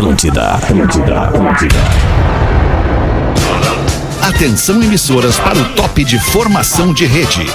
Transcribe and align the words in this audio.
Atlântida, 0.00 0.52
Atlântida, 0.52 1.20
Atlântida. 1.24 1.76
Atenção 4.22 4.82
emissoras 4.82 5.38
para 5.38 5.58
o 5.58 5.64
top 5.74 6.02
de 6.02 6.18
formação 6.18 6.94
de 6.94 7.04
rede. 7.04 7.46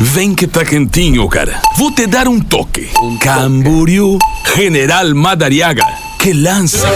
Vem 0.00 0.34
que 0.34 0.48
tá 0.48 0.64
quentinho, 0.64 1.28
cara. 1.28 1.62
Vou 1.78 1.92
te 1.92 2.08
dar 2.08 2.26
um 2.26 2.40
toque. 2.40 2.90
Camboriú, 3.20 4.18
General 4.56 5.14
Madariaga. 5.14 5.84
Que 6.18 6.32
lança, 6.32 6.88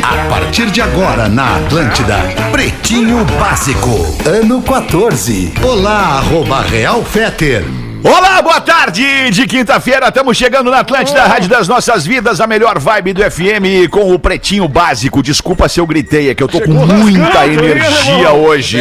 A 0.00 0.28
partir 0.30 0.70
de 0.70 0.80
agora 0.80 1.28
na 1.28 1.56
Atlântida, 1.56 2.18
Pretinho 2.52 3.24
Básico, 3.40 4.16
ano 4.24 4.62
14. 4.62 5.52
Olá, 5.60 6.18
arroba 6.18 6.62
Real 6.62 7.04
Feter. 7.04 7.83
Olá, 8.06 8.42
boa 8.42 8.60
tarde 8.60 9.30
de 9.30 9.46
quinta-feira. 9.46 10.08
Estamos 10.08 10.36
chegando 10.36 10.70
na 10.70 10.80
Atlântida, 10.80 11.22
a 11.22 11.26
Rádio 11.26 11.48
das 11.48 11.66
Nossas 11.66 12.04
Vidas, 12.04 12.38
a 12.38 12.46
melhor 12.46 12.78
vibe 12.78 13.14
do 13.14 13.22
FM 13.22 13.88
com 13.90 14.12
o 14.12 14.18
Pretinho 14.18 14.68
Básico. 14.68 15.22
Desculpa 15.22 15.70
se 15.70 15.80
eu 15.80 15.86
gritei, 15.86 16.28
é 16.28 16.34
que 16.34 16.42
eu 16.42 16.46
tô 16.48 16.60
com 16.60 16.70
muita 16.70 17.46
energia 17.46 18.30
hoje. 18.32 18.78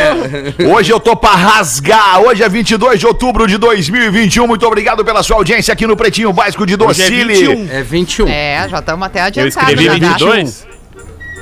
Hoje 0.74 0.90
eu 0.90 0.98
tô 0.98 1.14
pra 1.14 1.30
rasgar. 1.34 2.20
Hoje 2.20 2.42
é 2.42 2.48
22 2.48 3.00
de 3.00 3.06
outubro 3.06 3.46
de 3.46 3.58
2021. 3.58 4.46
Muito 4.46 4.66
obrigado 4.66 5.04
pela 5.04 5.22
sua 5.22 5.36
audiência 5.36 5.70
aqui 5.72 5.86
no 5.86 5.94
Pretinho 5.94 6.32
Básico 6.32 6.64
de 6.66 6.74
Docile. 6.74 7.68
É 7.70 7.82
21. 7.82 8.28
É, 8.28 8.66
já 8.70 8.78
estamos 8.78 9.06
até 9.06 9.20
Eu 9.20 9.24
adiantados. 9.26 9.56
escrevi 9.68 9.84
já, 9.84 9.90
tá? 10.00 10.18
22. 10.24 10.73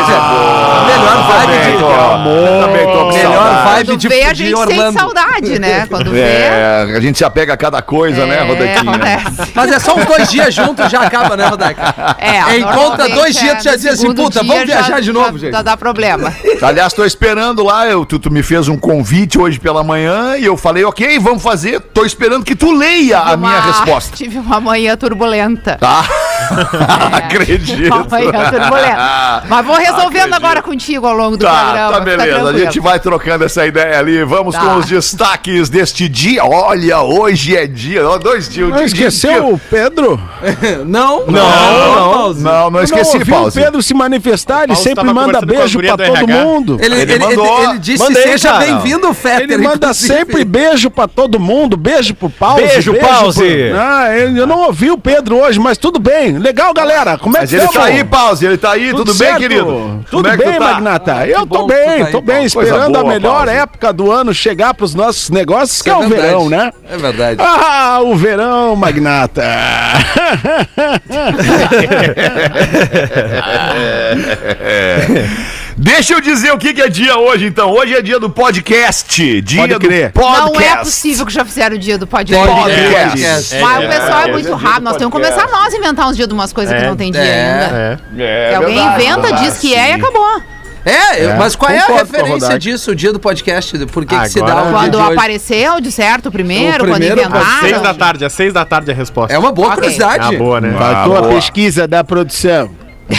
Melhor 0.98 1.26
vibe 1.28 1.52
de- 1.52 1.78
com 1.78 3.12
Melhor 3.12 3.32
saudade. 3.34 3.64
vibe 3.74 3.86
Quando 3.86 3.98
de, 4.00 4.08
vê, 4.08 4.22
a 4.24 4.34
gente 4.34 4.54
Orlando. 4.54 4.82
sente 4.82 4.98
saudade, 4.98 5.58
né? 5.58 5.86
Quando 5.90 6.10
vê. 6.10 6.20
É, 6.20 6.92
a 6.96 7.00
gente 7.00 7.18
se 7.18 7.24
apega 7.24 7.52
a 7.52 7.56
cada 7.56 7.80
coisa, 7.82 8.26
né, 8.26 8.36
é, 8.36 8.42
Rodaquinha? 8.42 8.80
acontece. 8.80 9.52
Mas 9.54 9.72
é 9.72 9.78
só 9.78 9.94
uns 9.96 10.04
dois 10.04 10.28
dias 10.30 10.54
juntos 10.54 10.86
e 10.86 10.88
já 10.88 11.02
acaba, 11.02 11.36
né, 11.36 11.46
Rodaica? 11.46 11.94
É, 12.18 12.56
Em 12.58 12.62
conta 12.62 12.78
normalmente 12.78 13.14
dois 13.14 13.34
dias, 13.36 13.52
é, 13.52 13.56
tu 13.56 13.64
já 13.64 13.74
dizia 13.76 13.92
assim, 13.92 14.14
puta, 14.14 14.42
vamos 14.42 14.64
viajar 14.64 14.88
já- 14.88 15.00
de 15.00 15.12
novo, 15.12 15.32
já- 15.32 15.38
gente. 15.46 15.52
Já 15.52 15.62
dá 15.62 15.76
problema. 15.76 16.32
Aliás, 16.62 16.92
tô 16.92 17.04
esperando 17.04 17.62
lá, 17.64 17.86
eu, 17.86 18.04
tu, 18.04 18.18
tu 18.18 18.30
me 18.30 18.42
fez 18.42 18.68
um 18.68 18.76
convite 18.76 19.38
hoje 19.38 19.58
pela 19.58 19.82
manhã 19.82 20.36
e 20.36 20.44
eu 20.44 20.56
falei, 20.56 20.84
ok, 20.84 21.18
vamos 21.18 21.42
fazer. 21.42 21.80
Tô 21.80 22.04
esperando 22.04 22.44
que 22.44 22.54
tu 22.54 22.72
leia 22.72 23.18
a 23.20 23.36
minha 23.36 23.60
resposta. 23.60 24.16
Tive 24.16 24.38
uma 24.38 24.60
manhã 24.60 24.96
turbulenta. 24.96 25.76
Tá? 25.80 26.04
Acredito. 27.12 27.90
Manhã 28.10 28.50
turbulenta. 28.50 29.42
Mas 29.48 29.66
vou 29.66 29.76
resolvendo 29.76 30.06
Acredito. 30.08 30.34
agora 30.34 30.62
contigo 30.62 31.06
ao 31.06 31.14
longo 31.14 31.36
do 31.36 31.44
Tá, 31.44 31.64
programa. 31.64 31.92
tá 31.92 32.00
beleza. 32.00 32.48
A 32.48 32.58
gente 32.58 32.80
vai 32.80 32.98
trocando 33.00 33.44
essa 33.44 33.66
ideia 33.66 33.98
ali. 33.98 34.24
Vamos 34.24 34.54
Tá. 34.54 34.60
com 34.60 34.76
os 34.76 34.86
destaques 34.86 35.68
deste 35.68 36.08
dia. 36.08 36.44
Olha, 36.44 37.00
hoje 37.00 37.56
é 37.56 37.66
dia. 37.66 38.06
ó, 38.08 38.18
Dois 38.18 38.48
dias. 38.48 38.68
Não 38.70 38.82
esqueceu 38.82 39.52
o 39.54 39.58
Pedro? 39.58 40.20
Não? 40.84 41.26
Não, 41.26 41.32
não, 41.32 42.12
Pause. 42.12 42.42
não, 42.42 42.70
não 42.70 42.82
esqueci, 42.82 43.12
não 43.14 43.20
ouvi 43.20 43.30
Pause. 43.30 43.58
o 43.58 43.62
Pedro 43.62 43.82
se 43.82 43.94
manifestar, 43.94 44.64
ele 44.64 44.68
Paulo 44.72 44.82
sempre 44.82 45.04
manda 45.12 45.40
beijo 45.40 45.78
pra 45.78 45.96
do 45.96 46.02
todo 46.04 46.16
RH. 46.16 46.44
Mundo. 46.44 46.78
Ele, 46.80 46.94
ele, 47.00 47.12
ele, 47.12 47.18
mandou. 47.24 47.64
ele 47.70 47.78
disse, 47.78 48.02
Manda 48.02 48.18
aí, 48.18 48.24
seja 48.30 48.52
bem-vindo, 48.58 49.12
Fetter. 49.14 49.42
Ele 49.42 49.58
manda 49.58 49.86
inclusive. 49.88 50.14
sempre 50.14 50.44
beijo 50.44 50.90
pra 50.90 51.06
todo 51.08 51.38
mundo, 51.40 51.76
beijo 51.76 52.14
pro 52.14 52.30
Pause. 52.30 52.62
Beijo, 52.62 52.94
Pause. 52.94 53.40
pro- 53.70 53.78
Ah, 53.80 54.08
eu 54.16 54.36
eu 54.38 54.46
não 54.46 54.60
ouvi 54.66 54.90
o 54.90 54.98
Pedro 54.98 55.36
hoje, 55.36 55.58
mas 55.58 55.76
tudo 55.78 55.98
bem. 55.98 56.27
Legal, 56.32 56.74
galera. 56.74 57.16
Como 57.16 57.36
é 57.36 57.40
Mas 57.40 57.50
que 57.50 57.56
ele 57.56 57.68
tá 57.68 57.84
aí, 57.84 58.04
Pause. 58.04 58.46
Ele 58.46 58.58
tá 58.58 58.72
aí. 58.72 58.90
Tudo, 58.90 59.04
bem, 59.06 59.14
certo? 59.14 59.38
querido? 59.38 60.04
Tudo 60.10 60.28
é 60.28 60.36
bem, 60.36 60.58
tá? 60.58 60.60
Magnata? 60.60 61.26
Eu 61.26 61.46
bom 61.46 61.58
tô 61.58 61.66
bem, 61.66 61.86
tá 61.86 61.92
aí, 62.06 62.12
tô 62.12 62.20
bem, 62.20 62.36
Paulo. 62.36 62.46
Esperando 62.46 62.96
a 62.96 63.00
boa, 63.02 63.12
melhor 63.12 63.46
Pause. 63.46 63.58
época 63.58 63.92
do 63.92 64.10
ano 64.10 64.34
chegar 64.34 64.74
pros 64.74 64.94
nossos 64.94 65.30
negócios, 65.30 65.80
que 65.82 65.88
é, 65.88 65.92
É 65.92 65.96
o 65.96 66.00
verdade. 66.00 66.22
verão, 66.22 66.48
né? 66.50 66.72
É 66.90 66.96
verdade. 66.96 67.40
Ah, 67.42 68.00
o 68.02 68.14
verão, 68.16 68.74
Magnata. 68.76 69.42
Deixa 75.80 76.14
eu 76.14 76.20
dizer 76.20 76.50
o 76.52 76.58
que, 76.58 76.74
que 76.74 76.82
é 76.82 76.88
dia 76.88 77.16
hoje, 77.16 77.46
então. 77.46 77.70
Hoje 77.70 77.94
é 77.94 78.02
dia 78.02 78.18
do 78.18 78.28
podcast. 78.28 79.40
Dia 79.42 79.60
Pode 79.60 79.74
do 79.74 79.78
crer. 79.80 80.10
podcast. 80.10 80.52
Não 80.52 80.60
é 80.60 80.76
possível 80.78 81.24
que 81.24 81.32
já 81.32 81.44
fizeram 81.44 81.76
o 81.76 81.78
dia 81.78 81.96
do 81.96 82.04
podcast. 82.06 82.46
Podcast. 82.48 83.54
Mas 83.60 83.84
o 83.84 83.88
pessoal 83.88 84.20
é 84.22 84.32
muito 84.32 84.54
rápido. 84.54 84.82
Nós 84.84 84.96
temos 84.96 85.14
que 85.14 85.20
começar 85.22 85.46
nós 85.48 85.72
a 85.72 85.76
inventar 85.76 86.08
uns 86.08 86.16
dias 86.16 86.26
de 86.26 86.34
umas 86.34 86.52
coisas 86.52 86.76
que 86.76 86.84
não 86.84 86.96
tem 86.96 87.12
dia 87.12 87.20
É. 87.22 87.96
ainda. 88.02 88.02
É 88.24 88.54
alguém 88.56 88.74
verdade, 88.74 89.02
inventa, 89.04 89.20
verdade, 89.22 89.44
diz 89.50 89.58
que 89.58 89.72
é 89.72 89.90
e 89.90 89.94
sim. 89.94 90.00
acabou. 90.00 90.42
É, 90.84 91.34
mas 91.36 91.54
qual 91.54 91.70
é 91.70 91.78
a 91.78 91.84
a 91.84 91.96
referência 91.98 92.58
disso, 92.58 92.90
o 92.90 92.94
dia 92.96 93.12
do 93.12 93.20
podcast? 93.20 93.78
Por 93.86 94.04
que, 94.04 94.18
que 94.18 94.28
se 94.30 94.40
dá 94.40 94.46
Agora- 94.46 94.62
dia 94.64 94.72
Quando 94.72 95.00
apareceu, 95.00 95.80
de 95.80 95.92
certo, 95.92 96.30
primeiro, 96.32 96.84
O 96.84 96.88
quando 96.88 96.92
primeiro, 97.02 97.20
às 97.20 97.26
então. 97.26 97.40
inventaram. 97.40 97.60
tá 97.60 97.66
seis 97.68 97.78
um 97.78 97.82
da 97.82 97.94
tarde, 97.94 98.24
às 98.24 98.32
seis 98.32 98.52
da 98.52 98.64
tarde 98.64 98.90
a 98.90 98.94
resposta. 98.94 99.32
É 99.32 99.38
uma 99.38 99.52
boa 99.52 99.68
Ok. 99.68 99.76
curiosidade. 99.80 100.34
Ah, 100.34 100.38
boa, 100.38 100.60
né? 100.60 100.74
Ah, 100.80 101.04
Tua 101.04 101.20
boa. 101.22 101.34
pesquisa 101.34 101.86
da 101.86 102.02
produção. 102.02 102.70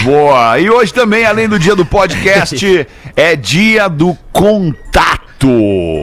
Boa. 0.03 0.59
E 0.59 0.69
hoje 0.69 0.93
também, 0.93 1.25
além 1.25 1.47
do 1.49 1.57
dia 1.57 1.75
do 1.75 1.85
podcast, 1.85 2.87
é 3.15 3.35
dia 3.35 3.87
do 3.89 4.15
contato. 4.31 5.19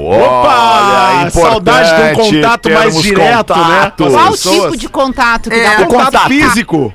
Opa! 0.09 1.31
Saudade 1.31 2.15
de 2.15 2.21
um 2.21 2.25
contato 2.25 2.71
mais 2.71 3.03
direto, 3.03 3.55
né? 3.55 3.65
contato. 3.65 4.11
Qual 4.11 4.31
pessoas. 4.31 4.63
tipo 4.63 4.77
de 4.77 4.89
contato 4.89 5.51
que 5.51 5.57
É, 5.57 5.63
dá 5.65 5.77
pra 5.77 5.87
Contato 5.87 6.05
Contato. 6.13 6.29
físico. 6.29 6.95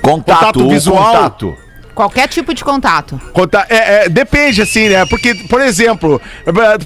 Contato, 0.00 0.38
Contato 0.38 0.64
o 0.64 0.68
visual. 0.70 1.04
Contato. 1.14 1.56
Qualquer 1.96 2.28
tipo 2.28 2.52
de 2.52 2.62
contato. 2.62 3.18
Conta- 3.32 3.66
é, 3.70 4.04
é, 4.04 4.08
depende, 4.10 4.60
assim, 4.60 4.90
né? 4.90 5.06
Porque, 5.06 5.34
por 5.48 5.62
exemplo, 5.62 6.20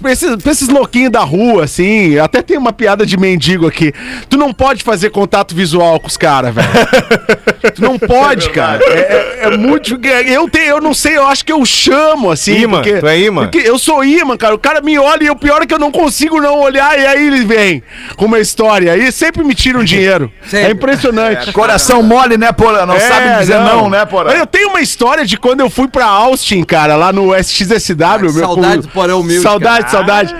pra 0.01 0.13
esses, 0.13 0.37
pra 0.37 0.53
esses 0.53 0.69
louquinhos 0.69 1.11
da 1.11 1.21
rua, 1.21 1.65
assim, 1.65 2.17
até 2.17 2.41
tem 2.43 2.57
uma 2.57 2.73
piada 2.73 3.05
de 3.05 3.17
mendigo 3.19 3.67
aqui. 3.67 3.93
Tu 4.29 4.37
não 4.39 4.53
pode 4.55 4.85
fazer 4.85 5.11
contato 5.11 5.53
visual 5.53 5.99
com 5.99 6.07
os 6.07 6.17
caras, 6.17 6.55
velho. 6.55 6.69
tu 7.75 7.83
não 7.83 7.99
pode, 7.99 8.51
cara. 8.51 8.81
É, 8.85 9.41
é- 9.43 9.47
é 9.49 9.57
muito. 9.57 9.99
Eu, 10.27 10.49
tenho, 10.49 10.67
eu 10.67 10.81
não 10.81 10.95
sei, 10.95 11.17
eu 11.17 11.27
acho 11.27 11.45
que 11.45 11.53
eu 11.53 11.65
chamo, 11.67 12.31
assim. 12.31 12.61
Imã, 12.61 12.77
porque, 12.81 12.99
tu 12.99 13.09
é 13.09 13.19
imã? 13.19 13.43
Porque 13.49 13.69
eu 13.69 13.79
sou 13.81 14.05
imã, 14.05 14.37
cara. 14.37 14.55
O 14.55 14.59
cara 14.61 14.81
me 14.81 14.97
olha 14.97 15.25
e 15.25 15.31
o 15.31 15.35
pior 15.37 15.61
é 15.63 15.67
que 15.67 15.75
eu 15.75 15.79
não 15.81 15.91
consigo 15.91 16.41
não 16.41 16.61
olhar, 16.61 16.97
e 16.97 17.05
aí 17.05 17.27
ele 17.27 17.45
vem 17.45 17.83
com 18.17 18.27
uma 18.27 18.39
história. 18.39 18.97
E 18.97 19.11
sempre 19.11 19.43
me 19.43 19.57
tiram 19.57 19.83
dinheiro. 19.83 20.31
É 20.53 20.71
impressionante. 20.71 21.53
Coração 21.53 22.01
mole, 22.03 22.37
né, 22.37 22.53
Porã? 22.53 22.87
Não 22.87 22.95
É, 22.95 23.01
sabe 23.01 23.39
dizer 23.41 23.59
não, 23.61 23.89
né, 23.91 24.05
Porã? 24.07 24.31
Eu 24.33 24.47
tenho 24.47 24.69
uma 24.69 24.81
história 24.81 25.00
de 25.27 25.37
quando 25.39 25.61
eu 25.61 25.71
fui 25.71 25.89
pra 25.89 26.05
Austin, 26.05 26.63
cara, 26.63 26.95
lá 26.95 27.13
no 27.13 27.35
SXSW. 27.35 28.21
meu, 28.21 28.33
saudade 28.33 28.75
com- 28.77 28.81
do 28.83 28.89
Porão 28.89 29.25
Saudade, 29.41 29.91
saudade. 29.91 30.35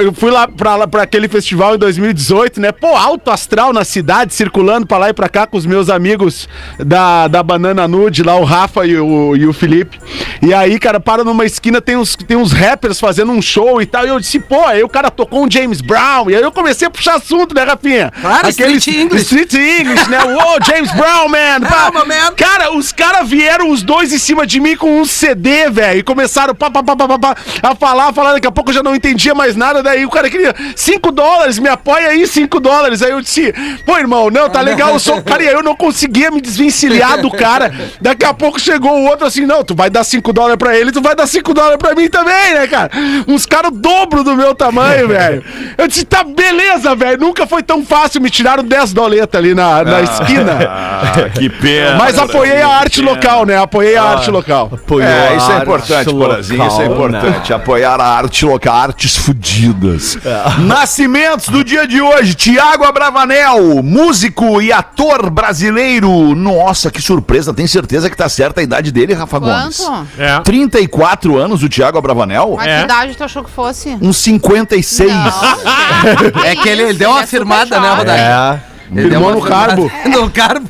Eu 0.00 0.12
fui 0.12 0.30
lá 0.30 0.46
pra, 0.46 0.76
lá 0.76 0.86
pra 0.86 1.02
aquele 1.02 1.26
festival 1.28 1.74
em 1.74 1.78
2018, 1.78 2.60
né? 2.60 2.70
Pô, 2.72 2.94
alto 2.96 3.30
astral 3.30 3.72
na 3.72 3.84
cidade, 3.84 4.32
circulando 4.34 4.86
pra 4.86 4.98
lá 4.98 5.10
e 5.10 5.12
pra 5.12 5.28
cá 5.28 5.46
com 5.46 5.56
os 5.56 5.66
meus 5.66 5.90
amigos 5.90 6.48
da, 6.78 7.26
da 7.26 7.42
Banana 7.42 7.88
Nude, 7.88 8.22
lá 8.22 8.36
o 8.36 8.44
Rafa 8.44 8.86
e 8.86 8.96
o, 8.96 9.34
e 9.36 9.44
o 9.46 9.52
Felipe. 9.52 9.98
E 10.40 10.54
aí, 10.54 10.78
cara, 10.78 11.00
para 11.00 11.24
numa 11.24 11.44
esquina, 11.44 11.80
tem 11.80 11.96
uns, 11.96 12.14
tem 12.14 12.36
uns 12.36 12.52
rappers 12.52 13.00
fazendo 13.00 13.32
um 13.32 13.42
show 13.42 13.82
e 13.82 13.86
tal. 13.86 14.04
E 14.06 14.08
eu 14.08 14.20
disse, 14.20 14.38
pô, 14.38 14.64
aí 14.66 14.84
o 14.84 14.88
cara 14.88 15.10
tocou 15.10 15.44
um 15.44 15.50
James 15.50 15.80
Brown. 15.80 16.30
E 16.30 16.36
aí 16.36 16.42
eu 16.42 16.52
comecei 16.52 16.86
a 16.86 16.90
puxar 16.90 17.16
assunto, 17.16 17.54
né, 17.54 17.64
Rafinha? 17.64 18.12
Claro, 18.20 18.48
Street 18.50 18.86
English. 18.86 19.22
Street 19.24 19.52
English, 19.54 20.08
né? 20.08 20.18
Uou, 20.24 20.58
James 20.64 20.92
Brown, 20.92 21.28
man! 21.28 21.58
My 21.60 22.06
man. 22.06 22.32
Cara, 22.36 22.72
os 22.72 22.92
caras 22.92 23.28
vieram 23.28 23.70
os 23.70 23.82
dois 23.82 23.95
em 24.04 24.18
cima 24.18 24.46
de 24.46 24.60
mim 24.60 24.76
com 24.76 25.00
um 25.00 25.04
CD, 25.04 25.68
velho, 25.70 26.00
e 26.00 26.02
começaram 26.02 26.54
pá, 26.54 26.70
pá, 26.70 26.82
pá, 26.82 26.96
pá, 26.96 27.18
pá, 27.18 27.36
a 27.62 27.74
falar, 27.74 28.08
a 28.08 28.12
falar, 28.12 28.32
daqui 28.34 28.46
a 28.46 28.50
pouco 28.52 28.70
eu 28.70 28.74
já 28.74 28.82
não 28.82 28.94
entendia 28.94 29.34
mais 29.34 29.56
nada, 29.56 29.82
daí 29.82 30.04
o 30.04 30.10
cara 30.10 30.28
queria 30.30 30.54
5 30.74 31.10
dólares, 31.12 31.58
me 31.58 31.68
apoia 31.68 32.08
aí 32.08 32.26
5 32.26 32.60
dólares, 32.60 33.02
aí 33.02 33.10
eu 33.10 33.20
disse, 33.20 33.52
pô, 33.84 33.96
irmão, 33.98 34.30
não, 34.30 34.48
tá 34.48 34.60
legal, 34.60 34.90
eu 34.92 34.98
sou, 34.98 35.22
cara, 35.22 35.42
e 35.42 35.48
aí 35.48 35.54
eu 35.54 35.62
não 35.62 35.74
conseguia 35.74 36.30
me 36.30 36.40
desvencilhar 36.40 37.20
do 37.20 37.30
cara, 37.30 37.72
daqui 38.00 38.24
a 38.24 38.32
pouco 38.34 38.58
chegou 38.60 38.92
o 38.92 39.04
outro 39.06 39.26
assim, 39.26 39.46
não, 39.46 39.64
tu 39.64 39.74
vai 39.74 39.90
dar 39.90 40.04
5 40.04 40.32
dólares 40.32 40.56
pra 40.58 40.76
ele, 40.76 40.92
tu 40.92 41.00
vai 41.02 41.14
dar 41.14 41.26
5 41.26 41.54
dólares 41.54 41.78
pra 41.78 41.94
mim 41.94 42.08
também, 42.08 42.54
né, 42.54 42.66
cara, 42.66 42.90
uns 43.26 43.44
caras 43.46 43.70
o 43.70 43.74
dobro 43.74 44.22
do 44.22 44.36
meu 44.36 44.54
tamanho, 44.54 45.08
velho, 45.08 45.42
eu 45.76 45.88
disse, 45.88 46.04
tá, 46.04 46.22
beleza, 46.22 46.94
velho, 46.94 47.18
nunca 47.18 47.46
foi 47.46 47.62
tão 47.62 47.84
fácil, 47.84 48.20
me 48.20 48.30
tiraram 48.30 48.62
10 48.64 48.92
doletas 48.92 49.38
ali 49.38 49.54
na, 49.54 49.82
na 49.82 50.00
esquina, 50.02 50.58
Ah, 50.68 51.28
que 51.34 51.48
pena. 51.48 51.96
mas 51.96 52.18
apoiei 52.18 52.60
a 52.62 52.68
arte 52.68 53.00
local, 53.00 53.44
né? 53.44 53.56
Apoiei 53.58 53.85
a 53.94 54.02
arte 54.02 54.30
local. 54.30 54.70
É, 55.02 55.36
isso 55.36 55.52
é 55.52 55.58
importante, 55.58 56.10
Porazinho, 56.10 56.66
isso 56.66 56.80
é 56.80 56.86
importante. 56.86 57.52
Apoiar 57.52 58.00
a 58.00 58.06
arte 58.06 58.44
local, 58.46 58.74
artes 58.74 59.16
fudidas. 59.16 60.18
Nascimentos 60.60 61.48
do 61.48 61.62
dia 61.62 61.86
de 61.86 62.00
hoje, 62.00 62.34
Tiago 62.34 62.84
Abravanel, 62.84 63.82
músico 63.82 64.60
e 64.62 64.72
ator 64.72 65.30
brasileiro. 65.30 66.34
Nossa, 66.34 66.90
que 66.90 67.00
surpresa, 67.02 67.52
tem 67.54 67.66
certeza 67.66 68.08
que 68.10 68.16
tá 68.16 68.28
certa 68.28 68.60
a 68.60 68.64
idade 68.64 68.90
dele, 68.90 69.14
Rafa 69.14 69.38
Gomes? 69.38 69.76
Quanto? 69.76 70.08
É. 70.18 70.40
34 70.40 71.36
anos 71.38 71.62
o 71.62 71.68
Tiago 71.68 71.98
Abravanel? 71.98 72.54
Mas 72.56 72.66
É. 72.66 72.78
que 72.78 72.84
idade 72.84 73.14
tu 73.16 73.24
achou 73.24 73.44
que 73.44 73.50
fosse? 73.50 73.96
Uns 74.00 74.16
56. 74.16 75.10
Não, 75.12 76.42
É 76.44 76.56
que 76.56 76.68
ele, 76.68 76.82
ele 76.82 76.94
deu 76.94 77.10
uma 77.10 77.20
é 77.20 77.26
super 77.26 77.38
firmada, 77.38 77.78
né. 77.80 77.94
Rodaica? 77.94 78.62
É. 78.72 78.75
Ele 78.90 79.10
Firmou 79.10 79.32
no 79.32 79.42
carbo. 79.42 79.90
no 80.08 80.30
carbo. 80.30 80.68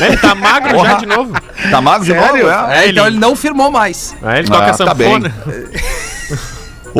Ele 0.00 0.16
tá 0.16 0.34
magro 0.34 0.78
já 0.80 0.94
de 0.94 1.06
novo. 1.06 1.32
Tá 1.70 1.80
magro 1.80 2.04
de 2.06 2.12
Sério? 2.12 2.46
novo, 2.46 2.70
é? 2.70 2.84
É, 2.84 2.88
então 2.88 3.06
ele 3.06 3.18
não 3.18 3.36
firmou 3.36 3.70
mais. 3.70 4.16
Aí 4.22 4.40
ele 4.40 4.48
toca 4.48 4.64
Ah, 4.66 4.68
essa 4.70 4.84
tá 4.84 4.94
sanfona. 4.94 5.32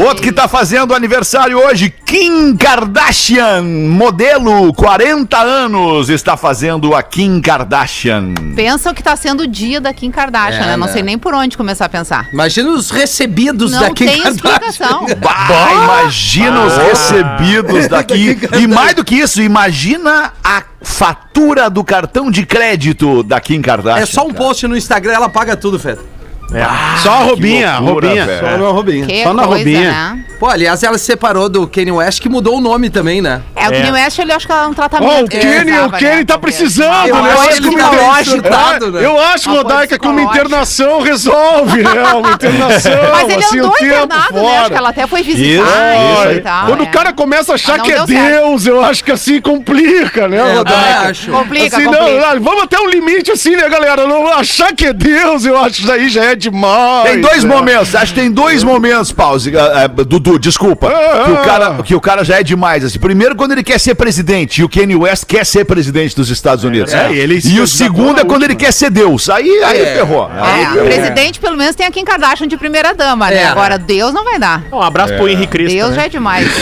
Outro 0.00 0.22
que 0.22 0.30
tá 0.30 0.46
fazendo 0.46 0.94
aniversário 0.94 1.58
hoje, 1.58 1.90
Kim 1.90 2.56
Kardashian, 2.56 3.62
modelo, 3.62 4.72
40 4.72 5.36
anos, 5.36 6.08
está 6.08 6.36
fazendo 6.36 6.94
a 6.94 7.02
Kim 7.02 7.40
Kardashian. 7.40 8.32
Pensa 8.54 8.92
o 8.92 8.94
que 8.94 9.02
tá 9.02 9.16
sendo 9.16 9.42
o 9.42 9.46
dia 9.46 9.80
da 9.80 9.92
Kim 9.92 10.12
Kardashian, 10.12 10.62
É, 10.62 10.66
né? 10.66 10.76
Não 10.76 10.86
né? 10.86 10.92
sei 10.92 11.02
nem 11.02 11.18
por 11.18 11.34
onde 11.34 11.56
começar 11.56 11.86
a 11.86 11.88
pensar. 11.88 12.28
Imagina 12.32 12.70
os 12.70 12.90
recebidos 12.90 13.72
Não 13.72 13.80
daqui 13.80 14.04
tem 14.04 14.22
explicação. 14.28 15.04
Bah, 15.20 15.72
imagina 15.72 16.64
os 16.64 16.76
recebidos 16.76 17.88
daqui. 17.90 18.38
E 18.60 18.66
mais 18.68 18.94
do 18.94 19.04
que 19.04 19.16
isso, 19.16 19.42
imagina 19.42 20.32
a 20.44 20.62
fatura 20.80 21.68
do 21.68 21.82
cartão 21.82 22.30
de 22.30 22.46
crédito 22.46 23.24
da 23.24 23.40
Kim 23.40 23.60
Kardashian. 23.60 24.02
É 24.02 24.06
só 24.06 24.24
um 24.24 24.32
post 24.32 24.64
no 24.68 24.76
Instagram, 24.76 25.12
ela 25.14 25.28
paga 25.28 25.56
tudo, 25.56 25.76
Feta. 25.76 26.17
Só 27.02 27.10
a 27.12 27.16
Robinha, 27.24 27.78
loucura, 27.78 28.08
Robinha. 28.08 28.26
Só 28.40 28.56
na 28.58 28.68
Robinha. 28.68 29.06
Que 29.06 29.22
Só 29.22 29.34
na 29.34 29.42
coisa, 29.44 29.58
Robinha. 29.58 29.90
né? 29.90 30.24
Pô, 30.40 30.46
aliás, 30.46 30.82
ela 30.84 30.96
se 30.96 31.04
separou 31.04 31.48
do 31.48 31.66
Kanye 31.66 31.90
West, 31.90 32.20
que 32.22 32.28
mudou 32.28 32.58
o 32.58 32.60
nome 32.60 32.88
também, 32.90 33.20
né? 33.20 33.42
É, 33.56 33.68
o 33.68 33.72
É. 33.72 33.78
Kanye 33.80 33.92
West, 33.92 34.18
ele 34.20 34.32
acho 34.32 34.46
que 34.46 34.52
é 34.52 34.66
um 34.66 34.72
tratamento. 34.72 35.24
o 35.24 35.28
que 35.28 35.36
ele 35.36 35.46
Kenny, 35.46 35.72
o 35.72 35.74
usava, 35.74 35.96
Kenny 35.98 36.16
né? 36.18 36.24
tá 36.24 36.38
precisando, 36.38 37.08
Eu 37.08 37.14
né? 37.22 37.30
acho 37.32 37.40
Acho 37.48 37.60
que 37.60 37.66
ele 37.66 37.76
tá 37.76 37.90
meio 37.90 38.02
inter- 38.12 38.24
chutado, 38.24 38.92
né? 38.92 39.04
Eu 39.04 39.20
acho, 39.20 39.50
Rodaica, 39.50 39.98
que 39.98 40.06
uma 40.06 40.22
internação 40.22 41.00
resolve, 41.02 41.82
né? 41.82 42.12
Uma 42.14 42.30
internação. 42.32 42.92
Mas 43.12 43.28
ele 43.28 43.44
assim, 43.44 43.58
andou 43.58 43.70
o 43.70 43.74
tempo 43.74 43.84
internado, 43.94 44.34
né? 44.34 44.40
Acho 44.46 44.56
fora. 44.58 44.70
que 44.70 44.76
ela 44.76 44.88
até 44.90 45.06
foi 45.08 45.22
visitar 45.22 45.64
Isso, 46.24 46.32
e 46.32 46.40
tal. 46.40 46.66
Quando 46.66 46.80
é. 46.80 46.82
o 46.84 46.90
cara 46.90 47.12
começa 47.12 47.52
a 47.52 47.54
achar 47.56 47.80
que 47.80 47.92
é. 47.92 48.04
Deus, 48.06 48.64
eu 48.66 48.82
acho 48.82 49.02
que 49.04 49.10
assim 49.12 49.40
complica, 49.40 50.28
né, 50.28 50.38
É, 50.38 50.54
Rodaica? 50.54 51.32
Complica, 51.32 51.76
assim, 51.76 51.84
complica. 51.86 52.26
ah, 52.30 52.34
vamos 52.40 52.62
até 52.62 52.78
um 52.78 52.88
limite 52.88 53.32
assim, 53.32 53.56
né, 53.56 53.68
galera? 53.68 54.06
Não 54.06 54.28
achar 54.28 54.72
que 54.72 54.86
é 54.86 54.92
Deus, 54.92 55.44
eu 55.44 55.58
acho 55.58 55.74
que 55.76 55.82
isso 55.82 55.92
aí 55.92 56.08
já 56.08 56.24
é 56.24 56.36
demais. 56.38 57.10
Tem 57.10 57.20
dois 57.20 57.44
né? 57.44 57.54
momentos, 57.54 57.94
acho 57.94 58.14
que 58.14 58.20
tem 58.20 58.30
dois 58.30 58.62
momentos, 58.62 59.12
pause. 59.12 59.56
ah, 59.56 59.84
ah, 59.84 59.88
Dudu, 59.88 60.38
desculpa. 60.38 60.88
Ah, 60.88 61.24
que, 61.24 61.30
o 61.30 61.34
ah, 61.34 61.44
cara, 61.44 61.76
ah. 61.78 61.82
que 61.82 61.94
o 61.94 62.00
cara 62.00 62.24
já 62.24 62.38
é 62.40 62.42
demais. 62.42 62.84
Assim. 62.84 62.98
Primeiro, 62.98 63.36
quando 63.36 63.52
ele 63.52 63.62
quer 63.62 63.78
ser 63.78 63.94
presidente, 63.94 64.60
e 64.60 64.64
o 64.64 64.68
Kanye 64.68 64.96
West 64.96 65.24
quer 65.26 65.44
ser 65.44 65.64
presidente 65.64 66.14
dos 66.16 66.30
Estados 66.30 66.64
Unidos. 66.64 66.94
É, 66.94 67.12
e 67.12 67.18
ele 67.18 67.40
e 67.44 67.60
o 67.60 67.66
segundo 67.66 68.20
é 68.20 68.24
quando 68.24 68.44
ele 68.44 68.54
quer 68.54 68.72
ser 68.72 68.90
Deus. 68.90 69.28
Aí, 69.28 69.62
aí 69.64 69.80
É. 69.82 69.94
ferrou. 69.96 70.30
Aí 70.32 70.78
É, 70.78 70.84
presidente, 70.84 71.40
pelo 71.40 71.56
menos, 71.56 71.74
tem 71.74 71.86
a 71.86 71.90
Kim 71.90 72.04
Kardashian 72.04 72.46
de 72.46 72.56
primeira 72.56 72.94
dama, 72.94 73.28
né? 73.28 73.42
É. 73.42 73.46
Agora, 73.46 73.78
Deus 73.78 74.14
não 74.14 74.24
vai 74.24 74.38
dar. 74.38 74.62
Um 74.72 74.80
abraço 74.80 75.14
pro 75.14 75.28
Henrique 75.28 75.48
Cristo. 75.48 75.74
Deus 75.74 75.90
né? 75.90 75.96
já 75.96 76.04
é 76.04 76.08
demais. 76.08 76.48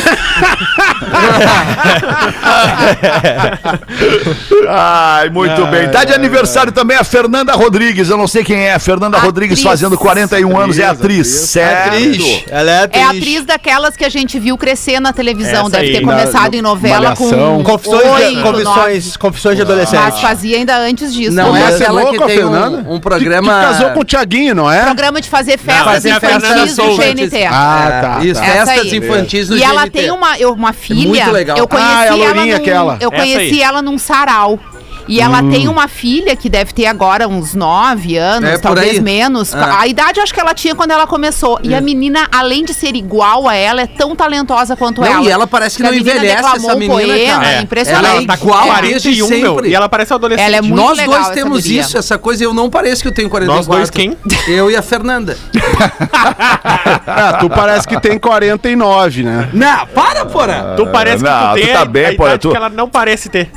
Ai, 4.69 5.29
muito 5.31 5.67
bem. 5.67 5.89
Tá 5.89 6.05
de 6.05 6.13
aniversário 6.13 6.73
também 6.73 6.97
a 6.97 7.05
Fernanda 7.05 7.53
Rodrigues. 7.55 8.09
Eu 8.09 8.17
não 8.17 8.27
sei 8.27 8.43
quem 8.45 8.67
é. 8.67 8.75
A 8.75 8.79
Fernanda 8.79 9.17
Atriz. 9.17 9.27
Rodrigues 9.27 9.61
fazendo 9.69 9.97
41 9.99 10.59
anos. 10.59 10.79
É 10.79 10.85
atriz. 10.85 11.27
Certo. 11.29 11.89
Atriz. 11.95 12.45
Ela 12.49 12.71
é 12.71 12.83
atriz. 12.85 13.03
É 13.03 13.07
atriz 13.07 13.45
daquelas 13.45 13.97
que 13.97 14.05
a 14.05 14.09
gente 14.09 14.39
viu 14.39 14.57
crescer 14.57 15.01
na 15.01 15.13
televisão. 15.13 15.63
Essa 15.67 15.71
Deve 15.71 15.91
ter 15.93 15.99
aí. 15.99 16.05
começado 16.05 16.53
Na- 16.53 16.59
em 16.59 16.63
novela 16.63 17.01
Malhação. 17.01 17.63
com 17.63 17.65
Confissões, 17.65 18.37
de, 18.37 18.43
confissões, 18.43 19.17
confissões 19.17 19.57
de 19.57 19.63
Mas 19.65 19.71
adolescente. 19.71 20.21
fazia 20.21 20.57
ainda 20.57 20.79
antes 20.79 21.13
disso. 21.13 21.33
Não 21.33 21.51
Pô, 21.51 21.57
é 21.57 21.61
mas 21.61 21.75
você 21.75 21.83
aquela 21.85 22.01
louco, 22.03 22.17
que 22.19 22.23
a 22.23 22.27
tem 22.27 22.37
Fernanda? 22.37 22.77
um, 22.89 22.95
um 22.95 22.97
Que- 22.97 23.03
programa... 23.03 23.53
Que, 23.55 23.67
casou 23.67 23.91
com 23.91 24.01
o 24.01 24.05
Thiaguinho, 24.05 24.55
não 24.55 24.71
é? 24.71 24.83
Programa 24.85 25.21
de 25.21 25.29
fazer 25.29 25.59
festas 25.59 26.07
a 26.07 26.21
Fernanda 26.21 26.47
infantis 26.65 26.77
do. 26.77 26.97
GNT. 26.97 27.45
Ah, 27.51 27.99
tá, 28.19 28.25
Isso, 28.25 28.41
tá. 28.41 28.47
Essa 28.47 28.67
festas 28.73 28.93
aí. 28.93 28.99
infantis 28.99 29.49
no 29.49 29.57
E 29.57 29.63
ela 29.63 29.83
GNT. 29.85 29.91
tem 29.99 30.11
uma, 30.11 30.37
filha. 30.73 31.09
muito 31.09 31.31
legal. 31.31 31.57
Eu 31.59 31.69
conheci 31.69 31.91
Ah, 31.91 32.05
é 32.07 32.09
a 32.09 32.17
ela. 32.71 32.99
Eu 33.01 33.11
conheci 33.11 33.63
ela 33.63 33.83
num 33.83 33.99
sarau. 33.99 34.59
E 35.09 35.21
ela 35.21 35.43
tem 35.43 35.69
uma 35.69 35.89
filha 35.89 36.35
que 36.35 36.49
deve 36.49 36.73
ter 36.73 36.87
agora 36.87 37.29
uns 37.29 37.55
9 37.55 38.17
anos, 38.17 38.49
É, 38.51 38.59
talvez 38.59 38.99
menos. 38.99 39.55
Ah. 39.55 39.81
A 39.81 39.87
idade 39.87 40.19
eu 40.19 40.23
acho 40.25 40.35
que 40.35 40.41
ela 40.41 40.55
tinha 40.55 40.75
quando 40.75 40.91
ela 40.91 41.07
começou. 41.07 41.59
E 41.63 41.75
a 41.75 41.81
menina, 41.81 42.27
além 42.33 42.65
de 42.65 42.75
ser 42.75 42.95
igual 42.97 43.49
a 43.49 43.55
ela, 43.55 43.83
é 43.83 43.87
tão 43.87 44.17
talentosa 44.17 44.77
quanto 44.77 45.01
Não, 45.01 45.07
ela. 45.09 45.25
e 45.25 45.29
ela 45.31 45.47
parece 45.47 45.77
que 45.77 45.83
Porque 45.83 45.97
não 45.97 46.01
a 46.03 46.05
menina 46.15 46.27
envelhece, 46.27 46.57
essa 46.57 46.75
um 46.75 46.79
menina, 46.79 46.95
poema, 46.95 47.35
cara. 47.41 47.53
é 47.53 47.61
impressionante. 47.63 48.05
Ela 48.07 48.15
é 48.15 48.17
Ela 48.19 48.27
tá 48.27 48.37
com 48.37 48.45
igual 48.49 48.67
41, 48.67 48.91
desde 48.91 49.15
meu. 49.17 49.27
sempre. 49.55 49.69
E 49.69 49.75
ela 49.75 49.89
parece 49.89 50.13
adolescente. 50.15 50.47
Ela 50.47 50.57
é 50.57 50.61
muito 50.63 50.77
Nós 50.77 50.97
legal, 50.99 51.23
dois 51.23 51.29
temos 51.35 51.63
guria. 51.63 51.81
isso, 51.81 51.99
essa 51.99 52.19
coisa, 52.19 52.45
eu 52.45 52.53
não 52.55 52.69
pareço 52.69 53.03
que 53.03 53.09
eu 53.09 53.13
tenho 53.15 53.29
44. 53.31 53.57
Nós 53.73 53.79
dois 53.79 53.91
quem? 53.91 54.17
Eu 54.49 54.71
e 54.71 54.77
a 54.77 54.83
Fernanda. 54.83 55.37
Ah, 57.07 57.39
tu 57.41 57.49
parece 57.49 57.87
que 57.87 57.99
tem 58.01 58.19
49, 58.19 59.23
né? 59.23 59.49
Não, 59.53 59.87
para, 59.89 60.25
porra! 60.27 60.75
Tu 60.77 60.87
parece 60.89 61.23
que 61.25 61.31
Não, 61.31 61.49
tu 61.51 61.55
tem 61.55 61.67
tu 61.67 61.73
tá 61.73 61.81
a- 61.81 61.85
bem, 61.85 62.07
a 62.07 62.15
pô, 62.17 62.25
idade 62.27 62.39
tu- 62.41 62.51
que 62.51 62.57
ela 62.57 62.69
não 62.69 62.89
parece 62.89 63.29
ter. 63.29 63.51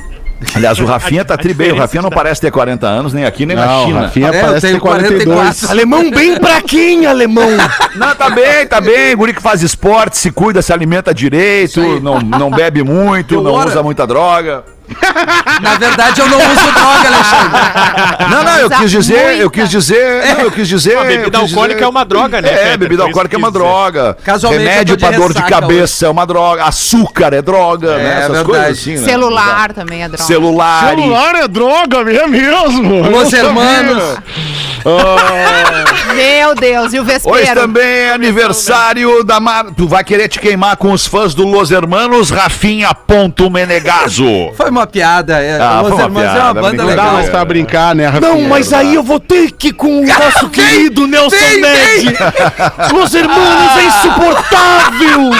Aliás, 0.54 0.78
o 0.80 0.84
Rafinha 0.86 1.24
tá 1.24 1.34
A- 1.34 1.36
a 1.36 1.38
tri 1.38 1.52
bem. 1.54 1.72
O 1.72 1.76
Rafinha 1.76 2.02
não 2.02 2.10
parece 2.10 2.40
ter 2.40 2.50
40 2.50 2.86
anos, 2.86 3.12
nem 3.12 3.24
aqui, 3.24 3.44
nem 3.46 3.56
na 3.56 3.66
Não, 3.66 3.86
China. 3.86 4.00
Rafinha 4.02 4.28
É, 4.28 4.40
parece 4.40 4.72
ter 4.72 4.78
42. 4.80 5.24
44. 5.24 5.70
Alemão 5.70 6.10
bem 6.10 6.38
pra 6.38 6.60
quem, 6.62 7.06
alemão? 7.06 7.48
Não, 7.96 8.14
tá 8.14 8.30
bem, 8.30 8.66
tá 8.66 8.80
bem. 8.80 9.14
Guri 9.16 9.34
que 9.34 9.42
faz 9.42 9.62
esporte, 9.62 10.16
se 10.18 10.30
cuida, 10.30 10.62
se 10.62 10.72
alimenta 10.72 11.12
direito, 11.14 11.80
não, 12.00 12.20
não 12.20 12.50
bebe 12.50 12.82
muito, 12.82 13.34
Eu 13.34 13.42
não 13.42 13.52
ora. 13.52 13.68
usa 13.68 13.82
muita 13.82 14.06
droga. 14.06 14.64
Na 15.62 15.74
verdade, 15.76 16.20
eu 16.20 16.28
não 16.28 16.38
uso 16.38 16.72
droga, 16.72 17.08
Alexandre. 17.08 18.30
Não, 18.30 18.44
não, 18.44 18.56
eu 18.58 18.70
quis 18.70 18.90
dizer, 18.90 19.38
eu 19.38 19.50
quis 19.50 19.68
dizer, 19.70 20.24
não, 20.34 20.40
eu 20.44 20.50
quis 20.50 20.68
dizer. 20.68 20.96
A 20.98 21.04
bebida 21.04 21.38
alcoólica 21.38 21.74
dizer- 21.76 21.84
é 21.84 21.88
uma 21.88 22.04
droga, 22.04 22.40
né, 22.40 22.48
É, 22.50 22.56
Peter? 22.56 22.78
bebida 22.78 23.02
alcoólica 23.04 23.36
é 23.36 23.38
uma 23.38 23.50
droga. 23.50 24.16
Casualmente, 24.24 24.62
Remédio 24.68 24.98
pra 24.98 25.10
dor 25.12 25.32
de 25.34 25.42
cabeça 25.42 26.06
é 26.06 26.08
uma 26.08 26.26
droga. 26.26 26.64
Açúcar 26.64 27.32
é 27.32 27.42
droga, 27.42 27.96
né? 27.96 28.04
É, 28.04 28.18
Essas 28.18 28.26
verdade. 28.28 28.44
coisas 28.46 28.78
assim, 28.78 28.96
né? 28.98 29.04
Celular 29.04 29.72
também 29.72 30.02
é 30.02 30.08
droga. 30.08 30.24
Celular. 30.24 30.88
Celular 30.90 31.34
é 31.36 31.48
droga, 31.48 31.96
é 31.98 32.26
mesmo. 32.26 33.08
Los 33.10 33.32
hermanos. 33.32 34.18
Meu 36.14 36.54
Deus, 36.54 36.92
e 36.92 36.98
o 36.98 37.02
Hoje 37.02 37.12
vespeiro? 37.12 37.60
também 37.60 37.84
é 37.84 38.12
aniversário 38.12 39.22
da 39.24 39.38
Mar... 39.40 39.66
Tu 39.76 39.86
vai 39.86 40.02
querer 40.02 40.28
te 40.28 40.38
queimar 40.40 40.76
com 40.76 40.92
os 40.92 41.06
fãs 41.06 41.34
do 41.34 41.46
Los 41.46 41.70
Hermanos, 41.70 42.30
Rafinha 42.30 42.92
Ponto 42.94 43.50
Menegaso. 43.50 44.24
Foi 44.56 44.70
uma 44.80 44.86
piada. 44.86 45.40
É, 45.42 45.58
Ah, 45.60 45.80
Los 45.80 45.88
foi 45.88 45.96
uma 45.98 46.02
Hermanos 46.04 46.30
é 46.30 46.32
piada, 46.34 46.44
uma 46.44 46.54
banda 46.54 46.62
brincadeira. 46.70 46.84
Não 46.84 46.96
dá 46.96 47.02
legal. 47.02 47.12
mais 47.14 47.28
pra 47.28 47.44
brincar, 47.44 47.94
né, 47.94 48.06
Rafinha? 48.06 48.30
Não, 48.32 48.40
mas 48.42 48.72
aí 48.72 48.94
eu 48.94 49.02
vou 49.02 49.20
ter 49.20 49.50
que 49.52 49.68
ir 49.68 49.72
com 49.72 50.00
o 50.00 50.06
nosso 50.06 50.48
querido 50.50 51.06
Nelson 51.06 51.36
Ned. 51.36 52.16
Los 52.92 53.14
Hermanos 53.14 53.76
é 53.76 53.84
insuportável. 53.86 55.30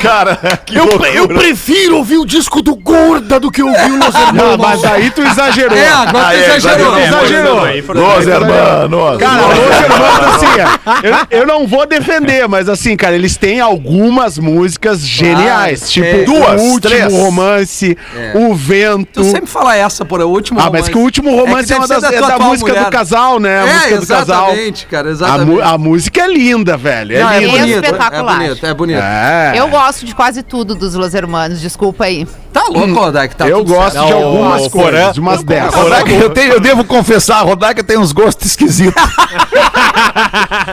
Cara, 0.00 0.36
que 0.64 0.76
Eu, 0.76 0.84
loucura. 0.86 1.10
eu 1.10 1.28
prefiro 1.28 1.96
ouvir 1.98 2.18
o 2.18 2.26
disco 2.26 2.62
do 2.62 2.74
Gorda 2.76 3.38
do 3.40 3.50
que 3.50 3.62
ouvir 3.62 3.90
o 3.92 3.98
Los 3.98 4.14
Não, 4.14 4.20
Hermanos. 4.28 4.56
mas 4.58 4.84
aí 4.84 5.10
tu 5.10 5.22
exagerou. 5.22 5.76
É, 5.76 5.88
agora 5.88 6.26
Ah, 6.26 6.30
tu 6.30 6.36
é, 6.36 6.56
exagerou. 6.56 6.98
exagerou. 6.98 7.68
exagerou. 7.68 8.16
Los 8.16 8.26
Hermanos. 8.26 9.18
Cara, 9.18 9.42
Los 9.46 9.80
Hermanos, 9.80 10.34
assim, 10.34 11.06
eu, 11.30 11.40
eu 11.40 11.46
não 11.46 11.66
vou 11.66 11.86
defender, 11.86 12.46
mas 12.48 12.68
assim, 12.68 12.96
cara, 12.96 13.14
eles 13.14 13.36
têm 13.36 13.60
algumas 13.60 14.38
músicas 14.38 15.00
geniais. 15.00 15.90
tipo, 15.90 16.06
é. 16.06 16.22
Duas, 16.24 16.60
o 16.60 16.64
último 16.64 16.80
três. 16.80 17.12
romance, 17.12 17.96
o 18.34 18.49
vento. 18.54 19.22
Tu 19.22 19.24
sempre 19.24 19.46
fala 19.46 19.76
essa, 19.76 20.04
por 20.04 20.20
o 20.20 20.28
último 20.28 20.60
Ah, 20.60 20.68
mas 20.72 20.88
que 20.88 20.96
o 20.96 21.00
último 21.00 21.34
romance 21.34 21.72
é, 21.72 21.76
uma 21.76 21.86
das, 21.88 22.00
ser 22.04 22.14
é 22.14 22.20
da 22.20 22.38
música 22.38 22.70
mulher. 22.70 22.84
do 22.84 22.90
casal, 22.90 23.38
né? 23.40 23.60
A 23.62 23.66
É, 23.66 23.72
música 23.74 23.96
do 24.00 24.06
casal. 24.06 24.44
exatamente, 24.50 24.86
cara, 24.86 25.08
A, 25.08 25.12
exatamente. 25.12 25.50
mu- 25.50 25.62
a 25.62 25.78
música 25.78 26.20
é 26.22 26.26
linda, 26.28 26.76
velho. 26.76 27.16
É 27.16 27.20
Não, 27.22 27.30
é 27.30 27.40
linda. 27.40 27.58
bonito, 27.58 27.84
espetacular. 27.84 28.34
é 28.42 28.46
bonito, 28.48 28.66
é 28.66 28.74
bonito. 28.74 29.00
É. 29.00 29.52
Eu 29.56 29.68
gosto 29.68 30.04
de 30.06 30.14
quase 30.14 30.42
tudo 30.42 30.74
dos 30.74 30.94
Los 30.94 31.14
Hermanos, 31.14 31.60
desculpa 31.60 32.04
aí. 32.04 32.26
Tá 32.52 32.64
louco, 32.68 32.92
Rodak, 32.94 33.36
tá 33.36 33.46
eu 33.48 33.64
gosto 33.64 33.92
certo. 33.92 34.06
de 34.06 34.12
Não, 34.12 34.24
algumas 34.24 34.66
o 34.66 34.70
coisas, 34.70 35.14
de 35.14 35.20
umas 35.20 35.42
dessas. 35.44 35.72
Rodaica, 35.72 36.10
eu, 36.10 36.30
tenho, 36.30 36.52
eu 36.54 36.60
devo 36.60 36.84
confessar, 36.84 37.36
a 37.38 37.42
Rodaica 37.42 37.84
tem 37.84 37.96
uns 37.96 38.10
gostos 38.12 38.46
esquisitos. 38.50 39.00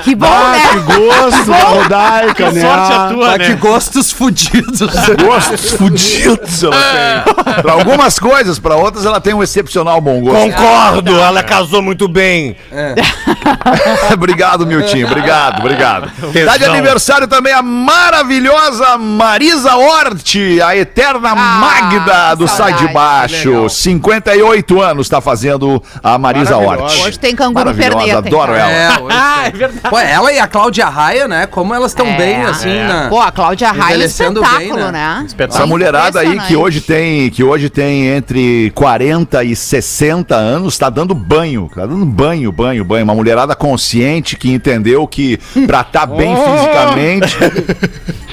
Que 0.03 0.15
bom, 0.15 0.27
Ah, 0.27 0.53
que 0.71 0.75
né? 0.77 0.83
gosto 1.07 1.45
da 1.45 1.57
Rodaica, 1.59 2.51
né? 2.51 2.61
Sorte 2.61 2.93
a 2.93 3.09
tua, 3.13 3.33
Ah, 3.33 3.37
né? 3.37 3.45
que 3.45 3.53
gostos 3.55 4.11
fudidos. 4.11 4.79
Gostos 5.25 5.71
fudidos 5.71 6.63
ela 6.63 6.75
tem. 6.75 7.63
Pra 7.67 7.73
algumas 7.75 8.17
coisas, 8.17 8.57
pra 8.59 8.77
outras 8.77 9.05
ela 9.05 9.19
tem 9.19 9.33
um 9.33 9.43
excepcional 9.43 9.99
bom 9.99 10.21
gosto. 10.21 10.39
Concordo, 10.55 11.19
ela 11.19 11.43
casou 11.43 11.81
muito 11.81 12.07
bem. 12.07 12.55
obrigado, 14.13 14.65
Miltinho. 14.65 15.05
Obrigado, 15.07 15.59
obrigado. 15.59 16.09
Tá 16.45 16.55
de 16.55 16.63
aniversário 16.63 17.27
também 17.27 17.51
a 17.51 17.61
maravilhosa 17.61 18.97
Marisa 18.97 19.75
Hort, 19.75 20.35
a 20.65 20.77
eterna 20.77 21.35
Magda 21.35 22.35
do 22.35 22.47
Sai 22.47 22.73
de. 22.73 22.87
Baixo. 22.87 23.49
Legal. 23.49 23.69
58 23.69 24.81
anos 24.81 25.09
tá 25.09 25.19
fazendo 25.19 25.83
a 26.01 26.17
Marisa 26.17 26.55
Hort. 26.55 27.01
Hoje 27.03 27.19
tem 27.19 27.35
canguru 27.35 27.73
perneta. 27.73 28.19
adoro 28.19 28.53
ela. 28.53 28.71
É, 28.71 28.89
hoje 29.03 29.17
Ah, 29.17 29.43
é 29.47 29.51
verdade. 29.51 29.89
Pô, 29.89 29.99
ela 29.99 30.31
e 30.31 30.39
a 30.39 30.47
Cláudia 30.47 30.85
Raia, 30.85 31.27
né? 31.27 31.45
Como 31.47 31.73
elas 31.73 31.91
estão 31.91 32.05
É. 32.07 32.15
bem, 32.17 32.43
assim, 32.43 32.69
É. 32.69 32.87
na... 32.87 33.09
Pô, 33.09 33.19
a 33.19 33.29
Cláudia 33.29 33.73
Raia 33.73 33.95
é 33.95 33.97
um 33.97 34.01
espetáculo, 34.05 34.47
bem, 34.57 34.73
né? 34.73 34.91
né? 34.91 35.23
Espetáculo. 35.27 35.57
Essa 35.59 35.67
mulherada 35.67 36.19
aí 36.21 36.39
que 36.39 36.55
hoje 36.55 36.79
tem 36.79 37.29
que 37.29 37.43
hoje 37.43 37.56
tem 37.69 38.07
entre 38.07 38.71
40 38.75 39.43
e 39.43 39.55
60 39.55 40.35
anos, 40.35 40.77
tá 40.77 40.89
dando 40.89 41.13
banho, 41.13 41.69
tá 41.73 41.85
dando 41.85 42.05
banho, 42.05 42.51
banho, 42.51 42.83
banho. 42.83 43.03
Uma 43.03 43.15
mulherada 43.15 43.55
consciente 43.55 44.35
que 44.37 44.51
entendeu 44.51 45.07
que 45.07 45.37
pra 45.65 45.81
estar 45.81 46.05
bem 46.05 46.35
fisicamente, 46.37 47.37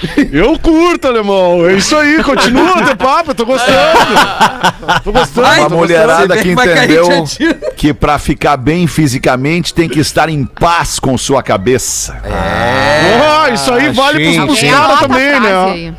Eu 0.33 0.59
curto, 0.59 1.07
alemão. 1.09 1.67
É 1.69 1.75
isso 1.75 1.97
aí, 1.97 2.23
continua 2.23 2.83
o 2.83 2.85
teu 2.85 2.97
papo, 2.97 3.31
eu 3.31 3.35
tô 3.35 3.47
gostando. 3.47 3.75
Tô 5.03 5.13
gostando. 5.13 5.47
Ai, 5.47 5.61
uma 5.61 5.69
tô 5.71 5.77
mulherada 5.77 6.27
gostando. 6.27 6.43
que 6.43 6.51
entendeu 6.51 7.25
que 7.77 7.95
pra 7.95 8.19
ficar 8.19 8.57
bem 8.57 8.87
fisicamente 8.87 9.73
tem 9.73 9.89
que 9.89 10.01
estar 10.01 10.29
em 10.29 10.45
paz 10.45 10.99
com 10.99 11.17
sua 11.17 11.43
cabeça. 11.43 12.21
Ah, 12.25 13.51
isso 13.51 13.73
aí 13.73 13.91
vale 13.93 14.25
sim, 14.25 14.41
pros, 14.45 14.59
pros 14.59 14.71
caras 14.71 15.01
também, 15.01 15.41
né? 15.41 15.65
aí. 15.65 15.95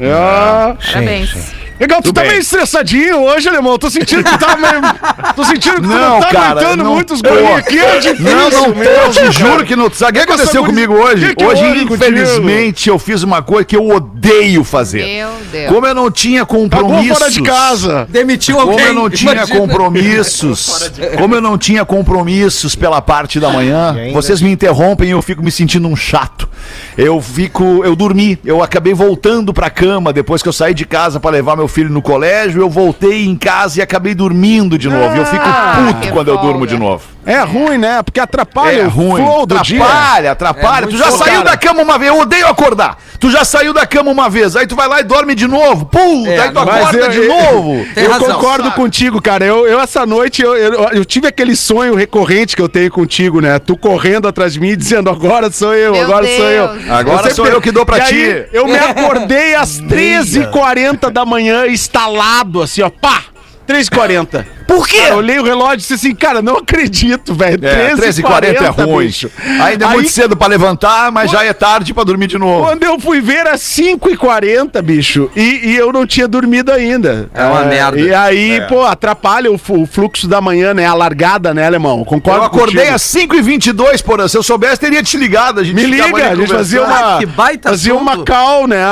É. 0.00 0.74
Parabéns. 0.92 1.65
Legal, 1.78 2.00
tu 2.00 2.04
Tudo 2.04 2.14
tá 2.14 2.20
bem. 2.22 2.30
meio 2.30 2.40
estressadinho 2.40 3.22
hoje, 3.24 3.48
alemão. 3.48 3.78
Tô 3.78 3.90
sentindo 3.90 4.24
que 4.24 4.38
tá 4.38 4.56
meio. 4.56 5.34
Tô 5.34 5.44
sentindo 5.44 5.76
que 5.76 5.82
tu 5.82 5.88
Não, 5.88 6.14
não 6.14 6.20
tá 6.20 6.28
cara, 6.30 6.50
aguentando 6.52 6.84
não 6.84 6.94
muitos 6.94 7.20
guri 7.20 7.46
aqui. 7.54 7.78
É 7.78 7.98
difícil 7.98 8.24
Não, 8.24 8.50
não 8.50 8.64
tô, 8.64 8.74
mesmo, 8.74 8.84
eu 8.94 9.10
te 9.10 9.32
juro 9.38 9.64
que 9.64 9.76
não. 9.76 9.90
Sabe 9.92 10.18
o 10.18 10.24
que 10.26 10.32
essa 10.32 10.34
aconteceu 10.42 10.64
comigo 10.64 10.94
hoje? 10.94 11.28
Que 11.28 11.34
que 11.36 11.44
hoje, 11.44 11.62
contigo? 11.62 11.94
infelizmente, 11.94 12.88
eu 12.88 12.98
fiz 12.98 13.22
uma 13.22 13.42
coisa 13.42 13.64
que 13.64 13.76
eu 13.76 13.88
odeio 13.88 14.64
fazer. 14.64 15.04
Meu 15.04 15.30
Deus. 15.52 15.72
Como 15.72 15.86
eu 15.86 15.94
não 15.94 16.10
tinha 16.10 16.46
compromissos. 16.46 17.18
fora 17.18 17.30
de 17.30 17.42
casa. 17.42 18.06
Demitiu 18.08 18.56
Como 18.56 18.70
alguém. 18.72 18.86
eu 18.86 18.94
não 18.94 19.10
tinha 19.10 19.32
imagina. 19.32 19.60
compromissos, 19.60 20.90
como 21.18 21.34
eu 21.34 21.40
não 21.40 21.58
tinha 21.58 21.84
compromissos 21.84 22.74
pela 22.74 23.00
parte 23.02 23.38
da 23.38 23.50
manhã, 23.50 23.94
vocês 24.12 24.40
me 24.40 24.50
interrompem 24.50 25.08
e 25.08 25.12
eu 25.12 25.22
fico 25.22 25.42
me 25.42 25.50
sentindo 25.50 25.86
um 25.88 25.96
chato. 25.96 26.48
Eu 26.96 27.20
fico, 27.20 27.82
eu 27.84 27.94
dormi, 27.94 28.38
eu 28.44 28.62
acabei 28.62 28.94
voltando 28.94 29.52
pra 29.52 29.68
cama 29.70 30.12
depois 30.12 30.42
que 30.42 30.48
eu 30.48 30.52
saí 30.52 30.72
de 30.74 30.84
casa 30.84 31.20
pra 31.20 31.30
levar 31.30 31.56
meu 31.56 31.65
filho 31.68 31.90
no 31.90 32.02
colégio, 32.02 32.60
eu 32.60 32.70
voltei 32.70 33.26
em 33.26 33.36
casa 33.36 33.78
e 33.78 33.82
acabei 33.82 34.14
dormindo 34.14 34.78
de 34.78 34.88
novo. 34.88 35.14
E 35.14 35.18
eu 35.18 35.26
fico 35.26 35.44
puto 35.44 36.00
que 36.00 36.12
quando 36.12 36.28
eu 36.28 36.34
folga. 36.34 36.50
durmo 36.50 36.66
de 36.66 36.78
novo. 36.78 37.15
É 37.26 37.40
ruim, 37.40 37.76
né? 37.76 38.02
Porque 38.04 38.20
atrapalha 38.20 38.82
É 38.82 38.86
o 38.86 38.88
ruim. 38.88 39.22
flow 39.24 39.44
do 39.46 39.58
dia. 39.60 39.82
Atrapalha, 39.82 40.30
atrapalha. 40.32 40.84
É 40.84 40.88
tu 40.88 40.96
já 40.96 41.10
saiu 41.10 41.32
cara. 41.42 41.44
da 41.50 41.56
cama 41.56 41.82
uma 41.82 41.98
vez, 41.98 42.12
eu 42.12 42.20
odeio 42.20 42.46
acordar. 42.46 42.96
Tu 43.18 43.30
já 43.32 43.44
saiu 43.44 43.72
da 43.74 43.84
cama 43.84 44.10
uma 44.12 44.30
vez, 44.30 44.54
aí 44.54 44.66
tu 44.66 44.76
vai 44.76 44.86
lá 44.86 45.00
e 45.00 45.02
dorme 45.02 45.34
de 45.34 45.48
novo. 45.48 45.86
Pum, 45.86 46.24
É, 46.26 46.36
daí 46.36 46.52
tu 46.52 46.58
acorda 46.60 46.98
eu- 46.98 47.08
de 47.10 47.18
eu- 47.18 47.28
novo. 47.28 47.86
Eu 47.96 48.10
razão. 48.10 48.28
concordo 48.34 48.70
contigo, 48.72 49.20
cara. 49.20 49.44
Eu, 49.44 49.66
eu 49.66 49.80
essa 49.80 50.06
noite, 50.06 50.40
eu, 50.40 50.56
eu, 50.56 50.72
eu 50.92 51.04
tive 51.04 51.26
aquele 51.26 51.56
sonho 51.56 51.96
recorrente 51.96 52.54
que 52.54 52.62
eu 52.62 52.68
tenho 52.68 52.90
contigo, 52.92 53.40
né? 53.40 53.58
Tu 53.58 53.76
correndo 53.76 54.28
atrás 54.28 54.52
de 54.52 54.60
mim 54.60 54.68
e 54.68 54.76
dizendo, 54.76 55.10
agora 55.10 55.50
sou 55.50 55.74
eu, 55.74 55.92
Meu 55.94 56.02
agora 56.04 56.26
sou 56.26 56.44
eu. 56.44 56.68
Deus. 56.68 56.90
Agora 56.90 57.16
sempre- 57.18 57.34
sou 57.34 57.46
eu 57.48 57.60
que 57.60 57.72
dou 57.72 57.84
pra 57.84 57.98
E 57.98 58.02
ti. 58.02 58.14
aí, 58.14 58.46
eu 58.52 58.66
me 58.66 58.78
acordei 58.78 59.54
às 59.56 59.80
13h40 59.82 61.10
da 61.10 61.24
manhã, 61.24 61.66
instalado, 61.66 62.62
assim, 62.62 62.82
ó, 62.82 62.90
pá! 62.90 63.22
13h40. 63.66 64.46
Por 64.66 64.86
quê? 64.88 64.98
Eu 65.08 65.16
olhei 65.18 65.38
o 65.38 65.44
relógio 65.44 65.74
e 65.74 65.76
disse 65.78 65.94
assim, 65.94 66.14
cara, 66.14 66.42
não 66.42 66.56
acredito, 66.58 67.34
velho. 67.34 67.64
É, 67.64 67.94
13h40 67.94 68.62
é 68.62 68.68
ruim. 68.68 69.06
bicho. 69.06 69.30
Ainda 69.62 69.84
é 69.84 69.88
Aí- 69.88 69.94
muito 69.94 70.10
cedo 70.10 70.36
pra 70.36 70.46
levantar, 70.48 71.12
mas 71.12 71.30
já 71.30 71.44
é 71.44 71.52
tarde 71.52 71.94
pra 71.94 72.04
dormir 72.04 72.26
de 72.26 72.38
novo. 72.38 72.64
Quando 72.64 72.82
eu 72.82 72.98
fui 72.98 73.20
ver, 73.20 73.36
era 73.38 73.56
5h40, 73.56 74.82
bicho. 74.82 75.30
E, 75.36 75.70
e 75.70 75.76
eu 75.76 75.92
não 75.92 76.06
tinha 76.06 76.26
dormido 76.26 76.72
ainda. 76.72 77.28
É 77.32 77.44
uma 77.44 77.64
merda. 77.64 78.00
E 78.00 78.12
aí, 78.12 78.60
pô, 78.68 78.84
atrapalha 78.84 79.50
o, 79.50 79.54
o 79.54 79.86
fluxo 79.86 80.26
da 80.26 80.40
manhã, 80.40 80.74
né? 80.74 80.86
A 80.86 80.94
largada, 80.94 81.54
né, 81.54 81.66
alemão? 81.66 82.04
Concordo 82.04 82.40
Eu 82.40 82.44
acordei 82.44 82.88
às 82.88 83.02
5h22, 83.02 84.02
porra. 84.02 84.28
Se 84.28 84.36
eu 84.36 84.42
soubesse, 84.42 84.80
teria 84.80 85.02
te 85.02 85.16
ligado. 85.16 85.60
A 85.60 85.64
gente 85.64 85.76
Me 85.76 85.86
liga, 85.86 86.30
a 86.30 86.34
gente 86.34 86.52
fazia 86.52 86.82
uma, 86.82 87.18
que 87.18 87.26
baita 87.26 87.70
fazia 87.70 87.94
assunto. 87.94 88.02
uma 88.16 88.24
call, 88.24 88.66
né? 88.66 88.84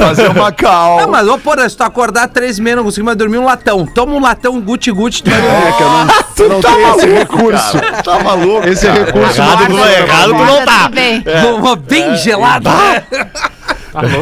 Fazer 0.00 0.30
uma 0.30 0.52
cal. 0.52 1.00
Ah, 1.00 1.06
mas, 1.06 1.28
ô, 1.28 1.38
porra, 1.38 1.68
se 1.68 1.76
tu 1.76 1.82
acordar 1.82 2.28
três 2.28 2.58
meses, 2.58 2.76
não 2.76 2.84
conseguir 2.84 3.04
mais 3.04 3.16
dormir 3.18 3.38
um 3.38 3.44
latão. 3.44 3.86
Toma 3.86 4.05
um 4.08 4.20
latão 4.20 4.60
guti-guti, 4.60 5.22
tu 5.22 5.30
vai 5.30 5.40
dormir. 5.40 5.66
É 5.66 5.72
que 5.72 5.82
eu 5.82 5.88
não, 5.88 6.00
eu 6.38 6.48
não 6.48 6.60
tá 6.60 6.68
tenho 6.72 6.88
esse 6.96 7.06
maluco, 7.06 7.36
recurso. 7.36 7.72
cara. 7.80 8.02
Tá 8.02 8.18
maluco. 8.24 8.68
Esse 8.68 8.86
cara. 8.86 9.04
recurso 9.04 9.40
Errado, 9.40 9.68
não 9.68 9.76
tu- 9.78 9.88
errado 9.88 10.28
tu 10.28 10.34
não 10.34 10.64
tá. 10.64 10.88
Bem. 10.88 11.24
Uma 11.58 11.76
bem 11.76 12.16
gelada. 12.16 12.70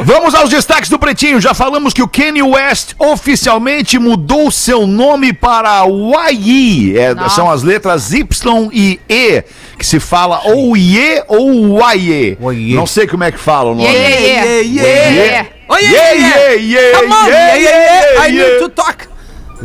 Vamos 0.04 0.34
aos 0.36 0.50
destaques 0.50 0.88
do 0.88 0.98
Pretinho. 1.00 1.40
Já 1.40 1.52
falamos 1.52 1.92
que 1.92 2.00
o 2.02 2.06
Kanye 2.06 2.42
West 2.42 2.92
oficialmente 2.96 3.98
mudou 3.98 4.48
seu 4.50 4.86
nome 4.86 5.32
para 5.32 5.82
YE. 6.30 6.96
É, 6.96 7.28
são 7.28 7.50
as 7.50 7.62
letras 7.64 8.12
Y 8.12 8.70
e 8.72 9.00
E, 9.08 9.42
que 9.76 9.84
se 9.84 9.98
fala 9.98 10.40
ou 10.44 10.76
IE 10.76 11.22
ou 11.26 11.92
YE. 11.92 12.36
Não 12.76 12.86
sei 12.86 13.06
como 13.08 13.24
é 13.24 13.32
que 13.32 13.38
fala 13.38 13.72
o 13.72 13.74
nome. 13.74 13.88
Yeah, 13.88 14.08
yeah, 14.08 14.20
yeah. 14.20 14.44
Yeah, 14.44 14.84
Yeah, 14.84 15.10
yeah. 15.10 15.24
yeah. 15.24 15.46
Oh, 15.66 15.76
yeah, 15.78 15.90
Yeah, 15.92 16.12
yeah, 16.12 16.52
yeah, 16.52 16.60
yeah, 16.60 17.00
Come 17.00 17.12
on, 17.12 17.26
yeah, 17.28 17.54
yeah, 17.54 17.58
yeah, 17.58 18.12
yeah. 18.12 18.22
I 18.22 18.26
yeah. 18.28 18.48
need 18.48 18.58
to 18.60 18.68
talk. 18.68 19.08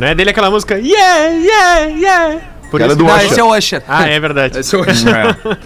Não 0.00 0.06
é 0.08 0.14
dele 0.14 0.30
aquela 0.30 0.50
música 0.50 0.78
Yeah, 0.78 1.26
yeah, 1.28 1.80
yeah. 1.84 2.40
Por 2.70 2.78
Cara 2.80 2.92
isso 2.92 2.98
do 2.98 3.04
que- 3.04 3.10
Usher. 3.12 3.26
esse 3.26 3.40
é 3.40 3.44
o 3.44 3.56
Usher. 3.56 3.82
Ah, 3.86 4.08
é 4.08 4.18
verdade. 4.20 4.58
Esse 4.60 4.74
é 4.74 4.78
o 4.78 4.82
Usher. 4.82 5.36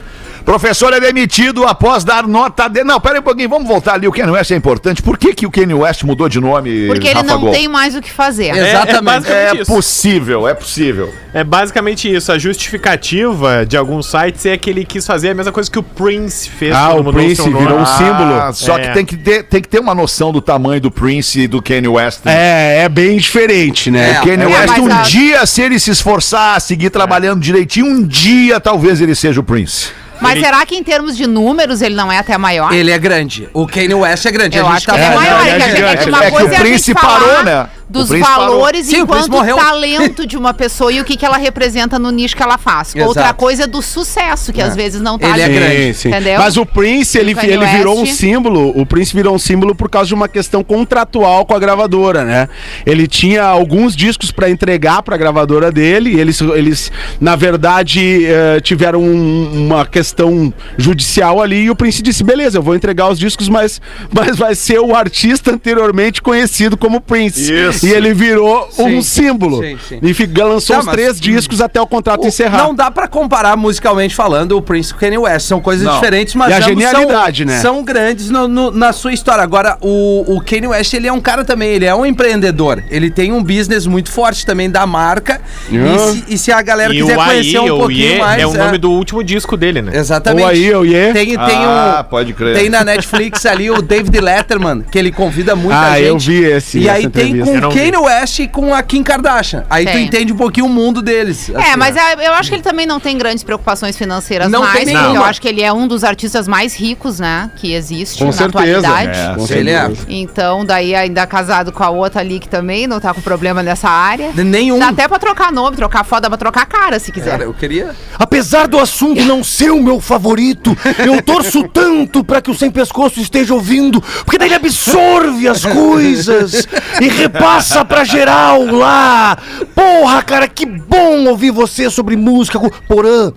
Professor 0.44 0.92
é 0.92 1.00
demitido 1.00 1.64
após 1.64 2.04
dar 2.04 2.26
nota 2.26 2.68
de. 2.68 2.84
Não, 2.84 3.00
pera 3.00 3.14
aí 3.14 3.20
um 3.20 3.22
pouquinho, 3.22 3.48
vamos 3.48 3.66
voltar 3.66 3.94
ali. 3.94 4.06
O 4.06 4.12
Kanye 4.12 4.30
West 4.30 4.50
é 4.50 4.56
importante. 4.56 5.02
Por 5.02 5.16
que, 5.16 5.34
que 5.34 5.46
o 5.46 5.50
Kanye 5.50 5.72
West 5.74 6.02
mudou 6.04 6.28
de 6.28 6.38
nome? 6.40 6.86
Porque 6.86 7.08
ele 7.08 7.14
Rafa 7.14 7.26
não 7.26 7.40
Gol? 7.40 7.50
tem 7.52 7.66
mais 7.66 7.94
o 7.96 8.02
que 8.02 8.10
fazer. 8.10 8.46
É. 8.54 8.68
Exatamente. 8.70 9.04
basicamente 9.04 9.58
É 9.58 9.62
isso. 9.62 9.72
possível, 9.72 10.46
é 10.48 10.54
possível. 10.54 11.12
É 11.32 11.42
basicamente 11.42 12.12
isso. 12.14 12.30
A 12.30 12.38
justificativa 12.38 13.64
de 13.66 13.76
alguns 13.76 14.06
sites 14.10 14.44
é 14.46 14.56
que 14.58 14.68
ele 14.70 14.84
quis 14.84 15.06
fazer 15.06 15.30
a 15.30 15.34
mesma 15.34 15.50
coisa 15.52 15.70
que 15.70 15.78
o 15.78 15.82
Prince 15.82 16.48
fez 16.50 16.74
Ah, 16.74 16.94
o 16.94 17.04
Prince 17.12 17.42
virou 17.42 17.78
um 17.78 17.86
símbolo. 17.86 18.34
Ah, 18.34 18.52
só 18.52 18.76
É. 18.78 18.88
que 18.88 18.94
tem 18.94 19.04
que, 19.06 19.16
ter, 19.16 19.42
tem 19.44 19.62
que 19.62 19.68
ter 19.68 19.78
uma 19.80 19.94
noção 19.94 20.30
do 20.32 20.40
tamanho 20.40 20.80
do 20.80 20.90
Prince 20.90 21.40
e 21.40 21.46
do 21.48 21.62
Kanye 21.62 21.88
West. 21.88 22.20
né? 22.24 22.34
É, 22.34 22.82
é 22.84 22.88
bem 22.88 23.16
diferente, 23.16 23.90
né? 23.90 24.12
É, 24.16 24.20
O 24.20 24.24
Kanye 24.24 24.42
É, 24.44 24.46
West, 24.46 24.78
um 24.78 24.92
a- 24.92 25.02
dia, 25.02 25.46
se 25.46 25.62
ele 25.62 25.78
se 25.80 25.90
esforçar, 25.90 26.60
seguir 26.60 26.90
trabalhando 26.90 27.40
direitinho, 27.40 27.86
um 27.86 28.02
dia 28.06 28.60
talvez 28.60 29.00
ele 29.00 29.14
seja 29.14 29.40
o 29.40 29.44
Prince. 29.44 29.88
Mas 30.24 30.36
Ele- 30.38 30.44
será 30.46 30.66
que 30.66 30.74
em 30.74 30.82
termos 30.82 31.16
de 31.16 31.26
números 31.26 31.80
ele 31.82 31.94
não 31.94 32.10
é 32.10 32.18
até 32.18 32.36
maior? 32.36 32.72
Ele 32.72 32.90
é 32.90 32.98
grande. 32.98 33.48
O 33.52 33.66
Kanye 33.66 33.94
West 33.94 34.26
é 34.26 34.30
grande. 34.32 34.56
Eu 34.58 34.66
a 34.66 34.70
gente 34.70 34.76
acho 34.78 34.86
tá 34.86 34.92
que 34.94 34.98
ele 34.98 35.04
é 35.06 35.12
É, 35.12 35.14
maior. 35.14 35.30
não, 35.38 35.40
é 35.40 35.44
que 35.44 35.50
é 35.50 35.54
a 35.54 35.58
gente- 35.68 35.76
gigante. 35.76 36.08
uma 36.08 36.18
É 36.24 36.24
que 36.26 36.30
coisa 36.32 36.48
o 36.48 36.52
é 36.52 36.56
a 36.56 36.58
gente 36.58 36.68
Prince 36.70 36.92
falar 36.94 37.20
parou, 37.20 37.44
né? 37.44 37.66
Dos 37.88 38.08
valores 38.08 38.86
Sim, 38.86 39.00
enquanto 39.00 39.30
talento 39.30 40.26
de 40.26 40.36
uma 40.36 40.54
pessoa 40.54 40.92
e 40.92 41.00
o 41.00 41.04
que, 41.04 41.16
que 41.16 41.24
ela 41.24 41.36
representa 41.36 41.98
no 41.98 42.10
nicho 42.10 42.36
que 42.36 42.42
ela 42.42 42.58
faz. 42.58 42.94
Outra 42.96 43.22
Exato. 43.24 43.38
coisa 43.38 43.64
é 43.64 43.66
do 43.66 43.82
sucesso, 43.82 44.52
que 44.52 44.60
às 44.60 44.74
vezes 44.74 45.00
não 45.00 45.18
tá 45.18 45.28
Ele 45.30 45.40
é 45.40 45.44
ali, 45.44 45.54
grande, 45.54 45.94
sim. 45.94 46.08
Entendeu? 46.08 46.38
Mas 46.38 46.56
o 46.56 46.64
Prince, 46.66 47.18
ele, 47.18 47.34
ele 47.42 47.66
virou 47.66 48.00
um 48.00 48.06
símbolo. 48.06 48.72
O 48.78 48.86
Prince 48.86 49.14
virou 49.14 49.34
um 49.34 49.38
símbolo 49.38 49.74
por 49.74 49.88
causa 49.90 50.08
de 50.08 50.14
uma 50.14 50.28
questão 50.28 50.62
contratual 50.64 51.44
com 51.44 51.54
a 51.54 51.58
gravadora, 51.58 52.24
né? 52.24 52.48
Ele 52.86 53.06
tinha 53.06 53.42
alguns 53.44 53.94
discos 53.94 54.30
pra 54.30 54.48
entregar 54.50 55.02
pra 55.02 55.16
gravadora 55.16 55.70
dele. 55.70 56.14
E 56.14 56.20
eles, 56.20 56.40
eles 56.40 56.90
na 57.20 57.36
verdade, 57.36 58.24
eh, 58.26 58.60
tiveram 58.60 59.02
um- 59.02 59.66
uma 59.66 59.84
questão 59.86 60.52
judicial 60.76 61.40
ali. 61.42 61.64
E 61.64 61.70
o 61.70 61.76
Prince 61.76 62.02
disse: 62.02 62.22
beleza, 62.24 62.58
eu 62.58 62.62
vou 62.62 62.74
entregar 62.74 63.08
os 63.10 63.18
discos, 63.18 63.48
mas, 63.48 63.80
mas 64.12 64.36
vai 64.36 64.54
ser 64.54 64.78
o 64.80 64.94
artista 64.94 65.52
anteriormente 65.52 66.22
conhecido 66.22 66.76
como 66.76 67.00
Prince. 67.00 67.52
Isso. 67.52 67.73
E 67.82 67.90
ele 67.90 68.12
virou 68.14 68.68
um 68.78 69.00
Sim, 69.00 69.02
símbolo. 69.02 69.62
sim, 69.62 69.78
sim. 69.88 69.98
E 70.02 70.42
lançou 70.42 70.74
Não, 70.74 70.80
os 70.80 70.86
mas- 70.86 70.94
três 70.94 71.20
discos 71.20 71.60
até 71.60 71.80
o 71.80 71.86
contrato 71.86 72.22
O- 72.24 72.26
encerrar. 72.28 72.58
Não 72.58 72.74
dá 72.74 72.90
pra 72.90 73.06
comparar 73.08 73.56
musicalmente 73.56 74.14
falando 74.14 74.56
o 74.56 74.62
Prince 74.62 74.92
com 74.92 74.98
o 74.98 75.00
Kanye 75.00 75.18
West. 75.18 75.46
São 75.46 75.60
coisas 75.60 75.84
Não. 75.86 75.94
diferentes, 75.94 76.34
mas 76.34 76.50
E 76.50 76.52
a 76.54 76.60
genialidade, 76.60 77.44
são, 77.44 77.52
né? 77.54 77.60
são 77.60 77.84
grandes 77.84 78.30
no- 78.30 78.48
no- 78.48 78.70
na 78.70 78.92
sua 78.92 79.12
história. 79.12 79.42
Agora, 79.42 79.76
o, 79.80 80.36
o 80.36 80.40
Kanye 80.40 80.68
West, 80.68 80.92
ele 80.94 81.06
é 81.08 81.12
um 81.12 81.20
cara 81.20 81.44
também, 81.44 81.70
ele 81.70 81.84
é 81.84 81.94
um 81.94 82.04
empreendedor. 82.06 82.82
Ele 82.90 83.10
tem 83.10 83.32
um 83.32 83.42
business 83.42 83.86
muito 83.86 84.10
forte 84.10 84.44
também 84.46 84.70
da 84.70 84.86
marca. 84.86 85.40
E, 85.70 85.98
se, 86.12 86.24
e 86.34 86.38
se 86.38 86.52
a 86.52 86.62
galera 86.62 86.94
E 86.94 86.98
quiser 87.00 87.18
o 87.18 87.24
conhecer 87.24 87.58
um 87.58 87.74
o 87.74 87.78
pouquinho 87.78 88.12
Ye, 88.14 88.18
mais... 88.18 88.42
é 88.42 88.46
o 88.46 88.54
nome 88.54 88.78
do 88.78 88.90
último 88.90 89.22
disco 89.22 89.56
dele, 89.56 89.82
né? 89.82 89.92
Exatamente. 89.96 90.44
Ou 90.44 90.50
aí, 90.50 90.74
ou 90.74 90.84
Ye. 90.86 91.12
Tem, 91.12 91.26
tem 91.26 91.36
Ah, 91.38 92.04
um... 92.06 92.10
pode 92.10 92.32
crer. 92.32 92.56
Tem 92.56 92.68
na 92.68 92.84
Netflix 92.84 93.44
ali 93.46 93.70
o 93.70 93.80
David 93.82 94.20
Letterman, 94.20 94.82
que 94.90 94.98
ele 94.98 95.10
convida 95.12 95.54
muita 95.56 95.78
Ah, 95.80 95.96
gente. 95.96 96.06
eu 96.06 96.18
vi 96.18 96.44
esse- 96.44 96.78
E 96.78 96.88
aí 96.88 97.08
tem 97.08 97.38
com 97.38 97.58
o 97.66 97.68
não 97.68 97.76
vi. 97.76 97.90
Kanye 97.90 97.96
West 98.04 98.48
com 98.48 98.74
a 98.74 98.82
Kim 98.82 99.02
Kardashian. 99.02 99.64
Aí 99.68 99.84
tu 99.86 99.92
Tem. 99.92 100.04
entende 100.06 100.32
um 100.32 100.36
pouquinho 100.36 100.66
o 100.66 100.68
mundo 100.68 101.00
deles. 101.02 101.48
É, 101.50 101.56
assim, 101.56 101.76
mas 101.76 101.94
né? 101.94 102.02
é, 102.18 102.28
eu 102.28 102.32
acho 102.34 102.48
que 102.48 102.56
ele 102.56 102.62
também 102.62 102.86
não 102.86 102.98
tem 103.00 103.16
grandes 103.16 103.42
preocupações 103.44 103.96
financeiras 103.96 104.50
Não 104.50 104.60
tem 104.60 104.68
mais, 104.68 104.78
porque 104.84 104.92
nenhuma. 104.98 105.16
eu 105.16 105.24
acho 105.24 105.40
que 105.40 105.48
ele 105.48 105.62
é 105.62 105.72
um 105.72 105.86
dos 105.86 106.04
artistas 106.04 106.46
mais 106.48 106.74
ricos, 106.74 107.18
né, 107.18 107.50
que 107.56 107.72
existe 107.72 108.18
Com 108.18 108.26
na 108.26 108.32
certeza. 108.32 108.78
atualidade. 108.88 109.18
É, 109.18 109.34
Com 109.34 109.52
Ele 109.54 109.70
é. 109.70 109.78
certeza. 109.80 110.06
Então, 110.08 110.64
daí 110.64 110.94
ainda 110.94 111.26
casado 111.26 111.72
com 111.72 111.82
a 111.82 111.90
outra 111.90 112.20
ali 112.20 112.38
que 112.40 112.48
também 112.48 112.86
não 112.86 113.00
tá 113.00 113.12
com 113.14 113.20
problema 113.20 113.62
nessa 113.62 113.88
área. 113.88 114.30
Nenhum. 114.34 114.78
Dá 114.78 114.88
até 114.88 115.08
pra 115.08 115.18
trocar 115.18 115.52
nome, 115.52 115.76
trocar 115.76 116.04
foto, 116.04 116.22
dá 116.22 116.28
pra 116.28 116.38
trocar 116.38 116.66
cara 116.66 116.98
se 116.98 117.10
quiser. 117.12 117.30
Cara, 117.32 117.44
eu 117.44 117.54
queria... 117.54 117.94
Apesar 118.18 118.66
do 118.68 118.78
assunto 118.78 119.22
não 119.24 119.42
ser 119.42 119.70
o 119.70 119.82
meu 119.82 120.00
favorito, 120.00 120.76
eu 120.98 121.20
torço 121.22 121.66
tanto 121.68 122.22
pra 122.24 122.40
que 122.40 122.50
o 122.50 122.54
Sem 122.54 122.70
Pescoço 122.70 123.20
esteja 123.20 123.54
ouvindo, 123.54 124.00
porque 124.24 124.38
daí 124.38 124.48
ele 124.48 124.54
absorve 124.54 125.48
as 125.48 125.64
coisas 125.64 126.66
e 127.00 127.08
repassa 127.54 127.84
pra 127.84 128.04
geral 128.04 128.64
lá. 128.66 129.36
Porra, 129.74 130.22
cara, 130.22 130.48
que 130.48 130.66
bom 130.66 131.26
ouvir 131.26 131.50
você 131.50 131.88
sobre 131.88 132.16
música. 132.16 132.58
Porã, 132.88 133.32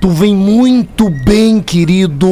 tu 0.00 0.10
vem 0.10 0.34
muito 0.34 1.08
bem, 1.08 1.60
querido. 1.60 2.28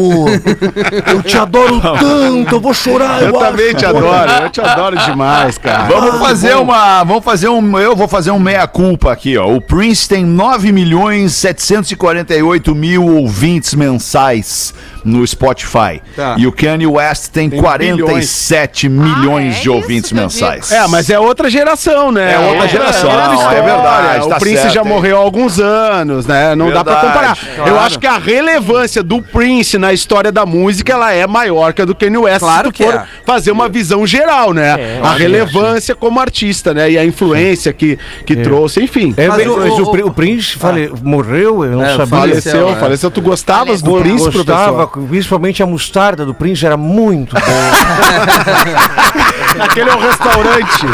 Eu 1.07 1.23
te 1.23 1.37
adoro 1.37 1.81
tanto, 1.81 2.55
eu 2.55 2.61
vou 2.61 2.75
chorar. 2.75 3.23
Eu 3.23 3.33
também 3.33 3.69
acho. 3.69 3.77
te 3.77 3.87
adoro, 3.87 4.31
eu 4.43 4.51
te 4.51 4.61
adoro 4.61 4.97
demais, 4.99 5.59
cara. 5.59 5.85
Vamos 5.85 6.19
fazer 6.19 6.57
uma. 6.57 7.05
Vamos 7.05 7.25
fazer 7.25 7.49
um. 7.49 7.79
Eu 7.79 7.95
vou 7.95 8.09
fazer 8.09 8.31
um 8.31 8.41
meia-culpa 8.41 9.13
aqui, 9.13 9.37
ó. 9.37 9.47
O 9.47 9.61
Prince 9.61 10.09
tem 10.09 10.25
9 10.25 10.73
milhões 10.73 11.35
748 11.35 12.75
mil 12.75 13.07
ouvintes 13.07 13.75
mensais 13.75 14.75
no 15.09 15.27
Spotify. 15.27 16.01
Tá. 16.15 16.35
E 16.39 16.47
o 16.47 16.53
Kanye 16.53 16.87
West 16.87 17.29
tem, 17.33 17.49
Tem 17.49 17.61
47 17.61 18.89
milhões 18.89 19.57
Ah, 19.57 19.59
é 19.59 19.63
de 19.63 19.71
ouvintes 19.71 20.13
mensais. 20.13 20.71
É, 20.71 20.87
mas 20.87 21.09
é 21.11 21.19
outra 21.19 21.49
geração, 21.51 22.13
né? 22.13 22.35
É 22.35 22.39
outra 22.39 22.69
geração, 22.69 23.11
outra 23.11 23.31
é 23.33 23.35
história. 23.35 23.63
verdade, 23.63 24.27
O 24.27 24.29
tá 24.29 24.39
Prince 24.39 24.57
certo, 24.63 24.75
já 24.75 24.83
hein? 24.83 24.89
morreu 24.89 25.17
há 25.17 25.21
alguns 25.21 25.59
anos, 25.59 26.27
né? 26.27 26.55
Não 26.55 26.71
dá 26.71 26.85
pra 26.85 27.01
Verdade, 27.01 27.41
comparar. 27.41 27.69
Eu 27.69 27.81
acho 27.81 27.99
que 27.99 28.07
a 28.07 28.19
relevância 28.19 29.03
do 29.03 29.23
Prince 29.23 29.79
na 29.79 29.93
história 29.93 30.31
da 30.31 30.45
música, 30.45 30.93
ela 30.93 31.13
é 31.13 31.27
maior 31.27 31.73
que 31.73 31.83
a 31.83 31.85
do 31.85 31.95
Kanye 31.95 32.19
West, 32.19 32.41
Claro 32.41 32.67
se 32.69 32.73
tu 32.73 32.77
que 32.77 32.85
for 32.85 32.95
é. 32.95 33.05
fazer 33.25 33.51
uma 33.51 33.69
visão 33.69 34.07
geral, 34.07 34.53
né? 34.53 35.01
a 35.03 35.13
relevância 35.15 35.95
como 35.95 36.21
artista, 36.21 36.75
né? 36.75 36.91
E 36.91 36.99
a 36.99 37.05
influência 37.05 37.73
que, 37.73 37.99
que 38.27 38.37
trouxe, 38.37 38.83
enfim. 38.83 39.15
É, 39.17 39.29
Mas 39.29 39.39
mas 39.39 39.47
o- 39.47 39.83
o, 39.83 39.83
o- 39.89 39.91
Pri- 39.93 40.03
o 40.03 40.11
Prince 40.11 40.57
fale- 40.59 40.91
morreu, 41.03 41.65
eu 41.65 41.73
não 41.73 41.85
É, 41.85 41.91
sabia. 41.97 42.07
Faleceu, 42.07 42.53
faleceu, 42.53 42.77
faleceu. 42.81 43.11
Tu 43.11 43.21
gostavas 43.23 43.81
do 43.81 43.97
Eu 43.97 44.03
Prince, 44.03 44.25
gostava, 44.31 44.87
professor? 44.87 44.98
Principalmente 45.09 45.63
a 45.63 45.67
mostarda 45.67 46.25
do 46.25 46.35
Prince 46.35 46.65
era 46.65 46.77
muito 46.77 47.35
boa. 47.35 47.45
Aquele 49.65 49.91
é 49.91 49.95
o 49.95 49.99
restaurante. 49.99 50.87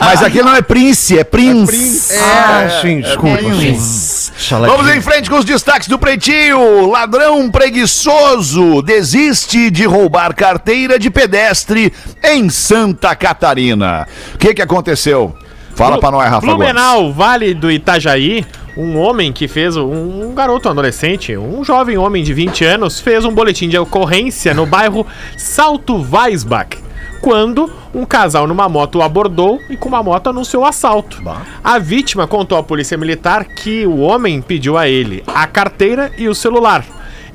Mas 0.00 0.22
aqui 0.22 0.42
não 0.42 0.54
é 0.54 0.62
Prince, 0.62 1.18
é 1.18 1.24
Prince. 1.24 2.14
ah, 2.16 2.80
sim, 2.80 3.00
desculpa. 3.00 3.38
sim. 3.38 3.78
Saladinha. 4.38 4.76
Vamos 4.76 4.96
em 4.96 5.00
frente 5.00 5.28
com 5.28 5.36
os 5.36 5.44
destaques 5.44 5.88
do 5.88 5.98
Pretinho. 5.98 6.90
Ladrão 6.90 7.50
preguiçoso 7.50 8.82
desiste 8.82 9.70
de 9.70 9.84
roubar 9.84 10.34
carteira 10.34 10.98
de 10.98 11.10
pedestre 11.10 11.92
em 12.22 12.48
Santa 12.48 13.14
Catarina. 13.14 14.06
O 14.34 14.38
que 14.38 14.54
que 14.54 14.62
aconteceu? 14.62 15.36
Fala 15.74 15.98
pra 15.98 16.10
nós, 16.10 16.28
Rafa 16.28 16.46
Gomes. 16.46 16.56
Blumenau, 16.56 17.12
Vale 17.12 17.54
do 17.54 17.70
Itajaí, 17.70 18.44
um 18.78 18.96
homem 18.96 19.32
que 19.32 19.48
fez, 19.48 19.76
um, 19.76 20.28
um 20.28 20.32
garoto, 20.32 20.68
um 20.68 20.70
adolescente, 20.70 21.36
um 21.36 21.64
jovem 21.64 21.98
homem 21.98 22.22
de 22.22 22.32
20 22.32 22.64
anos, 22.64 23.00
fez 23.00 23.24
um 23.24 23.34
boletim 23.34 23.68
de 23.68 23.76
ocorrência 23.76 24.54
no 24.54 24.64
bairro 24.64 25.04
Salto 25.36 25.96
Weisbach. 25.96 26.78
Quando 27.20 27.68
um 27.92 28.06
casal 28.06 28.46
numa 28.46 28.68
moto 28.68 28.98
o 28.98 29.02
abordou 29.02 29.60
e 29.68 29.76
com 29.76 29.88
uma 29.88 30.00
moto 30.00 30.28
anunciou 30.28 30.62
o 30.62 30.66
assalto. 30.66 31.20
A 31.64 31.76
vítima 31.80 32.28
contou 32.28 32.56
à 32.56 32.62
polícia 32.62 32.96
militar 32.96 33.44
que 33.44 33.84
o 33.84 33.98
homem 33.98 34.40
pediu 34.40 34.78
a 34.78 34.88
ele 34.88 35.24
a 35.26 35.44
carteira 35.48 36.12
e 36.16 36.28
o 36.28 36.34
celular. 36.34 36.84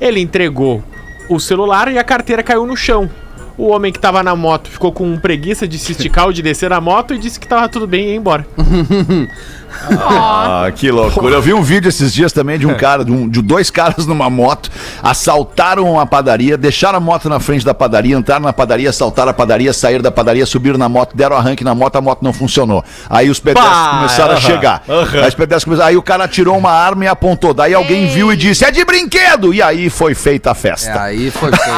Ele 0.00 0.20
entregou 0.20 0.82
o 1.28 1.38
celular 1.38 1.92
e 1.92 1.98
a 1.98 2.04
carteira 2.04 2.42
caiu 2.42 2.64
no 2.64 2.74
chão. 2.74 3.10
O 3.56 3.68
homem 3.68 3.92
que 3.92 4.00
tava 4.00 4.22
na 4.22 4.34
moto 4.34 4.68
ficou 4.68 4.90
com 4.90 5.16
preguiça 5.16 5.68
de 5.68 5.78
se 5.78 5.92
esticar 5.92 6.26
ou 6.26 6.32
de 6.32 6.42
descer 6.42 6.72
a 6.72 6.80
moto 6.80 7.14
e 7.14 7.18
disse 7.18 7.38
que 7.38 7.46
tava 7.46 7.68
tudo 7.68 7.86
bem 7.86 8.06
e 8.06 8.08
ia 8.08 8.16
embora. 8.16 8.46
Ah, 9.90 10.70
que 10.74 10.90
loucura. 10.90 11.34
Eu 11.34 11.42
vi 11.42 11.52
um 11.52 11.62
vídeo 11.62 11.88
esses 11.88 12.12
dias 12.12 12.32
também 12.32 12.58
de 12.58 12.66
um 12.66 12.74
cara, 12.74 13.04
de, 13.04 13.12
um- 13.12 13.28
de 13.28 13.42
dois 13.42 13.70
caras 13.70 14.06
numa 14.06 14.28
moto, 14.30 14.70
assaltaram 15.02 15.84
uma 15.92 16.06
padaria, 16.06 16.56
deixaram 16.56 16.98
a 16.98 17.00
moto 17.00 17.28
na 17.28 17.38
frente 17.40 17.64
da 17.64 17.74
padaria, 17.74 18.16
entraram 18.16 18.42
na 18.44 18.52
padaria, 18.52 18.90
assaltaram 18.90 19.30
a 19.30 19.34
padaria, 19.34 19.72
saíram 19.72 20.02
da 20.02 20.10
padaria, 20.10 20.46
subiram 20.46 20.78
na 20.78 20.88
moto, 20.88 21.16
deram 21.16 21.36
arranque 21.36 21.62
na 21.64 21.74
moto, 21.74 21.96
a 21.96 22.00
moto 22.00 22.22
não 22.22 22.32
funcionou. 22.32 22.84
Aí 23.08 23.28
os 23.30 23.38
pedestres 23.40 23.72
Pá, 23.76 23.90
começaram 23.96 24.30
a 24.32 24.36
aham, 24.36 24.40
chegar. 24.40 24.82
Aí 24.88 25.28
os 25.28 25.34
pedestres 25.34 25.64
começaram, 25.64 25.88
aí 25.90 25.96
o 25.96 26.02
cara 26.02 26.26
tirou 26.26 26.56
uma 26.56 26.70
arma 26.72 27.04
e 27.04 27.08
apontou. 27.08 27.52
Daí 27.54 27.74
alguém 27.74 28.06
viu 28.08 28.32
e 28.32 28.36
disse: 28.36 28.64
"É 28.64 28.70
de 28.70 28.84
brinquedo". 28.84 29.52
E 29.54 29.62
aí 29.62 29.90
foi 29.90 30.14
feita 30.14 30.50
a 30.50 30.52
É, 30.52 30.54
festa. 30.54 31.00
aí 31.02 31.30
foi 31.30 31.50
feio. 31.52 31.74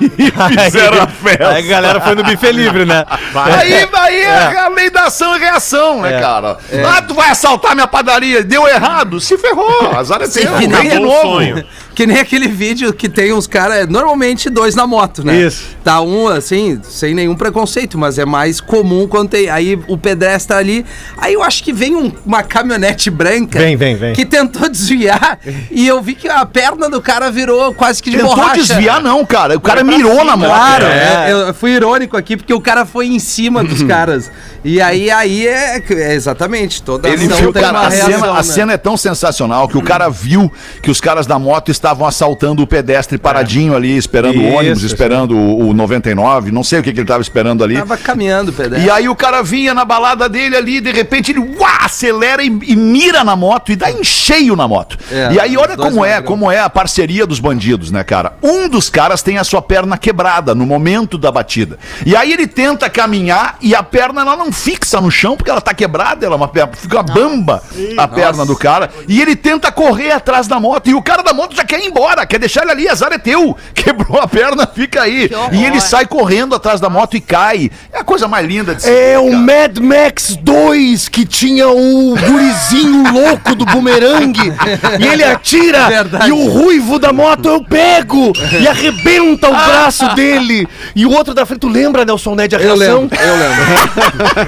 E 0.20 0.30
fizeram 0.64 1.02
a 1.02 1.06
festa. 1.06 1.48
Aí 1.48 1.64
a 1.64 1.68
galera 1.68 2.00
foi 2.00 2.14
no 2.14 2.22
buffet 2.24 2.52
livre, 2.52 2.84
né? 2.84 3.04
Aí, 3.34 3.72
aí 3.92 4.20
é 4.22 4.58
a 4.58 4.68
lei 4.68 4.90
da 4.90 5.04
ação 5.04 5.36
e 5.36 5.38
reação, 5.38 6.00
né, 6.00 6.20
cara? 6.20 6.56
Ah, 6.86 7.02
tu 7.02 7.14
vai 7.14 7.30
assaltar 7.40 7.74
minha 7.74 7.86
padaria, 7.86 8.44
deu 8.44 8.68
errado, 8.68 9.18
se 9.18 9.38
ferrou. 9.38 9.96
Azar 9.96 10.20
é 10.20 10.28
teu, 10.28 10.56
vem 10.56 10.68
de 10.68 10.74
acabou 10.74 10.98
o 10.98 11.00
novo. 11.06 11.20
sonho. 11.22 11.64
que 12.00 12.06
nem 12.06 12.18
aquele 12.18 12.48
vídeo 12.48 12.92
que 12.94 13.08
tem 13.08 13.32
uns 13.32 13.46
caras, 13.46 13.86
normalmente 13.88 14.48
dois 14.48 14.74
na 14.74 14.86
moto, 14.86 15.22
né? 15.24 15.36
Isso. 15.42 15.76
Tá 15.84 16.00
um 16.00 16.28
assim, 16.28 16.80
sem 16.82 17.14
nenhum 17.14 17.34
preconceito, 17.36 17.98
mas 17.98 18.18
é 18.18 18.24
mais 18.24 18.60
comum 18.60 19.06
quando 19.06 19.28
tem. 19.30 19.50
Aí 19.50 19.78
o 19.86 19.98
pedestre 19.98 20.48
tá 20.54 20.56
ali. 20.58 20.84
Aí 21.18 21.34
eu 21.34 21.42
acho 21.42 21.62
que 21.62 21.72
vem 21.72 21.94
um- 21.94 22.10
uma 22.24 22.42
caminhonete 22.42 23.10
branca. 23.10 23.58
Vem, 23.58 23.76
vem, 23.76 23.96
vem. 23.96 24.12
Que 24.14 24.24
tentou 24.24 24.68
desviar. 24.68 25.38
e 25.70 25.86
eu 25.86 26.00
vi 26.00 26.14
que 26.14 26.26
a 26.28 26.46
perna 26.46 26.88
do 26.88 27.02
cara 27.02 27.30
virou 27.30 27.74
quase 27.74 28.02
que 28.02 28.10
de 28.10 28.16
Tentou 28.16 28.34
borracha. 28.34 28.54
desviar, 28.62 29.02
não, 29.02 29.24
cara. 29.26 29.56
O 29.56 29.60
cara 29.60 29.84
mirou 29.84 30.24
na 30.24 30.36
moto. 30.36 30.48
Claro, 30.48 30.86
É. 30.86 31.30
é, 31.30 31.32
eu 31.48 31.54
fui 31.54 31.72
irônico 31.72 32.16
aqui 32.16 32.36
porque 32.36 32.54
o 32.54 32.60
cara 32.60 32.86
foi 32.86 33.06
em 33.08 33.18
cima 33.18 33.62
dos 33.62 33.82
caras. 33.82 34.30
E 34.64 34.80
aí, 34.80 35.10
aí 35.10 35.46
é, 35.46 35.82
é 35.90 36.14
exatamente 36.14 36.82
toda 36.82 37.08
Ele 37.08 37.24
ação 37.26 37.36
viu, 37.38 37.52
tem 37.52 37.62
cara, 37.62 37.78
uma 37.78 37.86
a, 37.86 37.88
reação, 37.88 38.10
cena, 38.12 38.26
a 38.30 38.34
né? 38.36 38.42
cena 38.42 38.72
é 38.74 38.76
tão 38.76 38.96
sensacional 38.96 39.66
que 39.68 39.78
o 39.78 39.82
cara 39.82 40.08
viu 40.10 40.50
que 40.82 40.90
os 40.90 41.00
caras 41.00 41.26
da 41.26 41.38
moto 41.38 41.70
estavam 41.70 41.89
assaltando 42.06 42.62
o 42.62 42.66
pedestre 42.66 43.18
paradinho 43.18 43.74
ali, 43.74 43.96
esperando 43.96 44.38
o 44.38 44.42
Isso, 44.42 44.56
ônibus, 44.56 44.78
isso. 44.78 44.86
esperando 44.86 45.36
o, 45.36 45.68
o 45.68 45.74
99, 45.74 46.50
não 46.50 46.64
sei 46.64 46.80
o 46.80 46.82
que, 46.82 46.92
que 46.92 47.00
ele 47.00 47.06
tava 47.06 47.22
esperando 47.22 47.62
ali. 47.64 47.76
Tava 47.76 47.96
caminhando 47.96 48.50
o 48.50 48.52
pedestre. 48.52 48.86
E 48.86 48.90
aí 48.90 49.08
o 49.08 49.14
cara 49.14 49.42
vinha 49.42 49.74
na 49.74 49.84
balada 49.84 50.28
dele 50.28 50.56
ali, 50.56 50.80
de 50.80 50.92
repente 50.92 51.32
ele 51.32 51.40
uá, 51.40 51.78
acelera 51.84 52.42
e, 52.42 52.46
e 52.46 52.76
mira 52.76 53.24
na 53.24 53.36
moto 53.36 53.72
e 53.72 53.76
dá 53.76 53.90
em 53.90 54.04
cheio 54.04 54.56
na 54.56 54.66
moto. 54.66 54.98
É, 55.10 55.32
e 55.32 55.40
aí 55.40 55.56
olha 55.56 55.76
como 55.76 56.04
é, 56.04 56.20
como 56.20 56.50
é 56.50 56.60
a 56.60 56.70
parceria 56.70 57.26
dos 57.26 57.40
bandidos, 57.40 57.90
né, 57.90 58.04
cara? 58.04 58.34
Um 58.42 58.68
dos 58.68 58.88
caras 58.88 59.22
tem 59.22 59.38
a 59.38 59.44
sua 59.44 59.62
perna 59.62 59.98
quebrada 59.98 60.54
no 60.54 60.66
momento 60.66 61.18
da 61.18 61.30
batida. 61.30 61.78
E 62.04 62.14
aí 62.16 62.32
ele 62.32 62.46
tenta 62.46 62.88
caminhar 62.88 63.56
e 63.60 63.74
a 63.74 63.82
perna 63.82 64.22
ela 64.22 64.36
não 64.36 64.52
fixa 64.52 65.00
no 65.00 65.10
chão 65.10 65.36
porque 65.36 65.50
ela 65.50 65.60
tá 65.60 65.74
quebrada, 65.74 66.24
ela 66.24 66.34
é 66.34 66.36
uma 66.36 66.48
perna, 66.48 66.72
fica 66.74 66.96
uma 66.96 67.02
bamba 67.02 67.62
a 67.96 68.08
perna 68.08 68.44
do 68.44 68.56
cara. 68.56 68.90
E 69.08 69.20
ele 69.20 69.36
tenta 69.36 69.70
correr 69.72 70.12
atrás 70.12 70.46
da 70.46 70.58
moto 70.60 70.88
e 70.88 70.94
o 70.94 71.02
cara 71.02 71.22
da 71.22 71.32
moto 71.32 71.54
já 71.54 71.64
quer 71.70 71.80
ir 71.84 71.86
embora, 71.86 72.26
quer 72.26 72.38
deixar 72.38 72.62
ele 72.62 72.72
ali, 72.72 72.88
azar 72.88 73.12
é 73.12 73.18
teu. 73.18 73.56
Quebrou 73.74 74.20
a 74.20 74.26
perna, 74.26 74.66
fica 74.66 75.02
aí. 75.02 75.30
E 75.52 75.64
ele 75.64 75.80
sai 75.80 76.04
correndo 76.06 76.54
atrás 76.54 76.80
da 76.80 76.90
moto 76.90 77.16
e 77.16 77.20
cai. 77.20 77.70
É 77.92 78.00
a 78.00 78.04
coisa 78.04 78.26
mais 78.26 78.46
linda 78.46 78.74
de 78.74 78.82
se 78.82 78.88
É 78.90 79.12
ver, 79.12 79.18
o 79.18 79.30
cara. 79.30 79.38
Mad 79.38 79.78
Max 79.78 80.36
2 80.40 81.08
que 81.08 81.24
tinha 81.24 81.68
o 81.68 82.14
gurizinho 82.16 83.04
louco 83.12 83.54
do 83.54 83.64
bumerangue 83.64 84.52
e 84.98 85.06
ele 85.06 85.22
atira 85.24 85.86
Verdade. 85.88 86.28
e 86.28 86.32
o 86.32 86.48
ruivo 86.48 86.98
da 86.98 87.12
moto 87.12 87.48
eu 87.48 87.62
pego 87.64 88.32
e 88.60 88.66
arrebenta 88.66 89.48
o 89.48 89.52
braço 89.52 90.08
dele 90.14 90.66
e 90.94 91.06
o 91.06 91.10
outro 91.12 91.32
da 91.34 91.46
frente, 91.46 91.60
tu 91.60 91.68
lembra 91.68 92.04
Nelson 92.04 92.34
Ned 92.34 92.54
a 92.56 92.58
Eu 92.58 92.76
reação? 92.76 93.00
lembro, 93.02 93.18
eu 93.20 93.36
lembro. 93.36 94.40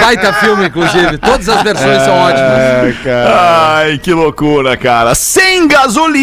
Baita 0.00 0.32
filme, 0.34 0.66
inclusive. 0.66 1.18
Todas 1.18 1.48
as 1.48 1.62
versões 1.62 2.02
são 2.02 2.14
ótimas. 2.14 2.98
Cara. 3.04 3.74
Ai, 3.76 3.98
que 3.98 4.12
loucura, 4.12 4.76
cara. 4.76 5.14
Sem 5.14 5.66
gasolina, 5.68 6.21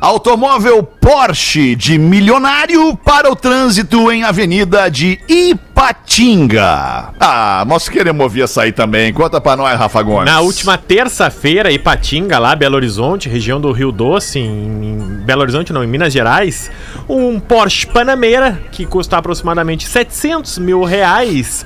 automóvel 0.00 0.82
Porsche 0.82 1.74
de 1.74 1.98
milionário 1.98 2.96
para 2.96 3.30
o 3.30 3.36
trânsito 3.36 4.10
em 4.10 4.24
avenida 4.24 4.88
de 4.90 5.18
Ipatinga. 5.28 7.10
Ah, 7.20 7.64
nós 7.66 7.88
queremos 7.88 8.22
ouvir 8.22 8.42
essa 8.42 8.62
aí 8.62 8.72
também. 8.72 9.12
Conta 9.12 9.40
pra 9.40 9.56
nós, 9.56 9.78
Rafa 9.78 10.02
Gomes. 10.02 10.30
Na 10.30 10.40
última 10.40 10.76
terça-feira, 10.76 11.70
Ipatinga, 11.70 12.38
lá, 12.38 12.54
Belo 12.54 12.76
Horizonte, 12.76 13.28
região 13.28 13.60
do 13.60 13.72
Rio 13.72 13.92
Doce, 13.92 14.38
em 14.38 15.22
Belo 15.24 15.42
Horizonte, 15.42 15.72
não, 15.72 15.82
em 15.82 15.86
Minas 15.86 16.12
Gerais, 16.12 16.70
um 17.08 17.38
Porsche 17.40 17.86
Panamera, 17.86 18.60
que 18.72 18.84
custa 18.84 19.16
aproximadamente 19.16 19.86
700 19.86 20.58
mil 20.58 20.84
reais, 20.84 21.64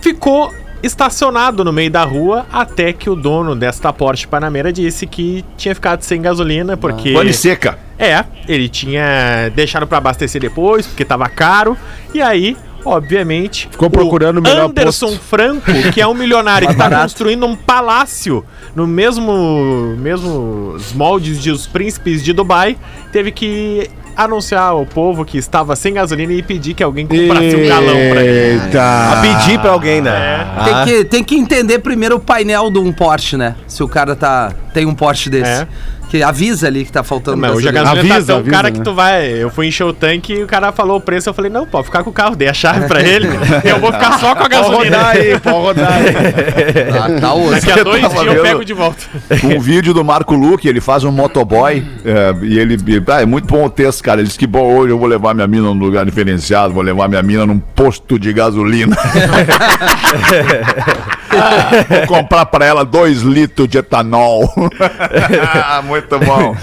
ficou 0.00 0.52
estacionado 0.82 1.64
no 1.64 1.72
meio 1.72 1.90
da 1.90 2.04
rua 2.04 2.46
até 2.52 2.92
que 2.92 3.08
o 3.10 3.14
dono 3.16 3.54
desta 3.54 3.92
Porsche 3.92 4.26
Panamera 4.26 4.72
disse 4.72 5.06
que 5.06 5.44
tinha 5.56 5.74
ficado 5.74 6.02
sem 6.02 6.20
gasolina 6.22 6.76
porque 6.76 7.12
Pane 7.12 7.32
seca. 7.32 7.78
é, 7.98 8.24
ele 8.48 8.68
tinha 8.68 9.50
deixado 9.54 9.86
pra 9.86 9.98
abastecer 9.98 10.40
depois, 10.40 10.86
porque 10.86 11.04
tava 11.04 11.28
caro. 11.28 11.76
E 12.14 12.20
aí, 12.22 12.56
obviamente, 12.84 13.68
Ficou 13.70 13.90
procurando 13.90 14.38
o 14.38 14.42
melhor 14.42 14.70
Anderson 14.70 15.08
posto. 15.08 15.22
Franco, 15.22 15.70
que 15.92 16.00
é 16.00 16.06
um 16.06 16.14
milionário 16.14 16.66
que 16.68 16.74
tá 16.74 16.84
barato. 16.84 17.02
construindo 17.02 17.44
um 17.46 17.54
palácio 17.54 18.44
no 18.74 18.86
mesmo 18.86 19.94
mesmo 19.98 20.76
moldes 20.94 21.42
de 21.42 21.50
os 21.50 21.66
príncipes 21.66 22.24
de 22.24 22.32
Dubai, 22.32 22.76
teve 23.12 23.30
que 23.32 23.90
anunciar 24.16 24.62
ao 24.70 24.84
povo 24.86 25.24
que 25.24 25.38
estava 25.38 25.74
sem 25.76 25.94
gasolina 25.94 26.32
e 26.32 26.42
pedir 26.42 26.74
que 26.74 26.82
alguém 26.82 27.06
comprasse 27.06 27.56
um 27.56 27.68
galão 27.68 27.94
pra 28.10 28.22
ele. 28.22 28.60
A 28.60 28.64
Eita. 28.64 29.20
pedir 29.22 29.58
pra 29.60 29.70
alguém, 29.70 30.00
né? 30.00 30.46
Tem, 30.64 30.74
Ah. 30.74 30.84
que, 30.84 31.04
tem 31.04 31.24
que 31.24 31.34
entender 31.36 31.78
primeiro 31.80 32.16
o 32.16 32.20
painel 32.20 32.70
de 32.70 32.78
um 32.78 32.92
Porsche, 32.92 33.36
né? 33.36 33.54
Se 33.66 33.82
o 33.82 33.88
cara 33.88 34.14
tá, 34.16 34.52
tem 34.74 34.86
um 34.86 34.94
Porsche 34.94 35.30
desse. 35.30 35.62
É. 35.62 35.66
Que 36.10 36.24
avisa 36.24 36.66
ali 36.66 36.84
que 36.84 36.90
tá 36.90 37.04
faltando 37.04 37.38
hoje 37.52 37.68
a 37.68 37.70
gasolina. 37.70 37.82
gasolina 37.84 38.14
Avisa, 38.16 38.26
tá 38.26 38.32
tão 38.32 38.40
avisa, 38.40 38.50
cara 38.50 38.70
né? 38.70 38.76
que 38.76 38.80
tu 38.82 38.92
vai. 38.92 39.28
Eu 39.28 39.48
fui 39.48 39.68
encher 39.68 39.84
o 39.84 39.92
tanque 39.92 40.32
e 40.32 40.42
o 40.42 40.46
cara 40.46 40.72
falou 40.72 40.96
o 40.96 41.00
preço. 41.00 41.28
Eu 41.28 41.34
falei, 41.34 41.48
não, 41.52 41.64
pode 41.64 41.84
ficar 41.86 42.02
com 42.02 42.10
o 42.10 42.12
carro, 42.12 42.34
dei 42.34 42.48
a 42.48 42.52
chave 42.52 42.88
pra 42.88 43.00
ele. 43.00 43.28
eu 43.64 43.78
vou 43.78 43.92
ficar 43.92 44.18
só 44.18 44.34
com 44.34 44.42
a 44.42 44.48
Pode 44.50 44.54
gasolina. 44.54 44.96
rodar 44.96 45.16
aí, 45.16 45.38
pode 45.38 45.56
rodar 45.56 45.92
aí. 45.92 46.12
Tá, 46.92 47.20
tá 47.20 47.34
osso. 47.34 47.52
Daqui 47.52 47.70
a 47.78 47.84
dois 47.84 48.08
dias 48.08 48.26
eu 48.26 48.42
pego 48.42 48.64
de 48.64 48.74
volta. 48.74 49.04
um 49.44 49.60
vídeo 49.60 49.94
do 49.94 50.04
Marco 50.04 50.34
Luque, 50.34 50.66
ele 50.66 50.80
faz 50.80 51.04
um 51.04 51.12
motoboy 51.12 51.86
é, 52.04 52.34
e 52.42 52.58
ele. 52.58 52.76
Ah, 53.06 53.22
é 53.22 53.26
muito 53.26 53.46
bom 53.46 53.64
o 53.64 53.70
texto, 53.70 54.02
cara. 54.02 54.20
Ele 54.20 54.26
disse 54.26 54.38
que 54.38 54.48
bom, 54.48 54.76
hoje 54.76 54.92
eu 54.92 54.98
vou 54.98 55.06
levar 55.06 55.32
minha 55.32 55.46
mina 55.46 55.62
num 55.62 55.74
lugar 55.74 56.04
diferenciado, 56.04 56.74
vou 56.74 56.82
levar 56.82 57.08
minha 57.08 57.22
mina 57.22 57.46
num 57.46 57.60
posto 57.60 58.18
de 58.18 58.32
gasolina. 58.32 58.96
Vou 61.88 62.06
comprar 62.06 62.46
pra 62.46 62.64
ela 62.64 62.84
dois 62.84 63.22
litros 63.22 63.68
de 63.68 63.78
etanol. 63.78 64.52
muito 65.84 66.18
bom. 66.18 66.56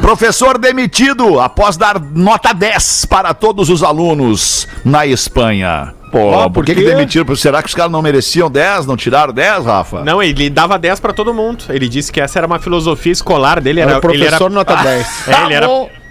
Professor 0.00 0.58
demitido 0.58 1.40
após 1.40 1.76
dar 1.76 2.00
nota 2.00 2.52
10 2.52 3.06
para 3.06 3.34
todos 3.34 3.68
os 3.70 3.82
alunos 3.82 4.66
na 4.84 5.06
Espanha. 5.06 5.94
Pô, 6.10 6.18
Ó, 6.30 6.42
por 6.44 6.52
por 6.52 6.64
que, 6.66 6.74
que 6.74 6.84
demitiram? 6.84 7.34
Será 7.34 7.62
que 7.62 7.68
os 7.68 7.74
caras 7.74 7.90
não 7.90 8.02
mereciam 8.02 8.50
10? 8.50 8.84
Não 8.84 8.98
tiraram 8.98 9.32
10, 9.32 9.64
Rafa? 9.64 10.04
Não, 10.04 10.22
ele 10.22 10.50
dava 10.50 10.78
10 10.78 11.00
pra 11.00 11.10
todo 11.12 11.32
mundo. 11.32 11.64
Ele 11.70 11.88
disse 11.88 12.12
que 12.12 12.20
essa 12.20 12.38
era 12.38 12.46
uma 12.46 12.58
filosofia 12.58 13.12
escolar 13.12 13.60
dele. 13.62 13.80
Era, 13.80 13.92
Era 13.92 14.06
o 14.06 14.10
ele 14.10 14.22
era, 14.26 14.36
professor 14.36 14.50
nota 14.50 14.76
10. 14.84 15.28
é, 15.28 15.44
ele 15.44 15.54
era, 15.54 15.66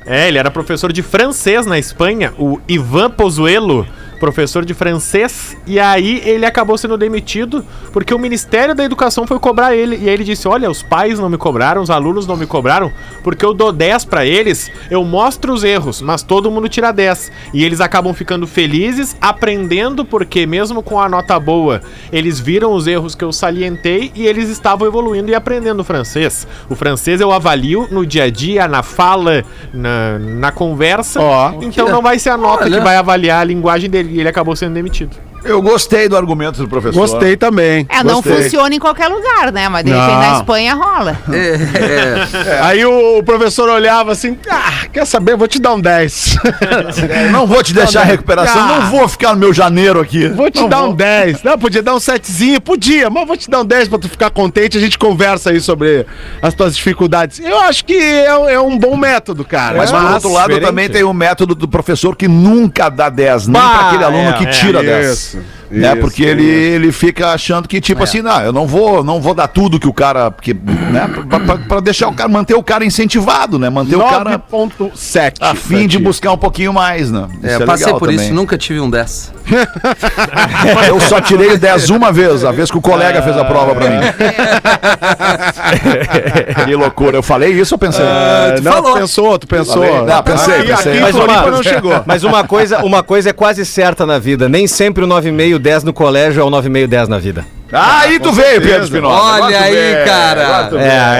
é, 0.07 0.27
ele 0.27 0.37
era 0.39 0.49
professor 0.49 0.91
de 0.91 1.03
francês 1.03 1.67
na 1.67 1.77
Espanha, 1.77 2.33
o 2.39 2.59
Ivan 2.67 3.11
Pozuelo, 3.11 3.85
professor 4.21 4.63
de 4.63 4.75
francês, 4.75 5.57
e 5.65 5.79
aí 5.79 6.21
ele 6.23 6.45
acabou 6.45 6.77
sendo 6.77 6.95
demitido 6.95 7.65
porque 7.91 8.13
o 8.13 8.19
Ministério 8.19 8.75
da 8.75 8.83
Educação 8.83 9.25
foi 9.25 9.39
cobrar 9.39 9.75
ele. 9.75 9.97
E 9.97 10.07
aí 10.07 10.13
ele 10.13 10.23
disse: 10.23 10.47
Olha, 10.47 10.69
os 10.69 10.83
pais 10.83 11.17
não 11.17 11.27
me 11.27 11.37
cobraram, 11.37 11.81
os 11.81 11.89
alunos 11.89 12.27
não 12.27 12.37
me 12.37 12.45
cobraram, 12.45 12.91
porque 13.23 13.43
eu 13.43 13.51
dou 13.51 13.71
10 13.71 14.05
pra 14.05 14.23
eles, 14.23 14.71
eu 14.91 15.03
mostro 15.03 15.51
os 15.51 15.63
erros, 15.63 16.01
mas 16.03 16.21
todo 16.21 16.51
mundo 16.51 16.69
tira 16.69 16.91
10. 16.91 17.31
E 17.51 17.65
eles 17.65 17.81
acabam 17.81 18.13
ficando 18.13 18.45
felizes, 18.45 19.17
aprendendo, 19.19 20.05
porque 20.05 20.45
mesmo 20.45 20.83
com 20.83 20.99
a 20.99 21.09
nota 21.09 21.39
boa, 21.39 21.81
eles 22.13 22.39
viram 22.39 22.73
os 22.73 22.85
erros 22.85 23.15
que 23.15 23.23
eu 23.23 23.33
salientei 23.33 24.11
e 24.13 24.27
eles 24.27 24.49
estavam 24.49 24.87
evoluindo 24.87 25.31
e 25.31 25.35
aprendendo 25.35 25.83
francês. 25.83 26.47
O 26.69 26.75
francês 26.75 27.19
eu 27.19 27.31
avalio 27.31 27.87
no 27.89 28.05
dia 28.05 28.25
a 28.25 28.29
dia, 28.29 28.67
na 28.67 28.83
fala, 28.83 29.43
na, 29.73 30.19
na 30.19 30.51
conversa. 30.51 31.19
Ó. 31.19 31.53
então 31.61 31.89
não 31.89 32.03
vai 32.03 32.19
ser 32.19 32.29
a 32.29 32.37
nota 32.37 32.65
Olha. 32.65 32.77
que 32.77 32.83
vai 32.83 32.95
avaliar 32.95 33.41
a 33.41 33.43
linguagem 33.43 33.89
dele. 33.89 34.10
E 34.11 34.19
ele 34.19 34.27
acabou 34.27 34.53
sendo 34.57 34.73
demitido. 34.73 35.15
Eu 35.43 35.61
gostei 35.61 36.07
do 36.07 36.15
argumento 36.15 36.59
do 36.59 36.67
professor. 36.67 36.99
Gostei 36.99 37.35
também. 37.35 37.85
É, 37.89 38.03
não 38.03 38.15
Gostei. 38.15 38.43
funciona 38.43 38.73
em 38.75 38.79
qualquer 38.79 39.07
lugar, 39.07 39.51
né? 39.51 39.67
Mas 39.69 39.83
de 39.83 39.91
repente 39.91 40.11
na 40.15 40.33
Espanha 40.37 40.73
rola. 40.75 41.17
É, 41.31 42.59
Aí 42.61 42.85
o, 42.85 43.17
o 43.19 43.23
professor 43.23 43.69
olhava 43.69 44.11
assim, 44.11 44.37
ah, 44.49 44.85
quer 44.91 45.05
saber, 45.05 45.35
vou 45.35 45.47
te 45.47 45.59
dar 45.59 45.73
um 45.73 45.81
10. 45.81 46.37
Não 47.31 47.45
vou 47.47 47.63
te 47.63 47.73
deixar 47.73 48.03
recuperação, 48.03 48.61
ah. 48.61 48.67
não 48.67 48.89
vou 48.89 49.07
ficar 49.07 49.33
no 49.33 49.39
meu 49.39 49.53
janeiro 49.53 49.99
aqui. 49.99 50.27
Vou 50.27 50.49
te 50.49 50.61
Não 50.61 50.69
dar 50.69 50.79
vou. 50.81 50.91
um 50.91 50.93
10. 50.93 51.43
Não, 51.43 51.57
podia 51.57 51.81
dar 51.81 51.95
um 51.95 51.97
7zinho, 51.97 52.59
podia, 52.59 53.09
mas 53.09 53.27
vou 53.27 53.35
te 53.37 53.49
dar 53.49 53.61
um 53.61 53.65
10 53.65 53.87
pra 53.87 53.99
tu 53.99 54.09
ficar 54.09 54.29
contente. 54.29 54.77
A 54.77 54.81
gente 54.81 54.97
conversa 54.97 55.49
aí 55.51 55.59
sobre 55.59 56.05
as 56.41 56.53
tuas 56.53 56.75
dificuldades. 56.75 57.39
Eu 57.39 57.59
acho 57.59 57.83
que 57.85 57.95
é, 57.95 58.25
é 58.25 58.59
um 58.59 58.77
bom 58.77 58.95
método, 58.95 59.43
cara. 59.43 59.77
Mas, 59.77 59.91
por 59.91 60.03
outro 60.03 60.31
lado, 60.33 60.49
diferente. 60.49 60.67
também 60.67 60.89
tem 60.89 61.03
o 61.03 61.13
método 61.13 61.55
do 61.55 61.67
professor 61.67 62.15
que 62.15 62.27
nunca 62.27 62.89
dá 62.89 63.09
10, 63.09 63.47
nem 63.47 63.61
Bah, 63.61 63.69
para 63.69 63.87
aquele 63.87 64.03
aluno 64.03 64.29
é, 64.29 64.33
que 64.33 64.43
é, 64.45 64.49
tira 64.49 64.83
10. 64.83 65.11
isso, 65.11 65.30
Jackson. 65.31 65.60
Né? 65.71 65.87
isso, 65.89 65.97
Porque 65.97 66.23
ele, 66.23 66.45
ele 66.45 66.91
fica 66.91 67.29
achando 67.29 67.67
que, 67.67 67.79
tipo 67.81 68.03
assim, 68.03 68.21
não, 68.21 68.41
eu 68.41 68.51
não 68.53 68.65
vou, 68.67 69.03
não 69.03 69.21
vou 69.21 69.33
dar 69.33 69.47
tudo 69.47 69.79
que 69.79 69.87
o 69.87 69.93
cara. 69.93 70.29
Porque, 70.31 70.53
né? 70.53 71.09
Pra, 71.29 71.39
pra- 71.39 71.57
pra 71.57 71.79
deixar 71.79 72.07
o 72.09 72.13
cara, 72.13 72.29
manter 72.29 72.55
o 72.55 72.63
cara 72.63 72.83
incentivado, 72.85 73.57
né? 73.59 73.69
Manter 73.69 73.95
o 73.95 74.03
cara 74.03 74.41
9.7. 74.51 75.35
a 75.39 75.55
fim 75.55 75.87
de 75.87 75.97
buscar 75.99 76.31
um 76.31 76.37
pouquinho 76.37 76.73
mais, 76.73 77.11
né? 77.11 77.27
é, 77.43 77.55
eu 77.55 77.65
passei 77.65 77.85
legal 77.87 77.99
por 77.99 78.09
também. 78.09 78.25
isso, 78.25 78.33
nunca 78.33 78.57
tive 78.57 78.79
um 78.79 78.89
10. 78.89 79.33
Eu 80.87 80.99
só 81.01 81.19
tirei 81.19 81.53
o 81.53 81.57
10 81.57 81.89
uma 81.89 82.11
vez, 82.11 82.45
a 82.45 82.51
vez 82.51 82.69
que 82.71 82.77
o 82.77 82.81
colega 82.81 83.21
fez 83.21 83.35
a 83.37 83.43
prova 83.43 83.75
pra 83.75 83.89
mim. 83.89 83.97
que 86.65 86.75
loucura. 86.75 87.17
Eu 87.17 87.23
falei 87.23 87.51
isso 87.51 87.75
ou 87.75 87.79
pensei? 87.79 88.05
Ah, 88.05 88.53
tu 88.55 88.63
não, 88.63 88.71
falou. 88.71 88.93
tu 88.93 88.99
pensou, 88.99 89.39
tu 89.39 89.47
pensou. 89.47 89.83
Falei. 89.85 90.01
Não, 90.05 90.23
pensei, 90.23 90.53
Aqui- 90.55 90.67
pensei. 90.67 90.91
aqui 90.93 91.01
Mas 91.01 91.15
uma, 91.15 91.51
não 91.51 91.63
chegou. 91.63 92.03
mas 92.05 92.23
uma 92.23 92.43
coisa, 92.43 92.79
uma 92.83 93.03
coisa 93.03 93.29
é 93.29 93.33
quase 93.33 93.65
certa 93.65 94.05
na 94.05 94.19
vida. 94.19 94.47
Nem 94.49 94.67
sempre 94.67 95.03
o 95.03 95.07
9,5, 95.07 95.59
10 95.61 95.83
no 95.85 95.93
colégio 95.93 96.41
é 96.41 96.43
o 96.43 96.49
9,5, 96.49 96.87
10 96.87 97.07
na 97.07 97.17
vida. 97.19 97.45
Ah, 97.71 97.99
aí 98.01 98.19
tu 98.19 98.33
veio, 98.33 98.61
Pedro 98.61 98.83
Espinosa. 98.83 99.43
Olha 99.45 99.61
aí, 99.61 100.03
cara. 100.05 100.69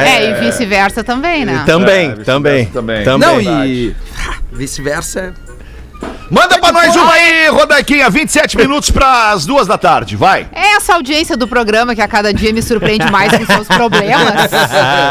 É, 0.05 0.29
e 0.31 0.33
vice-versa 0.33 1.01
também, 1.03 1.45
né? 1.45 1.63
Também, 1.65 2.09
É, 2.11 2.15
também, 2.23 2.65
também. 2.65 3.03
também. 3.05 3.27
Não, 3.45 3.65
e 3.65 3.95
vice-versa. 4.51 5.33
Manda 6.29 6.57
pra 6.59 6.71
nós 6.71 6.95
uma 6.95 7.11
aí, 7.13 7.47
Rodaquinha. 7.49 8.09
27 8.09 8.57
minutos 8.57 8.89
pras 8.89 9.45
duas 9.45 9.67
da 9.67 9.77
tarde, 9.77 10.15
vai. 10.15 10.47
É 10.53 10.75
essa 10.77 10.95
audiência 10.95 11.35
do 11.37 11.47
programa 11.47 11.93
que 11.93 12.01
a 12.01 12.07
cada 12.07 12.33
dia 12.33 12.51
me 12.53 12.61
surpreende 12.61 13.09
mais 13.11 13.31
com 13.37 13.45
seus 13.45 13.67
problemas. 13.67 14.49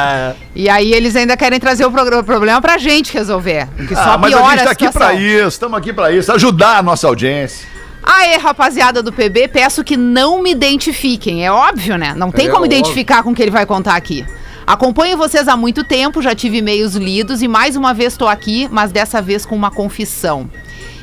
e 0.56 0.68
aí 0.68 0.92
eles 0.92 1.14
ainda 1.16 1.36
querem 1.36 1.60
trazer 1.60 1.84
o 1.84 1.90
programa- 1.90 2.22
problema 2.24 2.60
pra 2.60 2.78
gente 2.78 3.12
resolver. 3.12 3.68
Que 3.86 3.94
só 3.94 4.14
Ah, 4.14 4.18
mas 4.18 4.32
a 4.32 4.36
piora 4.38 4.50
gente 4.52 4.60
a, 4.60 4.64
tá 4.64 4.70
aqui 4.72 4.90
pra 4.90 5.12
isso, 5.14 5.48
estamos 5.48 5.78
aqui 5.78 5.92
pra 5.92 6.10
isso, 6.10 6.32
ajudar 6.32 6.78
a 6.78 6.82
nossa 6.82 7.06
audiência. 7.06 7.68
Aê, 8.02 8.36
rapaziada 8.36 9.02
do 9.02 9.12
PB, 9.12 9.48
peço 9.48 9.84
que 9.84 9.96
não 9.96 10.42
me 10.42 10.50
identifiquem. 10.50 11.44
É 11.44 11.52
óbvio, 11.52 11.96
né? 11.96 12.14
Não 12.16 12.30
tem 12.30 12.46
É 12.46 12.50
como 12.50 12.64
óbvio. 12.64 12.78
identificar 12.78 13.22
com 13.22 13.30
o 13.30 13.34
que 13.34 13.42
ele 13.42 13.50
vai 13.50 13.66
contar 13.66 13.94
aqui. 13.94 14.24
Acompanho 14.66 15.16
vocês 15.16 15.48
há 15.48 15.56
muito 15.56 15.82
tempo, 15.82 16.22
já 16.22 16.34
tive 16.34 16.58
e-mails 16.58 16.94
lidos 16.94 17.42
e 17.42 17.48
mais 17.48 17.76
uma 17.76 17.92
vez 17.92 18.12
estou 18.12 18.28
aqui, 18.28 18.68
mas 18.70 18.92
dessa 18.92 19.20
vez 19.20 19.44
com 19.44 19.56
uma 19.56 19.70
confissão. 19.70 20.48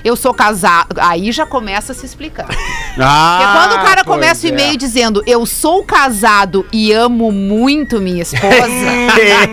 Eu 0.07 0.15
sou 0.15 0.33
casado. 0.33 0.95
Aí 0.99 1.33
já 1.33 1.45
começa 1.45 1.91
a 1.91 1.95
se 1.95 2.05
explicar. 2.05 2.47
Ah, 2.97 3.39
Porque 3.41 3.57
quando 3.59 3.81
o 3.81 3.85
cara 3.85 4.03
começa 4.05 4.47
o 4.47 4.49
é. 4.49 4.53
e-mail 4.53 4.77
dizendo 4.77 5.21
eu 5.27 5.45
sou 5.45 5.83
casado 5.83 6.65
e 6.71 6.93
amo 6.93 7.29
muito 7.29 7.99
minha 7.99 8.21
esposa. 8.21 8.47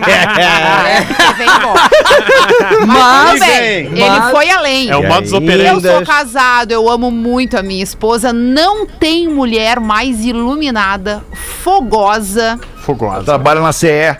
é, 0.07 1.01
vem 1.33 1.45
embora. 1.45 1.89
Mas 2.87 3.31
tudo 3.31 3.45
bem, 3.45 3.89
mas- 3.89 3.99
ele 3.99 4.31
foi 4.31 4.49
além. 4.49 4.89
É 4.89 4.95
o 4.95 5.03
modus 5.03 5.33
operandi. 5.33 5.85
Eu 5.87 5.93
sou 5.97 6.05
casado, 6.05 6.71
eu 6.71 6.89
amo 6.89 7.11
muito 7.11 7.57
a 7.57 7.61
minha 7.61 7.83
esposa. 7.83 8.31
Não 8.31 8.85
tem 8.85 9.27
mulher 9.27 9.79
mais 9.81 10.23
iluminada, 10.23 11.21
fogosa 11.63 12.57
Fogosa. 12.77 13.23
Trabalha 13.23 13.59
na 13.61 13.73
CE. 13.73 14.15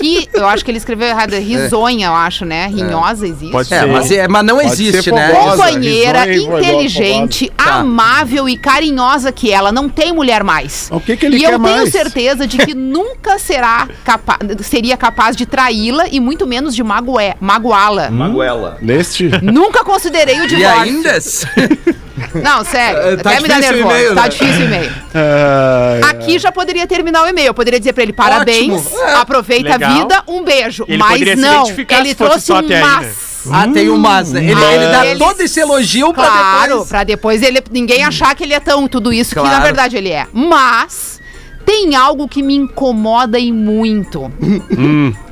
Ri, 0.00 0.28
eu 0.32 0.46
acho 0.46 0.64
que 0.64 0.70
ele 0.70 0.78
escreveu 0.78 1.08
errado, 1.08 1.34
é 1.34 1.38
risonha, 1.38 2.06
eu 2.08 2.12
acho, 2.14 2.44
né? 2.44 2.66
Rinhosa 2.66 3.26
existe. 3.26 3.52
Pode 3.52 3.72
É, 3.72 3.80
ser. 3.80 3.86
mas, 3.86 4.10
é, 4.10 4.28
mas 4.28 4.44
não 4.44 4.60
existe, 4.60 5.02
ser 5.02 5.12
né? 5.12 5.28
fogosa. 5.34 5.56
Companheira, 5.64 6.24
risonha 6.24 6.58
e 6.60 6.62
inteligente, 6.64 7.52
Tá. 7.56 7.74
amável 7.76 8.48
e 8.48 8.56
carinhosa 8.56 9.30
que 9.32 9.50
ela, 9.52 9.70
não 9.72 9.88
tem 9.88 10.12
mulher 10.12 10.42
mais. 10.44 10.88
O 10.90 11.00
que 11.00 11.16
que 11.16 11.26
ele 11.26 11.36
e 11.36 11.40
quer 11.40 11.52
eu 11.54 11.60
tenho 11.60 11.76
mais? 11.76 11.90
certeza 11.90 12.46
de 12.46 12.58
que 12.58 12.74
nunca 12.74 13.38
será 13.38 13.88
capa 14.04 14.38
seria 14.62 14.96
capaz 14.96 15.36
de 15.36 15.46
traí-la 15.46 16.06
e 16.10 16.18
muito 16.20 16.46
menos 16.46 16.74
de 16.74 16.82
magoé- 16.82 17.34
magoá-la. 17.40 18.10
Maguela. 18.10 18.78
Neste. 18.82 19.30
Nunca 19.42 19.84
considerei 19.84 20.40
o 20.40 20.44
E 20.44 20.48
divórcio. 20.48 20.82
ainda? 20.82 21.18
Não, 22.34 22.64
sério. 22.64 23.16
Tá 23.22 23.30
até 23.30 23.40
me 23.40 23.48
dá 23.48 23.56
o 23.56 23.60
nervoso. 23.60 23.82
e-mail, 23.94 24.14
tá 24.14 24.22
né? 24.22 24.28
difícil 24.28 24.60
o 24.60 24.64
e-mail. 24.64 24.92
Ah, 25.14 26.00
Aqui 26.10 26.38
já 26.38 26.52
poderia 26.52 26.86
terminar 26.86 27.24
o 27.24 27.28
e-mail. 27.28 27.48
Eu 27.48 27.54
poderia 27.54 27.78
dizer 27.78 27.92
pra 27.92 28.02
ele 28.02 28.12
parabéns, 28.12 28.86
Ótimo. 28.86 29.00
É. 29.02 29.14
aproveita 29.14 29.68
Legal. 29.70 29.90
a 29.90 29.94
vida, 29.94 30.22
um 30.28 30.44
beijo. 30.44 30.84
Ele 30.88 30.98
mas 30.98 31.20
não, 31.36 31.64
ele 31.68 32.14
trouxe 32.14 32.52
um 32.52 32.60
né? 32.62 32.80
mas. 32.80 33.32
Ah, 33.50 33.66
tem 33.66 33.90
um 33.90 33.96
mas, 33.96 34.30
né? 34.30 34.40
Ele, 34.40 34.52
ele 34.52 34.86
dá 35.18 35.26
todo 35.26 35.40
esse 35.40 35.58
elogio 35.58 36.12
pra 36.14 36.24
Claro, 36.26 36.68
depois... 36.70 36.88
pra 36.88 37.04
depois 37.04 37.42
ele, 37.42 37.60
ninguém 37.72 38.04
achar 38.04 38.34
que 38.36 38.44
ele 38.44 38.54
é 38.54 38.60
tão 38.60 38.86
tudo 38.86 39.12
isso 39.12 39.30
que 39.34 39.40
na 39.40 39.48
Claro. 39.48 39.64
verdade 39.64 39.96
ele 39.96 40.10
é. 40.10 40.28
Mas 40.32 41.20
tem 41.66 41.96
algo 41.96 42.28
que 42.28 42.40
me 42.40 42.54
incomoda 42.54 43.38
e 43.40 43.50
muito. 43.50 44.30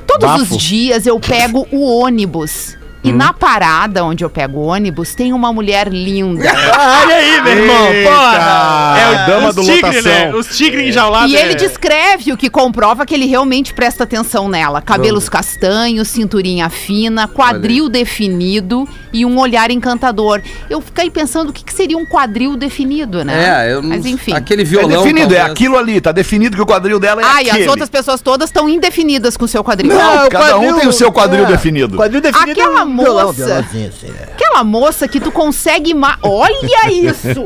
Todos 0.05 0.29
bafo. 0.41 0.55
os 0.55 0.61
dias 0.61 1.05
eu 1.05 1.17
pego 1.21 1.65
o 1.71 1.99
ônibus. 1.99 2.77
E 3.03 3.11
na 3.11 3.33
parada 3.33 4.03
onde 4.05 4.23
eu 4.23 4.29
pego 4.29 4.59
o 4.59 4.65
ônibus 4.67 5.15
tem 5.15 5.33
uma 5.33 5.51
mulher 5.51 5.87
linda. 5.87 6.43
Olha 7.01 7.15
aí, 7.15 7.41
meu 7.41 7.53
irmão. 7.57 7.87
Porra. 8.03 8.95
É 8.99 9.09
o 9.09 9.25
dama 9.27 9.49
os 9.49 9.55
do 9.55 9.61
tigre, 9.63 9.81
lotação. 9.81 10.11
né? 10.11 10.35
Os 10.35 10.47
tigres 10.57 10.87
enjaulados. 10.89 11.31
E 11.31 11.35
é- 11.35 11.41
ele 11.41 11.55
descreve 11.55 12.31
o 12.31 12.37
que 12.37 12.49
comprova 12.49 13.05
que 13.05 13.13
ele 13.15 13.25
realmente 13.25 13.73
presta 13.73 14.03
atenção 14.03 14.47
nela. 14.47 14.81
Cabelos 14.81 15.27
castanhos, 15.27 16.09
cinturinha 16.09 16.69
fina, 16.69 17.27
quadril 17.27 17.89
definido 17.89 18.87
e 19.13 19.25
um 19.25 19.37
olhar 19.39 19.71
encantador. 19.71 20.41
Eu 20.69 20.81
fiquei 20.81 21.09
pensando 21.09 21.49
o 21.49 21.53
que, 21.53 21.63
que 21.63 21.73
seria 21.73 21.97
um 21.97 22.05
quadril 22.05 22.55
definido, 22.55 23.23
né? 23.23 23.67
É, 23.67 23.73
eu 23.73 23.81
não... 23.81 23.89
Mas 23.89 24.05
enfim. 24.05 24.33
Aquele 24.33 24.61
É 24.61 24.65
violão... 24.65 25.01
definido, 25.03 25.33
é 25.33 25.37
talvez. 25.37 25.51
aquilo 25.51 25.77
ali, 25.77 25.99
tá 26.01 26.11
definido 26.11 26.55
que 26.55 26.61
o 26.61 26.65
quadril 26.65 26.99
dela 26.99 27.21
é 27.21 27.25
Ah, 27.25 27.41
e 27.43 27.49
aquele. 27.49 27.63
as 27.65 27.69
outras 27.69 27.89
pessoas 27.89 28.21
todas 28.21 28.49
estão 28.49 28.67
indefinidas 28.69 29.35
com 29.37 29.45
o 29.45 29.47
seu 29.47 29.63
quadril. 29.63 29.93
Não, 29.93 30.25
o 30.27 30.29
cada 30.29 30.57
um 30.57 30.61
quadril- 30.61 30.79
tem 30.79 30.87
o 30.87 30.93
seu 30.93 31.11
quadril 31.11 31.43
é. 31.43 31.47
definido. 31.47 31.97
Quadril 31.97 32.21
definido 32.21 32.51
Aquela 32.51 32.81
é 32.81 32.83
um 32.83 32.95
violão, 32.97 33.27
moça. 33.27 33.65
é. 34.03 34.23
Aquela 34.33 34.63
moça 34.63 35.07
que 35.07 35.19
tu 35.19 35.31
consegue. 35.31 35.93
Olha 36.23 36.89
isso! 36.91 37.45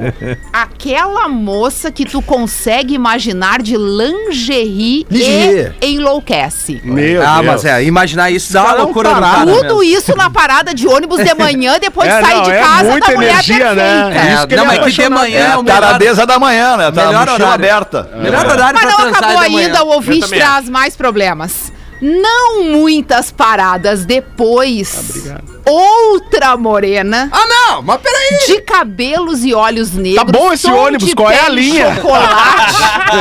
Aquela 0.51 1.28
moça 1.28 1.91
que 1.91 2.06
tu 2.06 2.21
consegue 2.21 2.93
imaginar 2.93 3.62
de 3.62 3.75
lingerie, 3.78 5.06
Lingerie. 5.10 5.73
e 5.82 5.95
enlouquece. 5.95 6.82
Meu 6.84 7.21
Ah, 7.21 7.36
Deus. 7.41 7.45
mas 7.45 7.65
é, 7.65 7.84
imaginar 7.84 8.32
isso 8.32 8.51
dá 8.54 8.63
uma 8.63 8.71
é 8.71 8.75
um 8.75 8.84
loucura 8.86 9.13
no 9.13 9.21
cara 9.21 9.45
Tudo 9.45 9.62
mesmo. 9.80 9.84
isso 9.84 10.15
na 10.15 10.30
parada 10.30 10.73
de 10.73 10.88
ônibus 10.88 11.23
de 11.23 11.34
manhã, 11.34 11.54
depois 11.79 12.07
É, 12.09 12.21
sai 12.21 12.35
não, 12.35 12.43
de 12.43 12.51
é 12.51 12.59
casa 12.61 12.89
muita 12.91 13.07
da 13.07 13.15
mulher 13.15 13.29
energia, 13.31 13.73
né? 13.73 14.03
perfeita. 14.03 14.27
É 14.27 14.33
isso 14.33 14.47
que 14.47 14.55
não, 14.55 14.63
é 14.63 14.67
mas 14.67 14.79
que 14.79 14.91
de 15.03 15.09
manhã 15.09 15.39
é 15.39 15.57
o 15.57 15.59
É, 15.59 15.63
melhor... 15.63 15.81
taradeza 15.81 16.25
da 16.25 16.39
manhã, 16.39 16.77
né? 16.77 16.91
Tá 16.91 17.05
melhor 17.07 17.21
horário. 17.29 17.47
aberta. 17.53 18.09
Melhor 18.15 18.45
horário 18.45 18.79
Mas 18.81 18.81
pra 18.81 18.91
não 18.91 18.97
transar 19.11 19.23
acabou 19.23 19.43
é 19.43 19.49
manhã. 19.49 19.65
ainda, 19.67 19.83
o 19.83 19.87
ouvinte 19.89 20.27
traz 20.29 20.69
mais 20.69 20.95
problemas. 20.95 21.73
Não 22.01 22.63
muitas 22.65 23.31
paradas 23.31 24.05
depois, 24.05 25.23
outra 25.65 26.57
morena, 26.57 27.29
Ah, 27.31 27.45
não, 27.47 27.81
mas 27.81 28.01
peraí! 28.01 28.45
de 28.47 28.61
cabelos 28.61 29.45
e 29.45 29.53
olhos 29.53 29.93
negros. 29.93 30.25
Tá 30.25 30.31
bom 30.39 30.51
esse 30.51 30.69
ônibus, 30.69 31.13
qual 31.13 31.31
é 31.31 31.39
a 31.39 31.49
linha? 31.49 31.95
Chocolate, 31.95 32.73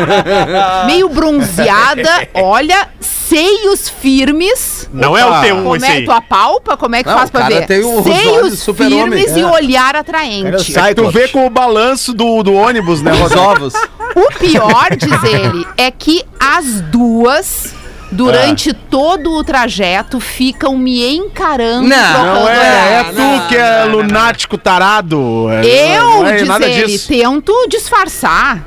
meio 0.86 1.08
bronzeada, 1.08 2.28
olha, 2.34 2.88
seios 3.34 3.88
firmes. 3.88 4.88
Não 4.92 5.16
é 5.18 5.24
o 5.24 5.28
Opa. 5.28 5.40
teu 5.42 5.56
Como 5.56 5.76
esse 5.76 5.86
é 5.86 5.90
aí. 5.90 6.04
tu 6.04 6.12
apalpa? 6.12 6.76
Como 6.76 6.94
é 6.94 7.02
que 7.02 7.08
Não, 7.08 7.16
faz 7.16 7.28
o 7.28 7.32
pra 7.32 7.48
ver? 7.48 7.66
tem 7.66 7.82
olhos 7.84 8.04
Seios 8.04 8.64
firmes 8.76 9.36
e 9.36 9.40
é. 9.40 9.46
olhar 9.46 9.88
Era 9.90 10.00
atraente. 10.00 10.64
Cyclops. 10.64 10.94
Tu 10.94 11.10
vê 11.10 11.28
com 11.28 11.46
o 11.46 11.50
balanço 11.50 12.12
do, 12.12 12.42
do 12.42 12.52
ônibus, 12.54 13.02
né, 13.02 13.12
Os 13.12 13.18
Rodolfo? 13.20 13.50
ovos. 13.50 13.74
O 14.16 14.38
pior, 14.38 14.90
diz 14.96 15.24
ele, 15.24 15.66
é 15.76 15.90
que 15.90 16.22
as 16.38 16.80
duas, 16.82 17.74
durante 18.12 18.72
todo 18.72 19.32
o 19.32 19.42
trajeto, 19.42 20.20
ficam 20.20 20.78
me 20.78 21.04
encarando. 21.16 21.88
Não, 21.88 22.24
Não 22.34 22.48
é, 22.48 22.52
é 22.54 23.00
olhar. 23.00 23.04
tu 23.42 23.48
que 23.48 23.56
é 23.56 23.84
lunático 23.86 24.56
tarado. 24.56 25.48
É, 25.50 25.98
Eu, 25.98 26.04
não 26.04 26.26
é 26.28 26.36
diz 26.36 26.46
nada 26.46 26.64
ele, 26.68 26.86
disso. 26.86 27.08
tento 27.08 27.66
disfarçar. 27.68 28.64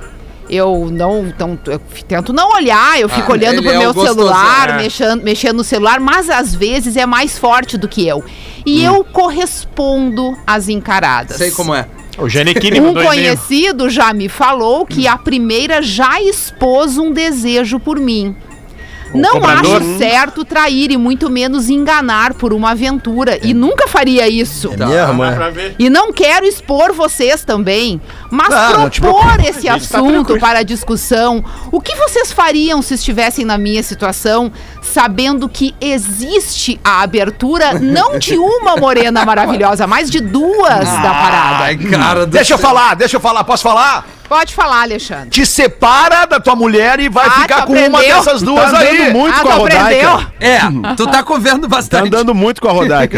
Eu 0.49 0.89
não, 0.91 1.33
não 1.37 1.59
eu 1.67 1.79
tento 2.07 2.31
não 2.31 2.51
olhar, 2.51 2.99
eu 2.99 3.09
fico 3.09 3.31
Ah, 3.31 3.35
olhando 3.35 3.61
pro 3.61 3.71
é 3.71 3.77
meu 3.77 3.89
o 3.89 3.93
gostosão, 3.93 4.15
celular, 4.25 4.69
é. 4.69 4.77
mexendo, 4.77 5.23
mexendo 5.23 5.57
no 5.57 5.63
celular, 5.63 5.99
mas 5.99 6.29
às 6.29 6.55
vezes 6.55 6.95
é 6.95 7.05
mais 7.05 7.37
forte 7.37 7.77
do 7.77 7.87
que 7.87 8.07
eu. 8.07 8.23
E 8.65 8.83
eu 8.83 9.03
correspondo 9.03 10.37
às 10.45 10.69
encaradas. 10.69 11.37
Sei 11.37 11.51
como 11.51 11.73
é. 11.73 11.87
O 12.17 12.27
Janequine 12.27 12.81
Um 12.81 12.93
conhecido 12.93 13.89
já 13.89 14.11
me 14.13 14.27
falou 14.27 14.85
que 14.85 15.07
a 15.07 15.17
primeira 15.17 15.81
já 15.81 16.19
expôs 16.21 16.97
um 16.97 17.11
desejo 17.11 17.79
por 17.79 17.99
mim. 17.99 18.35
Não 19.13 19.43
acho 19.45 19.97
certo 19.97 20.43
trair 20.45 20.91
e 20.91 20.97
muito 20.97 21.29
menos 21.29 21.69
enganar 21.69 22.33
por 22.33 22.53
uma 22.53 22.71
aventura. 22.71 23.39
E 23.41 23.53
nunca 23.53 23.87
faria 23.87 24.27
isso. 24.27 24.71
É 24.73 24.85
mesmo, 24.85 25.23
é. 25.23 25.75
E 25.79 25.89
não 25.89 26.11
quero 26.11 26.45
expor 26.45 26.93
vocês 26.93 27.43
também, 27.43 27.99
mas 28.29 28.49
Não, 28.49 28.79
não 28.81 28.89
te 28.89 28.99
propor 29.01 29.39
esse 29.45 29.67
tá 29.67 29.75
assunto 29.75 30.11
tranquilo. 30.25 30.39
para 30.39 30.63
discussão. 30.63 31.43
O 31.71 31.79
que 31.81 31.95
vocês 31.95 32.31
fariam 32.31 32.81
se 32.81 32.93
estivessem 32.95 33.45
na 33.45 33.57
minha 33.57 33.81
situação, 33.83 34.51
sabendo 34.81 35.47
que 35.49 35.73
existe 35.79 36.79
a 36.83 37.01
abertura 37.01 37.73
não 37.79 38.17
de 38.19 38.37
uma 38.37 38.75
morena 38.77 39.25
maravilhosa, 39.25 39.87
mas 39.87 40.09
de 40.09 40.19
duas 40.19 40.85
da 40.85 41.13
parada? 41.13 41.63
Ai, 41.65 41.77
cara 41.77 42.25
do 42.25 42.31
Deixa 42.31 42.53
eu 42.53 42.57
céu. 42.57 42.67
falar, 42.67 42.95
deixa 42.95 43.15
eu 43.17 43.21
falar, 43.21 43.43
posso 43.43 43.63
falar? 43.63 44.05
Pode 44.27 44.53
falar, 44.53 44.81
Alexandre. 44.81 45.29
Te 45.29 45.45
separa 45.45 46.25
da 46.25 46.39
tua 46.39 46.55
mulher 46.55 46.99
e 46.99 47.07
vai 47.07 47.27
Ah, 47.27 47.31
ficar 47.41 47.65
com 47.65 47.73
uma 47.73 47.97
aprendeu? 47.99 48.17
dessas 48.17 48.41
duas 48.41 48.71
Tá 48.71 48.79
andando 48.81 49.01
aí. 49.01 49.13
muito 49.13 49.35
Ah, 49.39 49.41
com 49.41 49.47
a 49.49 49.55
tu 49.55 49.61
aprendeu? 49.65 50.09
Rodaica. 50.11 50.33
É, 50.41 50.59
tu 50.97 51.07
tá 51.07 51.23
convendo 51.23 51.61
Tá 51.61 51.67
bastante. 51.67 52.07
andando 52.07 52.35
muito 52.35 52.61
com 52.61 52.67
a 52.67 52.71
Rodaica. 52.73 53.17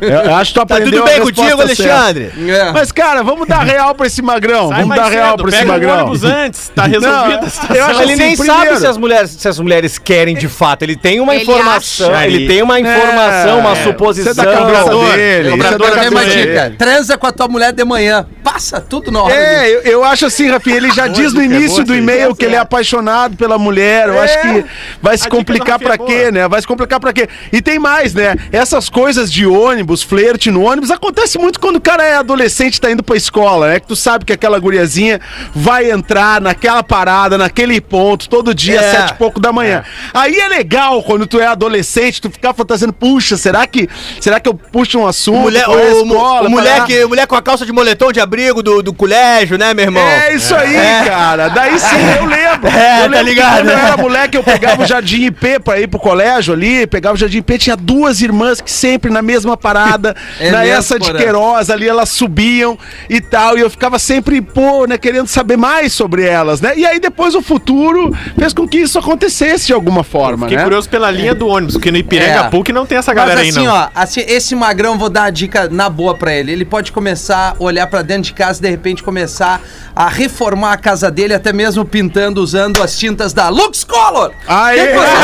Eu, 0.00 0.08
eu 0.30 0.34
acho 0.36 0.52
que 0.54 0.60
tu 0.60 0.64
Tá 0.66 0.74
aprendeu 0.76 1.00
tudo 1.02 1.10
bem 1.10 1.16
a 1.18 1.22
contigo. 1.22 1.60
Alexandre? 1.60 2.32
É. 2.48 2.72
Mas, 2.72 2.92
cara, 2.92 3.22
vamos 3.24 3.48
dar 3.48 3.64
real 3.64 3.94
pra 3.96 4.06
esse 4.06 4.22
magrão. 4.22 4.68
Sai 4.68 4.80
vamos 4.82 4.96
dar 4.96 5.08
real 5.10 5.30
cedo, 5.32 5.42
pra 5.42 5.56
esse 5.56 5.64
magrão. 5.64 5.98
ônibus 6.00 6.24
antes, 6.24 6.68
tá 6.74 6.84
resolvida 6.84 7.40
Não, 7.40 7.46
a 7.46 7.50
situação. 7.50 7.76
eu 7.76 7.84
acho 7.86 8.02
Ele 8.02 8.12
assim, 8.12 8.22
nem 8.22 8.36
primeiro- 8.36 8.64
sabe 8.64 8.78
se 8.80 8.86
as, 8.86 8.96
mulheres, 8.96 9.30
se 9.30 9.48
as 9.48 9.58
mulheres 9.58 9.98
querem 9.98 10.36
de 10.36 10.48
fato. 10.48 10.82
Ele 10.84 10.94
tem 10.96 11.20
uma 11.20 11.34
Ele 11.34 11.42
informação. 11.42 12.14
acha. 12.14 12.26
Ele 12.26 12.46
tem 12.46 12.62
uma 12.62 12.78
informação, 12.78 13.58
uma 13.58 13.72
É, 13.72 13.82
suposição. 13.82 14.32
Você 14.34 14.40
é 14.40 14.56
Cobrador. 14.56 15.16
dele. 15.16 15.50
Cobrador 15.50 15.88
você 15.90 15.98
é 15.98 16.00
Tem 16.00 16.08
uma 16.10 16.20
Cobrador. 16.20 16.34
dele. 16.44 16.46
dica. 16.46 16.74
Transa 16.78 17.18
com 17.18 17.26
a 17.26 17.32
tua 17.32 17.48
mulher 17.48 17.72
de 17.72 17.84
manhã. 17.84 18.26
Passa 18.44 18.80
tudo 18.80 19.10
na 19.10 19.22
hora. 19.22 19.34
É, 19.34 19.80
eu 19.84 20.04
acho 20.04 20.26
assim, 20.26 20.43
Rafinha, 20.50 20.76
ele 20.76 20.90
já 20.90 21.06
diz 21.06 21.32
no 21.32 21.42
início 21.42 21.76
boa 21.76 21.84
do 21.84 21.94
e-mail 21.94 22.34
que 22.34 22.44
ele 22.44 22.54
é 22.54 22.58
apaixonado 22.58 23.36
pela 23.36 23.58
mulher. 23.58 24.08
Eu 24.08 24.20
acho 24.20 24.40
que 24.40 24.64
vai 25.02 25.16
se 25.16 25.28
complicar 25.28 25.78
pra 25.78 25.94
é 25.94 25.98
quê, 25.98 26.18
boa. 26.18 26.30
né? 26.30 26.48
Vai 26.48 26.60
se 26.60 26.66
complicar 26.66 27.00
pra 27.00 27.12
quê? 27.12 27.28
E 27.52 27.60
tem 27.62 27.78
mais, 27.78 28.14
né? 28.14 28.36
Essas 28.52 28.88
coisas 28.88 29.32
de 29.32 29.46
ônibus, 29.46 30.02
flerte 30.02 30.50
no 30.50 30.62
ônibus, 30.62 30.90
acontece 30.90 31.38
muito 31.38 31.60
quando 31.60 31.76
o 31.76 31.80
cara 31.80 32.04
é 32.04 32.16
adolescente 32.16 32.76
e 32.76 32.80
tá 32.80 32.90
indo 32.90 33.02
pra 33.02 33.16
escola, 33.16 33.68
né? 33.68 33.80
Que 33.80 33.86
tu 33.86 33.96
sabe 33.96 34.24
que 34.24 34.32
aquela 34.32 34.58
guriazinha 34.58 35.20
vai 35.54 35.90
entrar 35.90 36.40
naquela 36.40 36.82
parada, 36.82 37.38
naquele 37.38 37.80
ponto, 37.80 38.28
todo 38.28 38.54
dia, 38.54 38.80
É. 38.80 38.90
sete 38.90 39.10
e 39.12 39.14
pouco 39.14 39.40
da 39.40 39.52
manhã. 39.52 39.82
Aí 40.12 40.38
é 40.38 40.48
legal 40.48 41.02
quando 41.02 41.26
tu 41.26 41.38
é 41.40 41.46
adolescente, 41.46 42.20
tu 42.20 42.30
ficar 42.30 42.54
fantasiando, 42.54 42.92
puxa, 42.92 43.36
será 43.36 43.66
que, 43.66 43.88
será 44.20 44.40
que 44.40 44.48
eu 44.48 44.54
puxo 44.54 44.98
um 44.98 45.06
assunto? 45.06 45.40
Mulher, 45.40 45.64
é 45.64 45.68
o, 45.68 46.02
escola, 46.02 46.48
o 46.48 46.50
mulher, 46.50 46.84
que, 46.84 47.04
mulher 47.06 47.26
com 47.26 47.34
a 47.34 47.42
calça 47.42 47.64
de 47.66 47.72
moletom 47.72 48.12
de 48.12 48.20
abrigo 48.20 48.62
do, 48.62 48.82
do 48.82 48.92
colégio, 48.92 49.58
né, 49.58 49.74
meu 49.74 49.84
irmão? 49.84 50.02
É 50.02 50.33
isso 50.34 50.54
aí, 50.54 50.74
cara. 51.06 51.48
Daí 51.48 51.78
sim, 51.78 51.96
eu 52.18 52.24
lembro. 52.26 52.68
É, 52.68 52.98
eu 52.98 53.02
tá 53.02 53.06
lembro 53.06 53.18
que 53.18 53.22
ligado, 53.24 53.56
Quando 53.58 53.68
eu 53.70 53.78
era 53.78 53.96
moleque, 53.96 54.36
eu 54.36 54.42
pegava 54.44 54.82
o 54.82 54.86
Jardim 54.86 55.22
IP 55.24 55.60
pra 55.60 55.80
ir 55.80 55.88
pro 55.88 55.98
colégio 55.98 56.52
ali, 56.54 56.86
pegava 56.86 57.14
o 57.14 57.18
Jardim 57.18 57.38
IP, 57.38 57.58
tinha 57.58 57.76
duas 57.76 58.20
irmãs 58.20 58.60
que 58.60 58.70
sempre 58.70 59.10
na 59.10 59.22
mesma 59.22 59.56
parada, 59.56 60.14
É 60.40 60.50
na 60.50 60.60
mesmo, 60.60 60.74
essa 60.74 60.98
de? 60.98 61.12
Queiroz, 61.14 61.70
ali 61.70 61.88
elas 61.88 62.08
subiam 62.08 62.78
e 63.08 63.20
tal, 63.20 63.56
e 63.56 63.60
eu 63.60 63.70
ficava 63.70 63.98
sempre, 63.98 64.40
pô, 64.40 64.86
né, 64.86 64.98
querendo 64.98 65.26
saber 65.26 65.56
mais 65.56 65.92
sobre 65.92 66.24
elas, 66.26 66.60
né? 66.60 66.72
E 66.76 66.84
aí 66.86 66.98
depois 66.98 67.34
o 67.34 67.42
futuro 67.42 68.10
fez 68.38 68.52
com 68.52 68.66
que 68.66 68.78
isso 68.78 68.98
acontecesse 68.98 69.66
de 69.66 69.72
alguma 69.72 70.02
forma, 70.02 70.46
Fiquei 70.46 70.56
né? 70.56 70.62
curioso 70.64 70.88
pela 70.88 71.10
linha 71.10 71.34
do 71.34 71.46
ônibus, 71.46 71.74
porque 71.74 71.90
no 71.90 71.98
Ipiranga 71.98 72.40
É. 72.46 72.50
PUC 72.50 72.72
não 72.72 72.84
tem 72.86 72.98
essa 72.98 73.12
Mas 73.12 73.16
galera 73.22 73.40
aí, 73.40 73.48
assim, 73.50 73.64
não. 73.64 73.72
ó, 73.74 73.88
assim, 73.94 74.24
esse 74.26 74.54
magrão, 74.54 74.98
vou 74.98 75.08
dar 75.10 75.24
a 75.24 75.30
dica 75.30 75.68
na 75.70 75.88
boa 75.88 76.14
pra 76.16 76.32
ele. 76.34 76.52
Ele 76.52 76.64
pode 76.64 76.92
começar 76.92 77.54
a 77.58 77.62
olhar 77.62 77.86
pra 77.86 78.02
dentro 78.02 78.24
de 78.24 78.32
casa 78.32 78.58
e 78.58 78.62
de 78.62 78.70
repente 78.70 79.02
começar 79.02 79.60
a 79.94 80.08
reformar 80.24 80.72
a 80.72 80.76
casa 80.76 81.10
dele, 81.10 81.34
até 81.34 81.52
mesmo 81.52 81.84
pintando 81.84 82.42
usando 82.42 82.82
as 82.82 82.96
tintas 82.96 83.32
da 83.32 83.48
Lux 83.48 83.84
Color. 83.84 84.32
Aí, 84.46 84.78
Que 84.80 84.86
que 84.88 84.92
vocês 84.94 85.18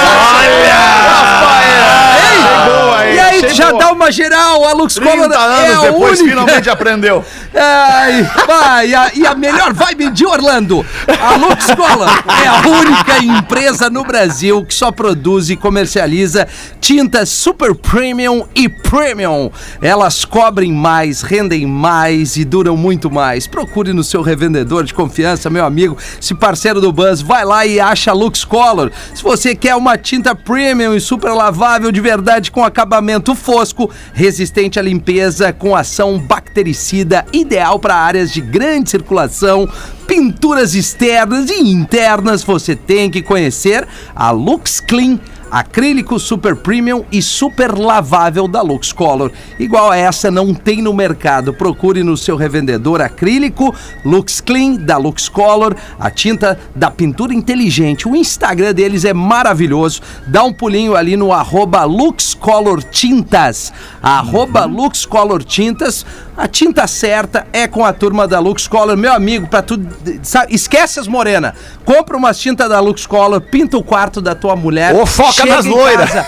Chegou 2.31 2.93
aí, 2.95 3.15
E 3.17 3.21
aí, 3.21 3.55
já 3.55 3.73
dá 3.73 3.93
uma 3.93 4.11
geral, 4.11 4.65
a 4.67 4.73
Lux 4.73 4.95
30 4.95 5.11
Color 5.11 5.33
é 5.33 5.37
a 5.75 5.81
depois, 5.81 6.21
única. 6.21 6.29
finalmente 6.31 6.71
aprendeu. 6.71 7.25
Ai, 7.53 8.23
vai, 8.47 8.89
e, 8.91 8.95
a, 8.95 9.11
e 9.15 9.27
a 9.27 9.35
melhor 9.35 9.73
vibe 9.73 10.11
de 10.11 10.25
Orlando. 10.25 10.87
A 11.21 11.35
Lux 11.35 11.67
Color 11.67 12.09
é 12.43 12.47
a 12.47 12.63
única 12.69 13.19
empresa 13.19 13.91
no 13.91 14.05
Brasil 14.05 14.65
que 14.65 14.73
só 14.73 14.93
produz 14.93 15.51
e 15.51 15.57
comercializa 15.57 16.47
tintas 16.81 17.29
super 17.29 17.75
premium 17.75 18.47
e 18.55 18.69
premium. 18.69 19.51
Elas 19.83 20.25
cobrem 20.25 20.73
mais, 20.73 21.23
rendem 21.23 21.67
mais 21.67 22.37
e 22.37 22.45
duram 22.45 22.77
muito 22.77 23.11
mais. 23.11 23.49
Procure 23.49 23.93
no 23.93 24.05
seu 24.05 24.23
revendedor 24.23 24.85
de 24.85 24.95
confiança, 24.95 25.51
meu 25.51 25.65
amigo, 25.65 25.99
se 26.21 26.35
parceiro 26.35 26.81
do 26.81 26.93
Buzz, 26.93 27.21
vai 27.21 27.45
lá 27.45 27.67
e 27.67 27.81
acha 27.81 28.13
Lux 28.13 28.45
Color. 28.45 28.93
Se 29.15 29.23
você 29.23 29.57
quer 29.57 29.75
uma 29.75 29.99
tinta 29.99 30.35
premium 30.35 30.95
e 30.95 31.01
super 31.01 31.33
lavável 31.33 31.91
de 31.91 32.01
verdade 32.01 32.51
com 32.51 32.65
acabamento 32.65 33.35
fosco, 33.35 33.91
resistente 34.13 34.79
à 34.79 34.83
limpeza, 34.83 35.53
com 35.53 35.75
ação 35.75 36.19
bactericida, 36.19 37.27
ideal 37.41 37.79
para 37.79 37.95
áreas 37.95 38.33
de 38.33 38.41
grande 38.41 38.91
circulação, 38.91 39.69
pinturas 40.07 40.75
externas 40.75 41.51
e 41.51 41.61
internas, 41.61 42.43
você 42.43 42.75
tem 42.75 43.11
que 43.11 43.23
conhecer 43.23 43.87
a 44.15 44.31
Lux 44.31 44.81
Clean 44.81 45.19
acrílico 45.51 46.19
super 46.19 46.55
premium 46.57 47.05
e 47.11 47.21
super 47.21 47.77
lavável 47.77 48.47
da 48.47 48.63
Lux 48.63 48.93
Color. 48.93 49.33
Igual 49.59 49.91
a 49.91 49.97
essa 49.97 50.31
não 50.31 50.55
tem 50.55 50.81
no 50.81 50.95
mercado. 50.95 51.53
Procure 51.53 52.03
no 52.03 52.17
seu 52.17 52.37
revendedor 52.37 53.01
acrílico 53.01 53.75
Lux 54.05 54.41
Clean 54.41 54.77
da 54.77 54.97
Lux 54.97 55.29
Color, 55.29 55.75
a 55.99 56.11
tinta 56.11 56.59
da 56.75 56.91
pintura 56.91 57.35
inteligente. 57.35 58.09
O 58.09 58.15
Instagram 58.15 58.73
deles 58.73 59.05
é 59.05 59.13
maravilhoso. 59.13 60.01
Dá 60.27 60.45
um 60.45 60.53
pulinho 60.53 60.95
ali 60.95 61.17
no 61.17 61.33
arroba 61.33 61.85
Lux 61.85 62.35
Color 62.35 62.83
Tintas. 62.85 63.73
Arroba 64.03 64.65
Lux 64.65 65.05
Color 65.05 65.43
Tintas. 65.43 66.05
A 66.37 66.49
tinta 66.49 66.87
certa 66.87 67.47
é 67.53 67.67
com 67.67 67.85
a 67.85 67.93
turma 67.93 68.27
da 68.27 68.39
Lux 68.39 68.67
Color, 68.67 68.97
meu 68.97 69.13
amigo, 69.13 69.47
para 69.47 69.61
tudo. 69.61 69.87
sabe, 70.23 70.55
Esquece 70.55 70.99
as 70.99 71.07
morena. 71.07 71.55
Compra 71.85 72.17
umas 72.17 72.39
tintas 72.39 72.69
da 72.69 72.81
Lux 72.81 73.05
Color, 73.05 73.43
pinta 73.43 73.77
o 73.77 73.83
quarto 73.85 74.23
da 74.23 74.35
tua 74.35 74.57
mulher. 74.57 74.95
Ô, 74.95 75.05
foca 75.05 75.40
chega 75.43 75.57
nas 75.57 75.67
loiras. 75.67 76.11
casa, 76.11 76.27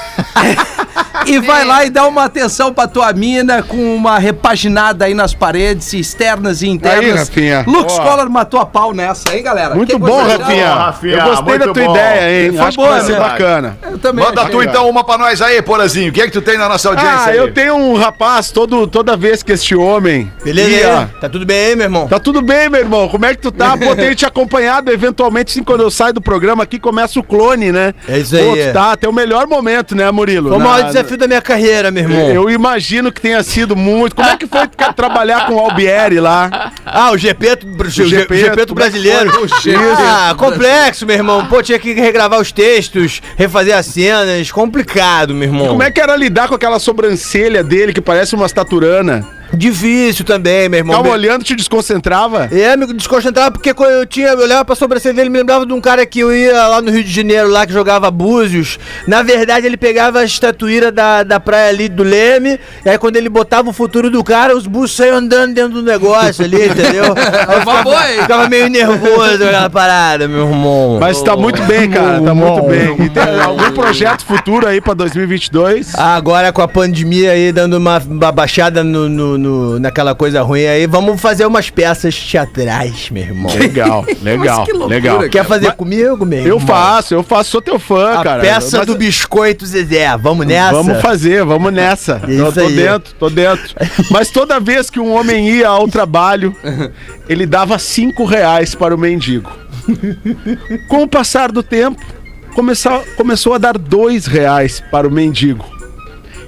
e 1.26 1.38
vai 1.40 1.64
lá 1.64 1.84
e 1.84 1.90
dá 1.90 2.06
uma 2.06 2.24
atenção 2.24 2.72
pra 2.72 2.88
tua 2.88 3.12
mina 3.12 3.62
com 3.62 3.94
uma 3.94 4.18
repaginada 4.18 5.04
aí 5.04 5.14
nas 5.14 5.32
paredes 5.34 5.92
externas 5.92 6.62
e 6.62 6.68
internas. 6.68 7.04
Aí, 7.04 7.12
Rafinha. 7.12 7.64
Lux. 7.66 7.98
Color 7.98 8.28
matou 8.28 8.58
a 8.60 8.66
pau 8.66 8.92
nessa, 8.92 9.34
hein, 9.34 9.42
galera? 9.42 9.74
Muito 9.74 9.92
Que 9.92 9.98
bom, 9.98 10.22
Rafinha. 10.22 10.74
Rafinha, 10.74 11.16
Eu 11.18 11.24
gostei 11.24 11.58
da 11.58 11.64
tua 11.72 11.84
bom. 11.84 11.90
ideia, 11.90 12.44
hein? 12.46 12.52
Foi 12.56 12.60
Acho 12.66 12.76
boa, 12.76 12.88
que 12.88 12.94
vai 12.94 13.04
ser 13.04 13.12
né? 13.12 13.18
bacana. 13.18 13.78
Eu 13.82 13.98
também. 13.98 14.24
Manda 14.24 14.44
tu 14.46 14.62
então 14.62 14.88
uma 14.88 15.04
pra 15.04 15.16
nós 15.18 15.40
aí, 15.40 15.60
Porazinho. 15.62 16.10
O 16.10 16.12
que 16.12 16.20
é 16.20 16.24
que 16.26 16.32
tu 16.32 16.42
tem 16.42 16.58
na 16.58 16.68
nossa 16.68 16.88
audiência 16.88 17.12
Ah, 17.18 17.26
aí? 17.26 17.36
eu 17.38 17.52
tenho 17.52 17.76
um 17.76 17.94
rapaz, 17.96 18.50
todo, 18.50 18.86
toda 18.86 19.16
vez 19.16 19.42
que 19.42 19.52
este 19.52 19.74
homem. 19.76 20.30
Beleza 20.44 20.70
ia-? 20.70 21.10
Tá 21.20 21.28
tudo 21.28 21.46
bem 21.46 21.66
aí, 21.66 21.76
meu 21.76 21.84
irmão? 21.86 22.08
Tá 22.08 22.18
tudo 22.18 22.42
bem, 22.42 22.68
meu 22.68 22.80
irmão. 22.80 23.08
Como 23.08 23.24
é 23.26 23.34
que 23.34 23.40
tu 23.40 23.52
tá? 23.52 23.76
Pô, 23.78 23.94
tenho 23.94 24.14
te 24.14 24.26
acompanhado 24.26 24.90
eventualmente, 24.90 25.52
assim, 25.52 25.62
quando 25.62 25.82
eu 25.82 25.90
saio 25.90 26.12
do 26.14 26.20
programa 26.20 26.62
aqui, 26.64 26.78
começa 26.78 27.18
o 27.20 27.22
clone, 27.22 27.70
né? 27.70 27.94
É 28.08 28.18
isso 28.18 28.36
Pô, 28.36 28.52
aí. 28.54 28.66
tu 28.68 28.72
tá 28.72 28.92
até 28.92 29.08
o 29.08 29.12
melhor 29.12 29.46
momento, 29.46 29.94
né, 29.94 30.10
Murilo? 30.22 30.48
Foi 30.50 30.56
o 30.56 30.60
Na- 30.60 30.64
maior 30.68 30.86
desafio 30.86 31.16
da 31.16 31.26
minha 31.26 31.42
carreira, 31.42 31.90
meu 31.90 32.04
irmão. 32.04 32.28
Eu 32.30 32.48
imagino 32.48 33.10
que 33.10 33.20
tenha 33.20 33.42
sido 33.42 33.74
muito. 33.74 34.14
Como 34.14 34.28
é 34.28 34.36
que 34.36 34.46
foi 34.46 34.66
trabalhar 34.94 35.46
com 35.46 35.54
o 35.54 35.58
Albieri 35.58 36.20
lá? 36.20 36.70
Ah, 36.86 37.10
o 37.10 37.18
GP, 37.18 37.56
do- 37.56 37.82
o 37.82 37.90
GP, 37.90 38.08
GP, 38.36 38.62
é 38.62 38.66
que 38.66 38.74
brasileiro. 38.74 39.30
Ah, 39.98 40.34
complexo, 40.38 41.04
meu 41.06 41.16
irmão. 41.16 41.46
Pô, 41.46 41.62
tinha 41.62 41.78
que 41.78 41.92
regravar 41.92 42.40
os 42.40 42.52
textos, 42.52 43.20
refazer 43.36 43.76
as 43.76 43.86
cenas. 43.86 44.50
Complicado, 44.52 45.34
meu 45.34 45.48
irmão. 45.48 45.68
Como 45.68 45.82
é 45.82 45.90
que 45.90 46.00
era 46.00 46.14
lidar 46.16 46.48
com 46.48 46.54
aquela 46.54 46.78
sobrancelha 46.78 47.62
dele 47.64 47.92
que 47.92 48.00
parece 48.00 48.34
uma 48.34 48.46
estaturana? 48.46 49.26
Difícil 49.54 50.24
também, 50.24 50.68
meu 50.68 50.78
irmão. 50.78 51.02
Me- 51.02 51.08
olhando, 51.10 51.44
te 51.44 51.54
desconcentrava? 51.54 52.48
É, 52.50 52.76
me 52.76 52.86
desconcentrava 52.92 53.50
porque 53.50 53.72
quando 53.74 53.90
eu 53.90 54.06
tinha, 54.06 54.28
eu 54.28 54.38
olhava 54.38 54.64
pra 54.64 54.74
sobrancelha 54.74 55.14
dele, 55.14 55.28
me 55.30 55.38
lembrava 55.38 55.66
de 55.66 55.72
um 55.72 55.80
cara 55.80 56.04
que 56.06 56.20
eu 56.20 56.34
ia 56.34 56.66
lá 56.66 56.80
no 56.80 56.90
Rio 56.90 57.04
de 57.04 57.10
Janeiro, 57.12 57.48
lá 57.50 57.66
que 57.66 57.72
jogava 57.72 58.10
búzios. 58.10 58.78
Na 59.06 59.22
verdade, 59.22 59.66
ele 59.66 59.76
pegava 59.76 60.20
a 60.20 60.24
estatuíra 60.24 60.90
da, 60.90 61.22
da 61.22 61.38
praia 61.38 61.68
ali 61.68 61.88
do 61.88 62.02
Leme, 62.02 62.58
e 62.84 62.88
aí 62.88 62.98
quando 62.98 63.16
ele 63.16 63.28
botava 63.28 63.68
o 63.70 63.72
futuro 63.72 64.10
do 64.10 64.22
cara, 64.24 64.56
os 64.56 64.66
búzios 64.66 64.96
saíam 64.96 65.16
andando 65.16 65.54
dentro 65.54 65.72
do 65.74 65.82
negócio 65.82 66.44
ali, 66.44 66.66
entendeu? 66.66 67.04
Eu 67.52 67.60
ficava, 67.60 67.96
ficava 68.22 68.48
meio 68.48 68.68
nervoso 68.68 69.34
aquela 69.44 69.68
parada, 69.70 70.26
meu 70.28 70.46
irmão. 70.46 70.98
Mas 71.00 71.20
tá 71.22 71.36
muito 71.36 71.62
bem, 71.64 71.90
cara, 71.90 72.20
tá 72.20 72.34
muito 72.34 72.62
bem. 72.66 73.06
E 73.06 73.10
tem 73.10 73.40
algum 73.42 73.70
projeto 73.72 74.24
futuro 74.24 74.66
aí 74.66 74.80
pra 74.80 74.94
2022? 74.94 75.94
Ah, 75.96 76.16
Agora 76.16 76.52
com 76.52 76.62
a 76.62 76.68
pandemia 76.68 77.32
aí 77.32 77.50
dando 77.52 77.76
uma, 77.78 77.98
uma 77.98 78.32
baixada 78.32 78.82
no, 78.84 79.08
no- 79.08 79.38
no- 79.42 79.78
naquela 79.78 80.14
coisa 80.14 80.40
ruim 80.42 80.64
aí, 80.64 80.86
vamos 80.86 81.20
fazer 81.20 81.44
umas 81.44 81.68
peças 81.68 82.14
teatrais, 82.16 83.10
meu 83.10 83.22
irmão. 83.24 83.52
Legal, 83.54 84.04
legal, 84.22 84.64
que 84.64 84.72
loucura, 84.72 84.94
legal. 84.94 85.28
Quer 85.28 85.44
fazer 85.44 85.72
comigo, 85.72 86.24
meu 86.24 86.38
Eu 86.38 86.44
irmão? 86.56 86.60
faço, 86.60 87.14
eu 87.14 87.22
faço, 87.22 87.50
sou 87.50 87.60
teu 87.60 87.78
fã, 87.78 88.20
A 88.20 88.22
cara. 88.22 88.40
peça 88.40 88.78
Mas- 88.78 88.86
do 88.86 88.94
biscoito 88.96 89.66
Zezé. 89.66 90.16
Vamos 90.16 90.46
nessa? 90.46 90.72
Vamos 90.72 91.00
fazer, 91.02 91.44
vamos 91.44 91.72
nessa. 91.72 92.22
Isso 92.28 92.40
eu 92.40 92.52
tô 92.52 92.60
aí. 92.60 92.76
dentro, 92.76 93.14
tô 93.18 93.28
dentro. 93.28 93.74
Mas 94.10 94.30
toda 94.30 94.58
vez 94.60 94.88
que 94.88 95.00
um 95.00 95.12
homem 95.12 95.48
ia 95.50 95.68
ao 95.68 95.88
trabalho, 95.88 96.54
ele 97.28 97.44
dava 97.44 97.78
cinco 97.78 98.24
reais 98.24 98.74
para 98.74 98.94
o 98.94 98.98
mendigo. 98.98 99.50
Com 100.88 101.02
o 101.02 101.08
passar 101.08 101.50
do 101.50 101.62
tempo, 101.62 102.00
começou, 102.54 103.02
começou 103.16 103.54
a 103.54 103.58
dar 103.58 103.76
dois 103.76 104.26
reais 104.26 104.82
para 104.90 105.08
o 105.08 105.10
mendigo. 105.10 105.64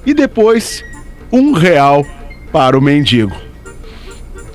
E 0.06 0.12
depois, 0.14 0.84
um 1.32 1.52
real 1.52 2.04
para 2.54 2.78
o 2.78 2.80
mendigo. 2.80 3.34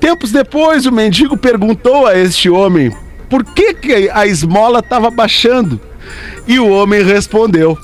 Tempos 0.00 0.32
depois, 0.32 0.86
o 0.86 0.90
mendigo 0.90 1.36
perguntou 1.36 2.06
a 2.06 2.16
este 2.16 2.48
homem 2.48 2.90
por 3.28 3.44
que, 3.44 3.74
que 3.74 4.08
a 4.08 4.26
esmola 4.26 4.78
estava 4.78 5.10
baixando. 5.10 5.78
E 6.48 6.58
o 6.58 6.70
homem 6.70 7.02
respondeu: 7.02 7.78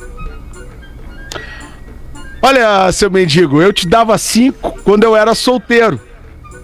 Olha, 2.41 2.91
seu 2.93 3.11
mendigo, 3.11 3.61
eu 3.61 3.75
te 3.75 3.87
dava 3.87 4.17
cinco 4.17 4.81
quando 4.83 5.05
eu 5.05 5.15
era 5.15 5.35
solteiro. 5.35 6.01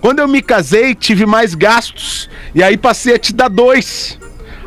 Quando 0.01 0.21
eu 0.21 0.27
me 0.27 0.41
casei, 0.41 0.95
tive 0.95 1.27
mais 1.27 1.55
gastos. 1.55 2.31
E 2.55 2.63
aí 2.63 2.79
passei 2.79 3.17
a 3.17 3.19
te 3.19 3.35
dar 3.35 3.51
dois. 3.51 4.19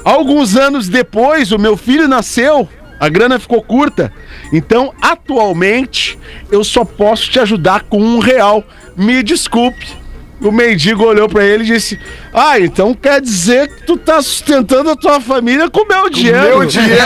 Alguns 0.03 0.55
anos 0.55 0.87
depois, 0.87 1.51
o 1.51 1.57
meu 1.57 1.75
filho 1.75 2.07
nasceu. 2.07 2.69
A 2.99 3.09
grana 3.09 3.39
ficou 3.39 3.61
curta. 3.61 4.11
Então, 4.53 4.93
atualmente, 5.01 6.17
eu 6.51 6.63
só 6.63 6.85
posso 6.85 7.29
te 7.29 7.39
ajudar 7.39 7.83
com 7.83 8.01
um 8.01 8.19
real. 8.19 8.63
Me 8.95 9.21
desculpe. 9.21 10.04
O 10.41 10.51
mendigo 10.51 11.03
olhou 11.03 11.29
pra 11.29 11.45
ele 11.45 11.63
e 11.63 11.67
disse: 11.67 11.97
Ah, 12.33 12.59
então 12.59 12.93
quer 12.93 13.21
dizer 13.21 13.69
que 13.69 13.83
tu 13.83 13.95
tá 13.95 14.21
sustentando 14.21 14.89
a 14.89 14.95
tua 14.95 15.21
família 15.21 15.69
com 15.69 15.83
o 15.83 15.87
meu 15.87 16.09
dinheiro. 16.09 16.59
Meu 16.59 16.65
dinheiro. 16.65 16.95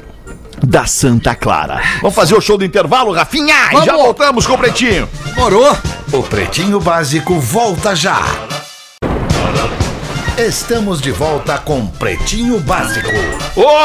da 0.63 0.85
Santa 0.85 1.35
Clara. 1.35 1.81
Vamos 2.01 2.15
fazer 2.15 2.35
o 2.35 2.41
show 2.41 2.57
do 2.57 2.65
intervalo, 2.65 3.11
Rafinha? 3.11 3.55
E 3.69 3.73
Vamos. 3.73 3.85
já 3.85 3.95
voltamos 3.95 4.47
com 4.47 4.53
o 4.53 4.57
Pretinho. 4.57 5.07
Morou? 5.35 5.77
O 6.11 6.23
Pretinho 6.23 6.79
Básico 6.79 7.39
volta 7.39 7.95
já. 7.95 8.19
Estamos 10.37 11.01
de 11.01 11.09
volta 11.09 11.57
com 11.57 11.87
Pretinho 11.87 12.59
Básico. 12.59 13.09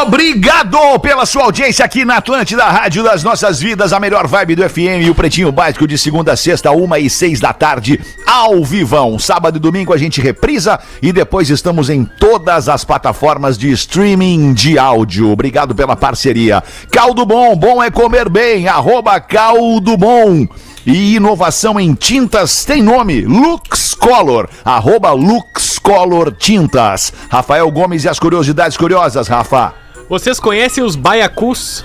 Obrigado 0.02 0.76
pela 1.00 1.24
sua 1.24 1.44
audiência 1.44 1.82
aqui 1.82 2.04
na 2.04 2.18
Atlântida, 2.18 2.64
Rádio 2.64 3.02
das 3.02 3.24
Nossas 3.24 3.58
Vidas, 3.58 3.90
a 3.90 3.98
melhor 3.98 4.26
vibe 4.26 4.56
do 4.56 4.68
FM 4.68 5.00
e 5.00 5.08
o 5.08 5.14
Pretinho 5.14 5.50
Básico 5.50 5.86
de 5.86 5.96
segunda 5.96 6.34
a 6.34 6.36
sexta, 6.36 6.70
uma 6.70 6.98
e 6.98 7.08
seis 7.08 7.40
da 7.40 7.54
tarde, 7.54 7.98
ao 8.26 8.62
vivão. 8.62 9.18
Sábado 9.18 9.56
e 9.56 9.60
domingo 9.60 9.94
a 9.94 9.96
gente 9.96 10.20
reprisa 10.20 10.78
e 11.00 11.10
depois 11.10 11.48
estamos 11.48 11.88
em 11.88 12.04
todas 12.04 12.68
as 12.68 12.84
plataformas 12.84 13.56
de 13.56 13.70
streaming 13.70 14.52
de 14.52 14.78
áudio. 14.78 15.30
Obrigado 15.30 15.74
pela 15.74 15.96
parceria. 15.96 16.62
Caldo 16.90 17.24
Bom, 17.24 17.56
bom 17.56 17.82
é 17.82 17.90
comer 17.90 18.28
bem, 18.28 18.68
arroba 18.68 19.18
Caldo 19.20 19.96
Bom. 19.96 20.46
E 20.84 21.14
inovação 21.16 21.78
em 21.78 21.94
tintas 21.94 22.64
tem 22.64 22.82
nome, 22.82 23.22
Lux 23.22 23.94
Color, 23.94 24.48
arroba 24.64 25.12
Lux 25.12 25.78
Color 25.78 26.32
Tintas. 26.32 27.12
Rafael 27.28 27.70
Gomes 27.70 28.04
e 28.04 28.08
as 28.08 28.18
curiosidades 28.18 28.76
curiosas, 28.76 29.28
Rafa. 29.28 29.74
Vocês 30.08 30.40
conhecem 30.40 30.82
os 30.82 30.96
baiacus? 30.96 31.84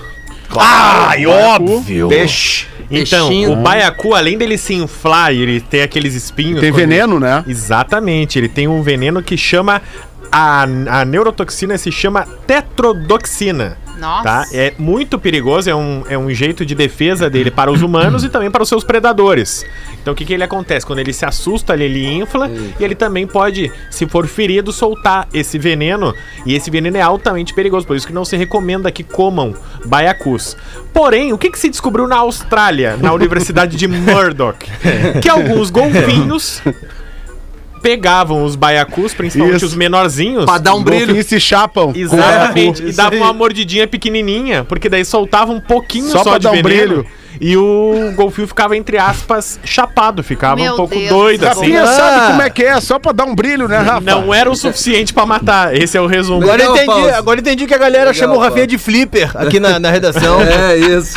Ai, 0.56 1.26
óbvio. 1.26 2.08
Peixe. 2.08 2.66
Então, 2.90 3.28
Peixinho. 3.28 3.52
o 3.52 3.56
baiacu, 3.56 4.14
além 4.14 4.38
dele 4.38 4.56
se 4.56 4.74
inflar 4.74 5.32
e 5.32 5.42
ele 5.42 5.60
ter 5.60 5.82
aqueles 5.82 6.14
espinhos... 6.14 6.60
Tem 6.60 6.72
veneno, 6.72 7.20
né? 7.20 7.44
Exatamente, 7.46 8.38
ele 8.38 8.48
tem 8.48 8.66
um 8.66 8.82
veneno 8.82 9.22
que 9.22 9.36
chama... 9.36 9.82
A, 10.30 10.62
a 10.62 11.04
neurotoxina 11.06 11.78
se 11.78 11.90
chama 11.90 12.26
tetrodoxina. 12.46 13.78
Nossa. 13.98 14.22
Tá? 14.22 14.46
É 14.52 14.72
muito 14.78 15.18
perigoso, 15.18 15.68
é 15.68 15.74
um, 15.74 16.04
é 16.08 16.16
um 16.16 16.30
jeito 16.30 16.64
de 16.64 16.74
defesa 16.74 17.28
dele 17.28 17.50
para 17.50 17.70
os 17.70 17.82
humanos 17.82 18.24
e 18.24 18.28
também 18.28 18.50
para 18.50 18.62
os 18.62 18.68
seus 18.68 18.84
predadores. 18.84 19.66
Então 20.00 20.12
o 20.12 20.16
que, 20.16 20.24
que 20.24 20.32
ele 20.32 20.44
acontece? 20.44 20.86
Quando 20.86 21.00
ele 21.00 21.12
se 21.12 21.26
assusta, 21.26 21.74
ele, 21.74 21.84
ele 21.84 22.06
infla 22.06 22.50
e 22.78 22.84
ele 22.84 22.94
também 22.94 23.26
pode, 23.26 23.70
se 23.90 24.06
for 24.06 24.26
ferido, 24.26 24.72
soltar 24.72 25.28
esse 25.34 25.58
veneno. 25.58 26.14
E 26.46 26.54
esse 26.54 26.70
veneno 26.70 26.96
é 26.96 27.00
altamente 27.00 27.52
perigoso, 27.52 27.86
por 27.86 27.96
isso 27.96 28.06
que 28.06 28.12
não 28.12 28.24
se 28.24 28.36
recomenda 28.36 28.90
que 28.90 29.02
comam 29.02 29.54
baiacus. 29.84 30.56
Porém, 30.92 31.32
o 31.32 31.38
que, 31.38 31.50
que 31.50 31.58
se 31.58 31.68
descobriu 31.68 32.06
na 32.06 32.16
Austrália, 32.16 32.96
na 32.96 33.12
Universidade 33.12 33.76
de 33.76 33.86
Murdoch? 33.86 34.58
Que 35.20 35.28
alguns 35.28 35.70
golfinhos 35.70 36.62
pegavam 37.78 38.44
os 38.44 38.54
baiacus, 38.56 39.14
principalmente 39.14 39.56
Isso. 39.56 39.66
os 39.66 39.74
menorzinhos. 39.74 40.44
Pra 40.44 40.58
dar 40.58 40.74
um 40.74 40.82
brilho. 40.82 41.06
Golfinhos 41.06 41.26
se 41.26 41.40
chapam. 41.40 41.92
Exatamente. 41.94 42.82
E 42.82 42.86
o- 42.90 42.92
dava 42.96 43.16
uma 43.16 43.32
mordidinha 43.32 43.86
pequenininha, 43.86 44.64
porque 44.64 44.88
daí 44.88 45.04
soltava 45.04 45.52
um 45.52 45.60
pouquinho 45.60 46.06
Só 46.08 46.18
só, 46.18 46.30
pra 46.30 46.38
de 46.38 46.44
dar 46.44 46.50
um 46.50 46.54
veneno. 46.54 46.68
brilho. 46.68 47.06
E 47.40 47.56
o 47.56 48.12
golfinho 48.16 48.48
ficava, 48.48 48.76
entre 48.76 48.98
aspas, 48.98 49.60
chapado. 49.64 50.24
Ficava 50.24 50.56
Meu 50.56 50.72
um 50.72 50.76
pouco 50.76 50.96
Deus 50.96 51.08
doido, 51.08 51.40
do 51.42 51.46
assim. 51.46 51.60
Rafinha 51.72 51.86
sabe 51.86 52.26
como 52.32 52.42
é 52.42 52.50
que 52.50 52.64
é, 52.64 52.80
só 52.80 52.98
pra 52.98 53.12
dar 53.12 53.26
um 53.26 53.34
brilho, 53.34 53.68
né, 53.68 53.78
Rafa? 53.78 54.00
Não 54.00 54.34
era 54.34 54.50
o 54.50 54.56
suficiente 54.56 55.14
pra 55.14 55.24
matar. 55.24 55.72
Esse 55.72 55.96
é 55.96 56.00
o 56.00 56.06
resumo. 56.08 56.42
Agora 56.42 56.56
Legal, 56.56 56.74
entendi, 56.74 56.86
Paulo. 56.90 57.14
agora 57.14 57.38
entendi 57.40 57.66
que 57.66 57.74
a 57.74 57.78
galera 57.78 58.10
Legal, 58.10 58.14
chama 58.14 58.34
o 58.34 58.38
Rafinha 58.38 58.66
de 58.66 58.76
flipper 58.76 59.30
aqui 59.36 59.60
na, 59.60 59.78
na 59.78 59.88
redação. 59.90 60.40
É 60.50 60.76
isso. 60.78 61.16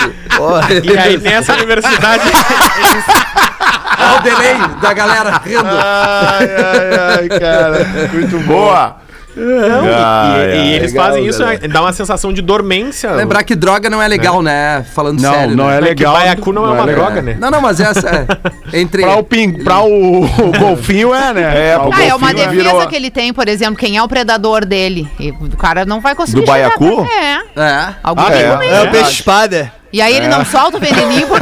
E 0.83 0.97
aí, 0.97 1.17
nessa 1.17 1.53
universidade, 1.53 2.23
eles 2.23 3.05
Olha 4.01 4.19
o 4.19 4.21
delay 4.23 4.55
da 4.81 4.93
galera 4.93 5.41
rindo. 5.45 5.63
Ai, 5.65 6.49
ai, 6.55 7.29
ai, 7.29 7.39
cara. 7.39 7.85
Muito 8.13 8.39
boa. 8.39 8.97
Não, 9.33 9.85
e- 9.85 9.93
Ai, 9.93 10.41
e, 10.41 10.55
e 10.55 10.59
ai, 10.59 10.67
eles 10.73 10.91
legal, 10.91 11.05
fazem 11.07 11.25
isso, 11.25 11.39
galera. 11.39 11.65
dá 11.69 11.81
uma 11.81 11.93
sensação 11.93 12.33
de 12.33 12.41
dormência. 12.41 13.11
Lembrar 13.11 13.43
que 13.43 13.55
droga 13.55 13.89
não 13.89 14.01
é 14.01 14.07
legal, 14.07 14.41
né? 14.41 14.85
Falando 14.93 15.21
Não, 15.21 15.33
sério. 15.33 15.55
não 15.55 15.67
né? 15.67 15.75
é 15.75 15.77
É 15.77 15.81
que 15.81 15.87
legal. 16.03 16.13
baiacu 16.15 16.51
não, 16.51 16.65
é 16.65 16.71
uma 16.71 16.83
legal. 16.83 17.05
droga, 17.05 17.21
né? 17.21 17.37
Não, 17.39 17.49
não, 17.49 17.61
mas 17.61 17.79
essa 17.79 18.09
é. 18.09 18.77
Entre. 18.77 19.03
Pra 19.03 19.15
o, 19.15 19.23
ping, 19.23 19.63
pra 19.63 19.79
o, 19.79 20.25
o 20.25 20.51
golfinho 20.59 21.13
é, 21.15 21.31
né? 21.33 21.69
É, 21.69 21.75
Pra 21.75 21.83
o 21.87 21.89
pro 21.91 21.99
Ah, 22.01 22.03
é 22.03 22.13
uma 22.13 22.33
golfinho 22.33 22.49
defesa 22.49 22.71
virou- 22.73 22.87
que 22.89 22.95
ele 22.97 23.09
tem, 23.09 23.33
por 23.33 23.47
exemplo, 23.47 23.77
quem 23.77 23.95
é 23.95 24.03
o 24.03 24.07
predador 24.09 24.65
dele. 24.65 25.09
E 25.17 25.29
o 25.31 25.55
cara 25.57 25.85
não 25.85 26.01
vai 26.01 26.13
conseguir 26.13 26.41
Do 26.41 26.51
chegar 26.51 26.77
baiacu? 26.77 27.07
É. 27.09 27.39
É. 27.61 27.87
Alguém 28.03 28.25
Ah, 28.27 28.33
é? 28.65 28.73
É 28.75 28.81
o 28.81 28.91
peixe 28.91 29.11
espada. 29.13 29.71
E 29.93 30.01
aí 30.01 30.13
ele 30.15 30.27
não 30.27 30.43
solta 30.45 30.75
o 30.77 30.79
veneninho 30.79 31.27
pro 31.27 31.35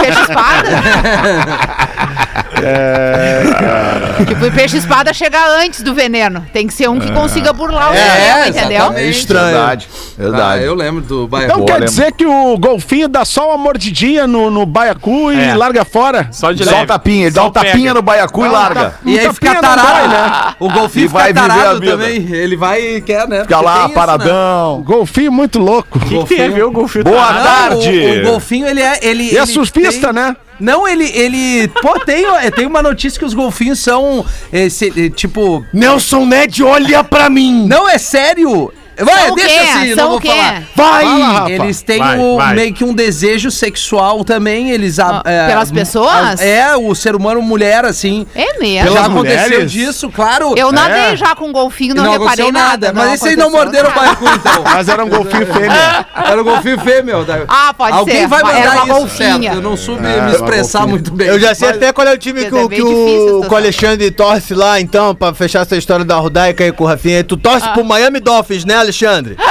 peixe 2.44 3.50
espada. 3.50 4.26
Tipo, 4.26 4.46
o 4.46 4.52
peixe 4.52 4.78
espada 4.78 5.14
chega 5.14 5.38
antes 5.62 5.82
do 5.82 5.94
veneno. 5.94 6.46
Tem 6.54 6.68
que 6.68 6.74
ser 6.74 6.90
um 6.90 7.00
que 7.00 7.12
consiga 7.12 7.54
burlar 7.54 7.92
o 7.92 7.94
É, 7.96 8.10
veneno, 8.44 8.48
entendeu? 8.50 8.78
exatamente. 8.78 9.10
Estranho. 9.20 9.46
Verdade. 9.58 9.88
Ah, 9.92 10.22
Verdade. 10.22 10.64
eu 10.64 10.76
lembro 10.76 11.02
do 11.02 11.16
Então 11.24 11.28
baiacu. 11.28 11.66
quer 11.66 11.84
dizer 11.84 12.12
que 12.14 12.26
o 12.26 12.58
golfinho 12.58 13.08
dá 13.08 13.24
só 13.26 13.50
uma 13.50 13.58
mordidinha 13.58 14.28
no, 14.28 14.50
no 14.50 14.66
baiacu 14.66 15.32
e 15.32 15.40
É. 15.40 15.56
larga 15.56 15.86
fora? 15.86 16.28
Só 16.32 16.52
de 16.52 16.64
Dá 16.64 16.72
um 16.72 16.74
leve. 16.76 16.88
tapinha, 16.88 17.22
ele 17.28 17.32
dá 17.36 17.42
Só 17.42 17.48
um 17.48 17.52
tapinha 17.52 17.74
pega. 17.74 17.94
no 17.94 18.02
baiacu 18.02 18.46
e 18.46 18.50
larga. 18.50 18.94
E 19.06 19.20
aí 19.20 19.34
fica 19.34 19.56
tarado, 19.56 19.88
dói, 19.88 20.08
né? 20.08 20.54
O 20.60 20.68
E 20.68 20.74
golfinho 20.74 21.10
vai 21.10 21.28
fica 21.28 21.42
viver 21.42 21.52
a 21.54 21.58
tarado 21.58 21.80
vida. 21.80 21.92
também. 21.94 22.16
Ele 22.32 22.56
vai 22.58 22.82
e 22.82 23.02
quer, 23.02 23.28
né? 23.28 23.42
Fica 23.42 23.56
Porque 23.56 23.66
lá, 23.66 23.80
isso, 23.80 23.88
né? 23.90 23.94
Paradão. 23.96 24.84
golfinho 24.86 25.32
muito 25.32 25.60
louco. 25.60 25.98
O 25.98 26.02
que, 26.02 26.20
que 26.26 26.36
tem 26.36 26.46
a 26.46 26.50
ver 26.50 26.64
o 26.64 26.72
golfinho? 26.72 27.04
Boa 27.06 27.16
tarado? 27.26 27.44
Não, 27.76 27.82
tarde. 27.82 27.90
O, 27.90 28.20
o 28.22 28.32
golfinho, 28.32 28.68
ele 28.68 28.82
é. 28.82 29.00
Ele, 29.02 29.24
E 29.24 29.38
é 29.38 29.42
ele 29.42 29.46
surfista, 29.48 30.08
tem- 30.08 30.14
né? 30.14 30.36
Não, 30.60 30.88
ele. 30.88 31.06
ele 31.14 31.68
pô, 31.82 32.00
tem, 32.00 32.26
tem 32.56 32.66
uma 32.66 32.82
notícia 32.82 33.20
que 33.20 33.26
os 33.26 33.34
golfinhos 33.34 33.80
são. 33.80 34.26
esse, 34.52 34.92
eh, 34.96 35.10
tipo. 35.10 35.66
Nelson 35.74 36.26
Ned, 36.26 36.64
olha 36.64 37.04
pra 37.04 37.30
mim! 37.30 37.66
Não, 37.68 37.88
é 37.88 37.98
sério! 37.98 38.72
Vai, 39.04 39.28
São 39.28 39.36
deixa 39.36 39.50
quê? 39.50 39.60
assim, 39.70 39.88
São 39.96 39.96
não 39.96 40.06
o 40.08 40.10
vou 40.12 40.20
quê? 40.20 40.28
falar. 40.30 40.64
Vai! 40.76 41.06
Fala. 41.06 41.52
Eles 41.52 41.82
têm 41.82 42.00
Vai, 42.00 42.20
o- 42.20 42.38
vai. 42.38 42.56
meio 42.56 42.74
que 42.74 42.84
um 42.84 42.94
desejo 42.94 43.50
sexual 43.52 44.24
também, 44.24 44.72
eles... 44.72 45.00
Ah, 45.00 45.22
é, 45.26 45.48
pelas 45.48 45.72
pessoas? 45.72 46.42
é, 46.42 46.76
o 46.76 46.94
ser 46.96 47.16
humano 47.16 47.42
mulher, 47.42 47.86
assim. 47.86 48.26
É 48.36 48.60
mesmo. 48.60 48.88
Já 48.90 48.94
Pelas 48.94 49.10
aconteceu 49.10 49.44
mulheres? 49.44 49.72
disso, 49.72 50.10
claro. 50.10 50.54
Eu 50.58 50.72
nadei 50.72 51.14
É. 51.14 51.16
já 51.16 51.36
com 51.36 51.46
um 51.50 51.52
golfinho, 51.52 51.92
E 51.92 51.96
não, 51.96 52.04
reparei 52.04 52.26
aconteceu 52.46 52.52
nada. 52.52 52.94
Mas 52.94 53.14
esse 53.14 53.30
aí 53.30 53.36
não 53.36 53.52
morderam 53.52 53.90
o 53.90 53.96
nada. 53.96 54.02
baiacu, 54.02 54.26
então. 54.36 54.64
Mas 54.64 54.90
era 54.90 55.06
um 55.06 55.10
golfinho 55.10 55.46
fêmea. 55.54 56.06
Era 56.16 56.42
o 56.42 56.44
golfinho 56.44 56.80
fêmeo. 56.80 57.24
da- 57.24 57.40
Ah, 57.48 57.74
pode 57.74 57.98
Alguém 57.98 58.22
ser. 58.22 58.28
vai 58.28 58.40
Era 58.42 58.70
mandar 58.70 58.84
uma 58.86 59.00
isso, 59.08 59.18
certo? 59.18 59.44
Eu 59.46 59.62
não 59.62 59.78
soube 59.78 60.06
É, 60.06 60.22
me 60.22 60.32
expressar 60.34 60.86
muito 60.88 61.12
bem. 61.12 61.28
Eu 61.28 61.40
já 61.40 61.56
sei 61.56 61.68
Mas- 61.70 61.78
até 61.78 61.94
qual 61.94 62.08
é 62.08 62.14
o 62.14 62.18
time 62.18 62.46
que, 62.46 62.56
é 62.56 62.62
o- 62.62 62.68
bem 62.68 62.80
que 62.80 62.86
o, 62.86 63.46
o 63.50 63.56
Alexandre 63.56 64.12
torce 64.12 64.54
lá, 64.54 64.80
então, 64.80 65.16
pra 65.16 65.34
fechar 65.34 65.62
essa 65.62 65.76
história 65.78 66.04
da 66.06 66.16
Rodaica 66.18 66.64
aí 66.64 66.72
com 66.72 66.84
o 66.84 66.88
Rafinha. 66.88 67.24
Tu 67.24 67.38
torce 67.38 67.66
Ah. 67.66 67.72
pro 67.74 67.84
Miami 67.84 68.20
Dolphins, 68.20 68.66
né, 68.66 68.74
Alexandre? 68.76 68.89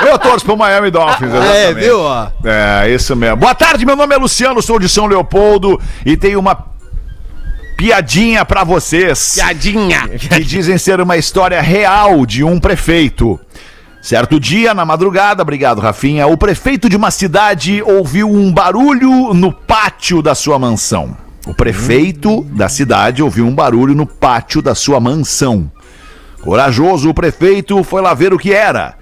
Eu 0.06 0.18
torço 0.18 0.44
pro 0.44 0.56
Miami 0.56 0.90
Dolphins, 0.90 1.32
É, 1.32 1.36
exatamente. 1.70 1.84
viu? 1.84 2.00
ó? 2.00 2.28
É, 2.44 2.90
isso 2.90 3.14
mesmo. 3.16 3.36
Boa 3.36 3.54
tarde, 3.54 3.84
meu 3.86 3.96
nome 3.96 4.14
é 4.14 4.18
Luciano, 4.18 4.60
sou 4.62 4.78
de 4.78 4.88
São 4.88 5.06
Leopoldo 5.06 5.80
e 6.04 6.16
tenho 6.16 6.38
uma 6.38 6.66
piadinha 7.76 8.44
pra 8.44 8.64
vocês. 8.64 9.34
Piadinha. 9.34 10.08
Que 10.08 10.40
dizem 10.44 10.76
ser 10.78 11.00
uma 11.00 11.16
história 11.16 11.60
real 11.60 12.26
de 12.26 12.42
um 12.42 12.58
prefeito. 12.58 13.38
Certo 14.00 14.38
dia, 14.38 14.72
na 14.74 14.84
madrugada, 14.84 15.42
obrigado, 15.42 15.80
Rafinha, 15.80 16.26
o 16.26 16.36
prefeito 16.36 16.88
de 16.88 16.96
uma 16.96 17.10
cidade 17.10 17.82
ouviu 17.82 18.30
um 18.30 18.52
barulho 18.52 19.34
no 19.34 19.52
pátio 19.52 20.22
da 20.22 20.34
sua 20.34 20.58
mansão. 20.58 21.16
O 21.46 21.52
prefeito 21.54 22.42
da 22.44 22.68
cidade 22.68 23.22
ouviu 23.22 23.46
um 23.46 23.54
barulho 23.54 23.94
no 23.94 24.06
pátio 24.06 24.62
da 24.62 24.74
sua 24.74 25.00
mansão. 25.00 25.70
Corajoso, 26.42 27.10
o 27.10 27.14
prefeito 27.14 27.82
foi 27.82 28.00
lá 28.00 28.14
ver 28.14 28.32
o 28.32 28.38
que 28.38 28.52
era. 28.52 28.94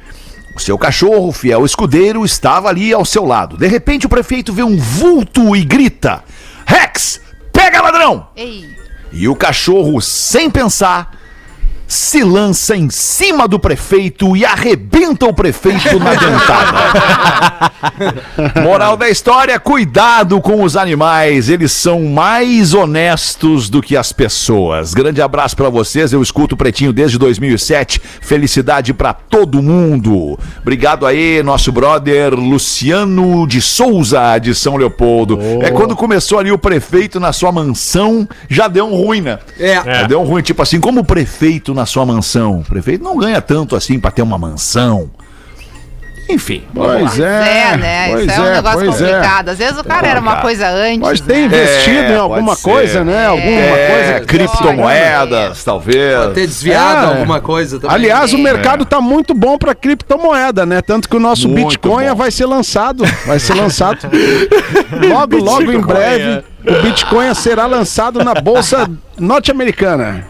O 0.57 0.59
seu 0.59 0.79
cachorro, 0.79 1.33
fiel 1.33 1.67
escudeiro, 1.67 2.25
estava 2.25 2.71
ali 2.71 2.91
ao 2.91 3.05
seu 3.05 3.27
lado. 3.27 3.59
De 3.59 3.67
repente, 3.67 4.07
o 4.07 4.09
prefeito 4.09 4.55
vê 4.55 4.63
um 4.63 4.79
vulto 4.79 5.55
e 5.55 5.63
grita: 5.63 6.25
Rex, 6.65 7.21
pega 7.53 7.83
ladrão! 7.83 8.29
Ei. 8.35 8.67
E 9.13 9.29
o 9.29 9.37
cachorro, 9.37 10.01
sem 10.01 10.51
pensar, 10.51 11.15
se 11.87 12.23
lança 12.25 12.77
em 12.77 12.91
cima 12.91 13.47
do 13.47 13.59
prefeito 13.59 14.37
e 14.37 14.45
arrebenta 14.45 15.27
o 15.27 15.35
prefeito 15.35 15.99
na 15.99 16.15
dentada. 16.15 17.73
Moral 18.63 18.97
da 18.97 19.09
história: 19.09 19.59
cuidado 19.61 20.41
com 20.41 20.63
os 20.63 20.77
animais, 20.77 21.49
eles 21.49 21.73
são 21.73 22.05
mais 22.05 22.75
honestos 22.75 23.69
do 23.69 23.81
que 23.81 23.97
as 23.97 24.13
pessoas. 24.13 24.95
Grande 24.95 25.23
abraço 25.23 25.57
pra 25.57 25.69
vocês, 25.69 26.13
eu 26.13 26.23
escuto 26.23 26.55
o 26.55 26.59
Pretinho 26.59 26.93
desde 26.93 27.19
2007. 27.19 28.01
Felicidade 28.21 28.93
pra 28.93 29.13
todo 29.13 29.63
mundo. 29.63 30.39
Obrigado 30.61 31.07
aí, 31.07 31.43
nosso 31.43 31.71
brother 31.71 32.35
Luciano 32.35 33.47
de 33.47 33.61
Souza, 33.61 34.39
de 34.39 34.55
São 34.55 34.77
Leopoldo. 34.77 35.39
É 35.63 35.71
quando 35.71 35.95
começou 35.95 36.39
ali 36.39 36.51
o 36.51 36.59
prefeito 36.59 37.21
na 37.21 37.33
sua 37.33 37.53
mansão, 37.53 38.29
já 38.49 38.67
deu 38.67 38.87
um 38.87 38.95
ruim, 38.95 39.21
né? 39.21 39.39
É. 39.59 39.75
Já 39.75 40.03
deu 40.07 40.21
um 40.21 40.25
ruim, 40.25 40.43
tipo 40.43 40.63
assim, 40.63 40.81
como 40.81 41.01
o 41.01 41.05
prefeito 41.05 41.76
na 41.77 41.87
sua 41.87 42.05
mansão. 42.05 42.59
O 42.61 42.65
prefeito 42.65 43.05
não 43.05 43.17
ganha 43.17 43.41
tanto 43.41 43.77
assim 43.77 44.01
pra 44.01 44.11
ter 44.11 44.23
uma 44.23 44.37
mansão. 44.39 45.09
Enfim. 46.29 46.65
Pois 46.75 47.21
É, 47.21 47.71
é, 47.73 47.77
né? 47.77 48.09
Pois 48.11 48.27
Isso 48.27 48.41
é 48.41 48.43
um 48.43 48.47
é, 48.47 48.53
negócio 48.55 48.79
pois 48.81 49.01
é. 49.01 49.07
complicado. 49.13 49.49
Às 49.51 49.59
vezes 49.59 49.79
o 49.79 49.85
cara 49.85 50.09
era 50.09 50.19
uma 50.21 50.37
coisa 50.41 50.69
antes. 50.69 50.99
Pode 50.99 51.23
ter 51.23 51.35
né? 51.35 51.45
investido 51.45 51.99
É, 51.99 52.13
em 52.15 52.17
alguma 52.17 52.47
pode 52.47 52.57
ser. 52.59 52.63
coisa, 52.69 53.05
né? 53.05 53.27
Alguma 53.27 53.49
É, 53.61 53.91
coisa. 54.19 54.27
criptomoedas, 54.27 55.63
talvez. 55.63 56.35
Ter 56.35 56.47
desviado 56.49 57.07
É. 57.07 57.09
alguma 57.19 57.41
coisa 57.41 57.79
também. 57.79 57.95
Aliás, 57.95 58.33
o 58.33 58.39
mercado 58.39 58.85
tá 58.85 59.01
muito 59.01 59.35
bom 59.35 59.57
pra 59.57 59.73
criptomoeda, 59.73 60.67
né? 60.67 60.83
Tanto 60.83 61.09
que 61.09 61.17
o 61.17 61.21
nosso 61.21 61.49
Muito 61.49 61.69
Bitcoin 61.69 62.09
bom. 62.09 62.15
vai 62.17 62.31
ser 62.33 62.47
lançado. 62.47 63.05
Vai 63.25 63.39
ser 63.39 63.55
lançado. 63.55 63.99
logo, 65.09 65.37
logo 65.37 65.71
em 65.71 65.81
breve, 65.81 66.43
o 66.69 66.83
Bitcoin 66.83 67.33
será 67.35 67.67
lançado 67.67 68.25
na 68.25 68.35
bolsa 68.35 68.91
norte-americana. 69.17 70.25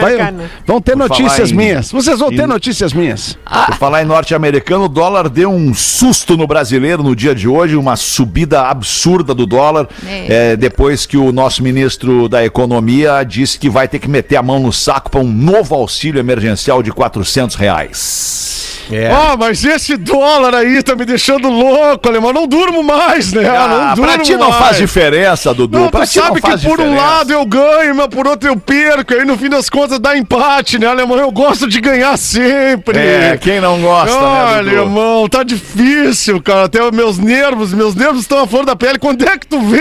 Vai- 0.00 0.34
Vão 0.66 0.80
ter 0.80 0.92
Por 0.92 1.08
notícias 1.08 1.50
em- 1.50 1.54
minhas. 1.54 1.90
Vocês 1.92 2.18
vão 2.18 2.30
ter 2.30 2.44
em- 2.44 2.46
notícias 2.46 2.92
minhas. 2.92 3.36
Por 3.66 3.74
falar 3.76 4.02
em 4.02 4.06
norte-americano, 4.06 4.84
o 4.84 4.88
dólar 4.88 5.28
deu 5.28 5.50
um 5.50 5.74
susto 5.74 6.36
no 6.36 6.46
brasileiro 6.46 7.02
no 7.02 7.14
dia 7.14 7.34
de 7.34 7.46
hoje, 7.48 7.76
uma 7.76 7.96
subida 7.96 8.62
absurda 8.62 9.34
do 9.34 9.46
dólar, 9.46 9.88
É. 10.06 10.52
é, 10.52 10.56
depois 10.56 11.06
que 11.06 11.16
o 11.16 11.32
nosso 11.32 11.62
ministro 11.62 12.28
da 12.28 12.44
Economia 12.44 13.22
disse 13.24 13.58
que 13.58 13.68
vai 13.68 13.86
ter 13.88 13.98
que 13.98 14.08
meter 14.08 14.36
a 14.36 14.42
mão 14.42 14.58
no 14.60 14.72
saco 14.72 15.10
para 15.10 15.20
um 15.20 15.30
novo 15.30 15.74
auxílio 15.74 16.18
emergencial 16.18 16.82
de 16.82 16.90
400 16.90 17.56
reais. 17.56 18.61
Ó, 19.10 19.36
mas 19.36 19.64
esse 19.64 19.96
dólar 19.96 20.54
aí 20.54 20.82
tá 20.82 20.94
me 20.94 21.04
deixando 21.04 21.48
louco, 21.48 22.08
alemão. 22.08 22.32
Não 22.32 22.46
durmo 22.46 22.82
mais, 22.82 23.32
né? 23.32 23.48
Ah, 23.48 23.68
não 23.68 23.94
durmo 23.94 24.12
pra 24.12 24.18
ti 24.22 24.36
não 24.36 24.50
mais. 24.50 24.64
faz 24.64 24.76
diferença, 24.78 25.52
Dudu. 25.54 25.78
Não, 25.78 25.88
pra 25.90 26.00
tu 26.06 26.12
sabe 26.12 26.40
que 26.40 26.50
por 26.50 26.50
um 26.52 26.56
diferença. 26.84 26.96
lado 27.02 27.32
eu 27.32 27.44
ganho, 27.46 27.94
mas 27.94 28.06
por 28.08 28.26
outro 28.26 28.48
eu 28.48 28.56
perco. 28.56 29.14
Aí 29.14 29.24
no 29.24 29.36
fim 29.38 29.48
das 29.48 29.68
contas 29.70 29.98
dá 29.98 30.16
empate, 30.16 30.78
né, 30.78 30.86
alemão? 30.86 31.18
Eu 31.18 31.30
gosto 31.30 31.68
de 31.68 31.80
ganhar 31.80 32.16
sempre. 32.16 32.98
É, 32.98 33.38
quem 33.40 33.60
não 33.60 33.80
gosta, 33.80 34.14
Olha, 34.16 34.62
né, 34.62 34.70
Dudu? 34.70 34.82
irmão, 34.82 35.28
tá 35.28 35.42
difícil, 35.42 36.40
cara. 36.42 36.64
Até 36.64 36.82
os 36.82 36.90
meus 36.90 37.18
nervos, 37.18 37.72
meus 37.72 37.94
nervos 37.94 38.20
estão 38.22 38.38
à 38.42 38.46
flor 38.46 38.64
da 38.64 38.74
pele. 38.76 38.98
Quando 38.98 39.26
é 39.26 39.38
que 39.38 39.46
tu 39.46 39.60
vem? 39.60 39.80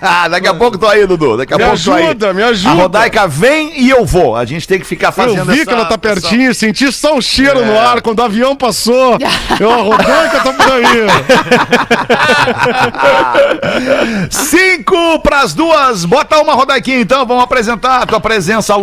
Ah, 0.00 0.28
daqui 0.28 0.48
a 0.48 0.54
pouco 0.54 0.78
tô 0.78 0.86
aí, 0.86 1.06
Dudu. 1.06 1.36
Daqui 1.36 1.54
a 1.54 1.58
Me 1.58 1.64
pouco 1.64 1.82
tô 1.84 1.92
aí. 1.92 2.04
ajuda, 2.04 2.32
me 2.32 2.42
ajuda. 2.42 2.70
A 2.70 2.74
Rodaica 2.74 3.26
vem 3.28 3.80
e 3.80 3.90
eu 3.90 4.04
vou. 4.04 4.36
A 4.36 4.44
gente 4.44 4.66
tem 4.66 4.78
que 4.78 4.86
ficar 4.86 5.08
Eu 5.08 5.12
fazendo 5.12 5.44
vi 5.46 5.60
essa- 5.60 5.66
que 5.66 5.72
ela 5.72 5.84
tá 5.84 5.88
essa- 5.94 5.98
pertinho, 5.98 6.54
senti 6.62 6.92
só 6.92 7.16
o 7.16 7.20
cheiro 7.20 7.58
É. 7.58 7.64
no 7.64 7.76
ar 7.76 8.00
quando 8.00 8.20
o 8.20 8.22
avião 8.22 8.54
passou. 8.54 9.18
Eu, 9.58 9.68
a 9.72 9.76
Rodaica 9.78 10.40
tá 10.44 10.52
por 10.52 10.72
aí. 10.72 10.84
Cinco 14.30 15.18
pras 15.20 15.54
duas. 15.54 16.04
Bota 16.04 16.40
uma 16.40 16.54
rodaiquinha 16.54 17.00
então. 17.00 17.26
Vamos 17.26 17.42
apresentar 17.42 18.02
a 18.02 18.06
tua 18.06 18.20
presença, 18.20 18.76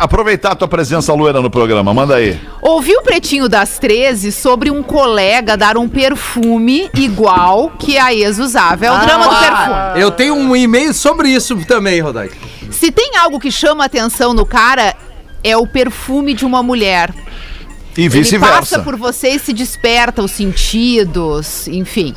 aproveitar 0.00 0.52
a 0.52 0.54
tua 0.54 0.68
presença 0.68 1.12
loira 1.12 1.42
no 1.42 1.50
programa. 1.50 1.92
Manda 1.92 2.14
aí. 2.16 2.40
Ouvi 2.62 2.96
o 2.96 3.02
Pretinho 3.02 3.46
das 3.46 3.78
13 3.78 4.32
sobre 4.32 4.70
um 4.70 4.82
colega 4.82 5.54
dar 5.54 5.76
um 5.76 5.86
perfume 5.86 6.88
igual 6.94 7.70
que 7.78 7.98
a 7.98 8.14
ex 8.14 8.38
usava. 8.38 8.86
É 8.86 8.90
o 8.90 8.98
drama 9.00 9.28
do 9.28 9.36
perfume. 9.36 10.00
Eu 10.00 10.10
tenho 10.10 10.34
um 10.34 10.56
e-mail 10.56 10.94
sobre 10.94 11.28
isso 11.28 11.54
também, 11.66 12.00
Rodaica. 12.00 12.34
Se 12.70 12.90
tem 12.90 13.16
algo 13.16 13.38
que 13.38 13.50
chama 13.50 13.84
atenção 13.84 14.32
no 14.32 14.46
cara, 14.46 14.94
é 15.42 15.56
o 15.56 15.66
perfume 15.66 16.34
de 16.34 16.44
uma 16.44 16.62
mulher. 16.62 17.12
E 17.96 18.02
Ele 18.02 18.08
passa 18.08 18.18
vice-versa. 18.18 18.78
por 18.80 18.96
você 18.96 19.30
e 19.30 19.38
se 19.38 19.52
desperta 19.52 20.22
os 20.22 20.30
sentidos, 20.30 21.66
enfim. 21.66 22.14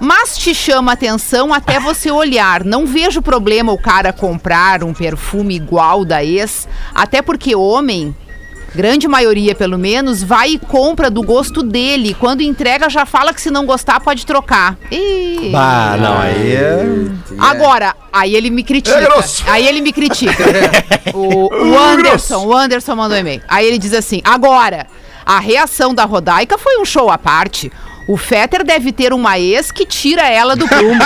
Mas 0.00 0.36
te 0.36 0.54
chama 0.54 0.92
atenção 0.92 1.54
até 1.54 1.80
você 1.80 2.10
olhar. 2.10 2.62
Não 2.62 2.86
vejo 2.86 3.22
problema 3.22 3.72
o 3.72 3.80
cara 3.80 4.12
comprar 4.12 4.84
um 4.84 4.92
perfume 4.92 5.54
igual 5.54 6.04
da 6.04 6.22
ex, 6.22 6.68
até 6.94 7.22
porque 7.22 7.54
homem, 7.54 8.14
grande 8.74 9.06
maioria 9.06 9.54
pelo 9.54 9.78
menos, 9.78 10.22
vai 10.22 10.50
e 10.50 10.58
compra 10.58 11.10
do 11.10 11.22
gosto 11.22 11.62
dele. 11.62 12.14
Quando 12.18 12.42
entrega 12.42 12.88
já 12.88 13.06
fala 13.06 13.32
que 13.32 13.40
se 13.40 13.50
não 13.50 13.64
gostar 13.64 14.00
pode 14.00 14.26
trocar. 14.26 14.76
Ih. 14.90 15.52
Ah, 15.54 15.96
não, 15.98 16.18
aí 16.18 16.52
é. 16.54 16.84
Agora, 17.38 17.94
aí 18.12 18.34
ele 18.34 18.50
me 18.50 18.64
critica. 18.64 18.98
É 18.98 19.50
aí 19.50 19.66
ele 19.66 19.80
me 19.80 19.92
critica. 19.92 20.44
o, 21.14 21.48
o 21.48 21.78
Anderson, 21.78 22.46
o 22.46 22.54
Anderson 22.54 22.96
mandou 22.96 23.16
um 23.16 23.20
e-mail. 23.20 23.42
Aí 23.48 23.66
ele 23.66 23.78
diz 23.78 23.94
assim: 23.94 24.20
agora, 24.24 24.86
a 25.24 25.38
reação 25.38 25.94
da 25.94 26.04
Rodaica 26.04 26.58
foi 26.58 26.78
um 26.78 26.84
show 26.84 27.10
à 27.10 27.16
parte. 27.16 27.70
O 28.06 28.16
Fetter 28.16 28.64
deve 28.64 28.92
ter 28.92 29.12
uma 29.12 29.38
ex 29.38 29.72
que 29.72 29.86
tira 29.86 30.28
ela 30.28 30.54
do 30.54 30.68
prumo. 30.68 30.94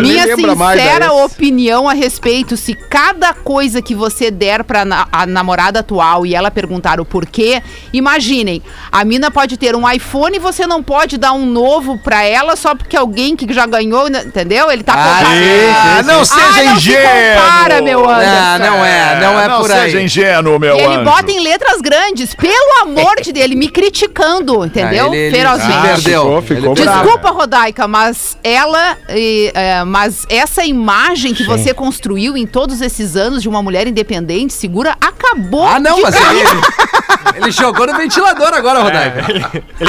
Minha 0.00 0.36
sincera 0.36 1.12
opinião 1.12 1.88
a 1.88 1.92
respeito, 1.92 2.56
se 2.56 2.74
cada 2.74 3.32
coisa 3.34 3.82
que 3.82 3.94
você 3.94 4.30
der 4.30 4.64
pra 4.64 4.84
na- 4.84 5.06
a 5.10 5.26
namorada 5.26 5.80
atual 5.80 6.24
e 6.26 6.34
ela 6.34 6.50
perguntar 6.50 7.00
o 7.00 7.04
porquê, 7.04 7.62
imaginem, 7.92 8.62
a 8.90 9.04
mina 9.04 9.30
pode 9.30 9.56
ter 9.56 9.74
um 9.74 9.90
iPhone 9.90 10.36
e 10.36 10.40
você 10.40 10.66
não 10.66 10.82
pode 10.82 11.18
dar 11.18 11.32
um 11.32 11.44
novo 11.46 11.98
pra 11.98 12.22
ela 12.24 12.56
só 12.56 12.74
porque 12.74 12.96
alguém 12.96 13.36
que 13.36 13.52
já 13.52 13.66
ganhou, 13.66 14.08
né, 14.08 14.22
entendeu? 14.24 14.70
Ele 14.70 14.82
tá 14.82 14.94
Ah, 14.96 16.02
não 16.04 16.24
seja 16.24 16.40
ah, 16.44 16.62
não 16.64 16.80
se 16.80 16.90
ingênuo. 16.90 17.42
compara, 17.42 17.82
meu 17.82 18.08
Anderson. 18.08 18.58
Não, 18.58 18.76
não 18.76 18.84
é, 18.84 19.20
não 19.20 19.40
é 19.40 19.48
não 19.48 19.60
por 19.60 19.70
seja 19.70 19.98
aí. 19.98 20.04
ingênuo, 20.04 20.58
meu 20.58 20.76
ele 20.76 20.86
anjo. 20.86 21.04
bota 21.04 21.30
em 21.30 21.40
letras 21.40 21.80
grandes, 21.80 22.34
pelo 22.34 22.82
amor 22.82 23.16
de 23.22 23.32
Deus, 23.32 23.44
ele 23.44 23.54
me 23.56 23.68
criticando, 23.68 24.43
entendeu? 24.64 25.10
Ah, 25.10 25.16
ele- 25.16 25.26
ele 25.26 25.36
Ferozmente. 25.36 25.82
perdeu. 25.82 26.22
ficou- 26.22 26.42
ficou 26.42 26.72
Ele- 26.74 26.82
bravo. 26.84 27.02
Desculpa, 27.02 27.30
Rodaica, 27.30 27.88
mas 27.88 28.36
ela, 28.44 28.96
e, 29.08 29.50
é, 29.54 29.84
mas 29.84 30.26
essa 30.28 30.64
imagem 30.64 31.32
que 31.34 31.44
você 31.44 31.72
construiu 31.72 32.36
em 32.36 32.46
todos 32.46 32.80
esses 32.80 33.16
anos 33.16 33.42
de 33.42 33.48
uma 33.48 33.62
mulher 33.62 33.86
independente, 33.86 34.52
segura, 34.52 34.96
acabou. 35.00 35.66
Ah, 35.66 35.80
não, 35.80 35.96
de 35.96 36.02
mas 36.02 36.14
ele, 36.14 36.40
ele 37.36 37.50
jogou 37.50 37.86
no 37.86 37.96
ventilador 37.96 38.52
agora, 38.52 38.82
Rodaica. 38.82 39.24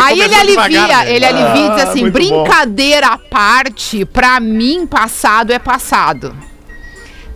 Aí 0.03 0.19
ele 0.19 0.29
começou 0.35 0.61
alivia, 0.61 0.69
devagar, 0.81 1.05
né? 1.05 1.13
ele 1.15 1.25
alivia 1.25 1.65
e 1.65 1.69
diz 1.75 1.81
Ah, 1.85 1.89
assim: 1.89 2.01
muito 2.01 2.13
brincadeira 2.13 3.07
à 3.07 3.17
parte, 3.17 4.05
pra 4.05 4.39
mim, 4.39 4.85
passado 4.87 5.51
é 5.51 5.59
passado. 5.59 6.35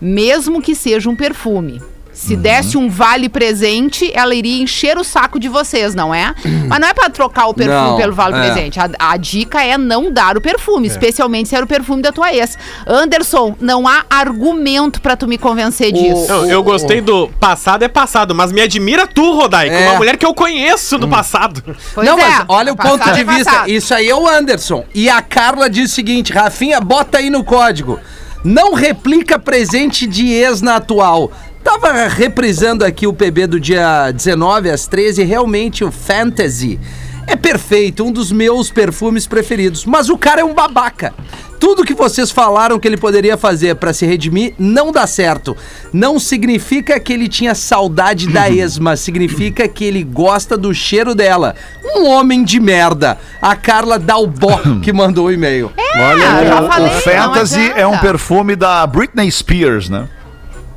Mesmo 0.00 0.62
que 0.62 0.74
seja 0.74 1.10
um 1.10 1.16
perfume. 1.16 1.80
Se 2.20 2.34
Uhum. 2.34 2.40
desse 2.42 2.76
um 2.76 2.90
vale 2.90 3.30
presente, 3.30 4.10
ela 4.14 4.34
iria 4.34 4.62
encher 4.62 4.98
o 4.98 5.02
saco 5.02 5.40
de 5.40 5.48
vocês, 5.48 5.94
não 5.94 6.14
é? 6.14 6.34
Mas 6.68 6.78
não 6.78 6.86
é 6.88 6.92
pra 6.92 7.08
trocar 7.08 7.46
o 7.46 7.54
perfume 7.54 7.78
Não, 7.92 7.96
pelo 7.96 8.12
vale 8.12 8.36
é. 8.36 8.40
presente. 8.52 8.78
A, 8.78 8.90
a 8.98 9.16
dica 9.16 9.62
é 9.64 9.78
não 9.78 10.12
dar 10.12 10.36
o 10.36 10.40
perfume, 10.40 10.86
especialmente 10.86 11.48
se 11.48 11.56
era 11.56 11.64
o 11.64 11.66
perfume 11.68 12.02
da 12.02 12.12
tua 12.12 12.30
ex. 12.34 12.58
Anderson, 12.86 13.56
não 13.58 13.88
há 13.88 14.04
argumento 14.10 15.00
pra 15.00 15.16
tu 15.16 15.26
me 15.26 15.38
convencer 15.38 15.92
disso. 15.92 16.26
Não, 16.28 16.44
eu 16.44 16.62
gostei 16.62 17.00
do 17.00 17.28
passado 17.40 17.82
é 17.84 17.88
passado, 17.88 18.34
mas 18.34 18.52
me 18.52 18.60
admira 18.60 19.06
tu, 19.06 19.32
Rodaica, 19.34 19.74
É. 19.74 19.88
uma 19.88 19.96
mulher 19.96 20.18
que 20.18 20.26
eu 20.26 20.34
conheço 20.34 20.98
do 20.98 21.08
passado. 21.08 21.62
Pois 21.94 22.06
não, 22.06 22.18
é, 22.18 22.22
mas 22.22 22.44
olha 22.48 22.72
o 22.74 22.76
ponto 22.76 23.02
de 23.14 23.20
é 23.20 23.24
vista. 23.24 23.44
passado. 23.50 23.70
Isso 23.70 23.94
aí 23.94 24.10
é 24.10 24.14
o 24.14 24.28
Anderson. 24.28 24.84
E 24.94 25.08
a 25.08 25.22
Carla 25.22 25.70
diz 25.70 25.90
o 25.90 25.94
seguinte: 25.94 26.34
Rafinha, 26.34 26.80
bota 26.82 27.16
aí 27.16 27.30
no 27.30 27.42
código. 27.42 27.98
Não 28.44 28.72
replica 28.74 29.38
presente 29.38 30.06
de 30.06 30.26
ex 30.32 30.60
na 30.62 30.76
atual. 30.76 31.30
Tava 31.62 32.08
reprisando 32.08 32.84
aqui 32.84 33.06
o 33.06 33.12
PB 33.12 33.46
do 33.46 33.60
dia 33.60 34.10
19 34.10 34.70
às 34.70 34.86
13, 34.86 35.22
realmente 35.24 35.84
o 35.84 35.92
Fantasy 35.92 36.80
é 37.26 37.36
perfeito, 37.36 38.02
um 38.04 38.10
dos 38.10 38.32
meus 38.32 38.70
perfumes 38.70 39.26
preferidos. 39.26 39.84
Mas 39.84 40.08
o 40.08 40.16
cara 40.18 40.40
é 40.40 40.44
um 40.44 40.54
babaca. 40.54 41.12
Tudo 41.60 41.84
que 41.84 41.92
vocês 41.94 42.30
falaram 42.30 42.78
que 42.78 42.88
ele 42.88 42.96
poderia 42.96 43.36
fazer 43.36 43.74
pra 43.76 43.92
se 43.92 44.06
redimir 44.06 44.54
não 44.58 44.90
dá 44.90 45.06
certo. 45.06 45.54
Não 45.92 46.18
significa 46.18 46.98
que 46.98 47.12
ele 47.12 47.28
tinha 47.28 47.54
saudade 47.54 48.26
da 48.26 48.48
ex, 48.50 48.78
mas 48.78 49.00
significa 49.00 49.68
que 49.68 49.84
ele 49.84 50.02
gosta 50.02 50.56
do 50.56 50.72
cheiro 50.74 51.14
dela. 51.14 51.54
Um 51.94 52.06
homem 52.08 52.42
de 52.42 52.58
merda. 52.58 53.18
A 53.42 53.54
Carla 53.54 53.98
Dalbó 53.98 54.58
que 54.82 54.90
mandou 54.92 55.26
o 55.26 55.32
e-mail. 55.32 55.70
Ah, 55.78 56.12
eu 56.42 56.46
já 56.48 56.62
O- 56.62 56.68
falei, 56.68 56.86
o 56.88 57.00
Fantasy 57.00 57.72
é 57.76 57.86
um 57.86 57.98
perfume 57.98 58.56
da 58.56 58.84
Britney 58.86 59.30
Spears, 59.30 59.90
né? 59.90 60.08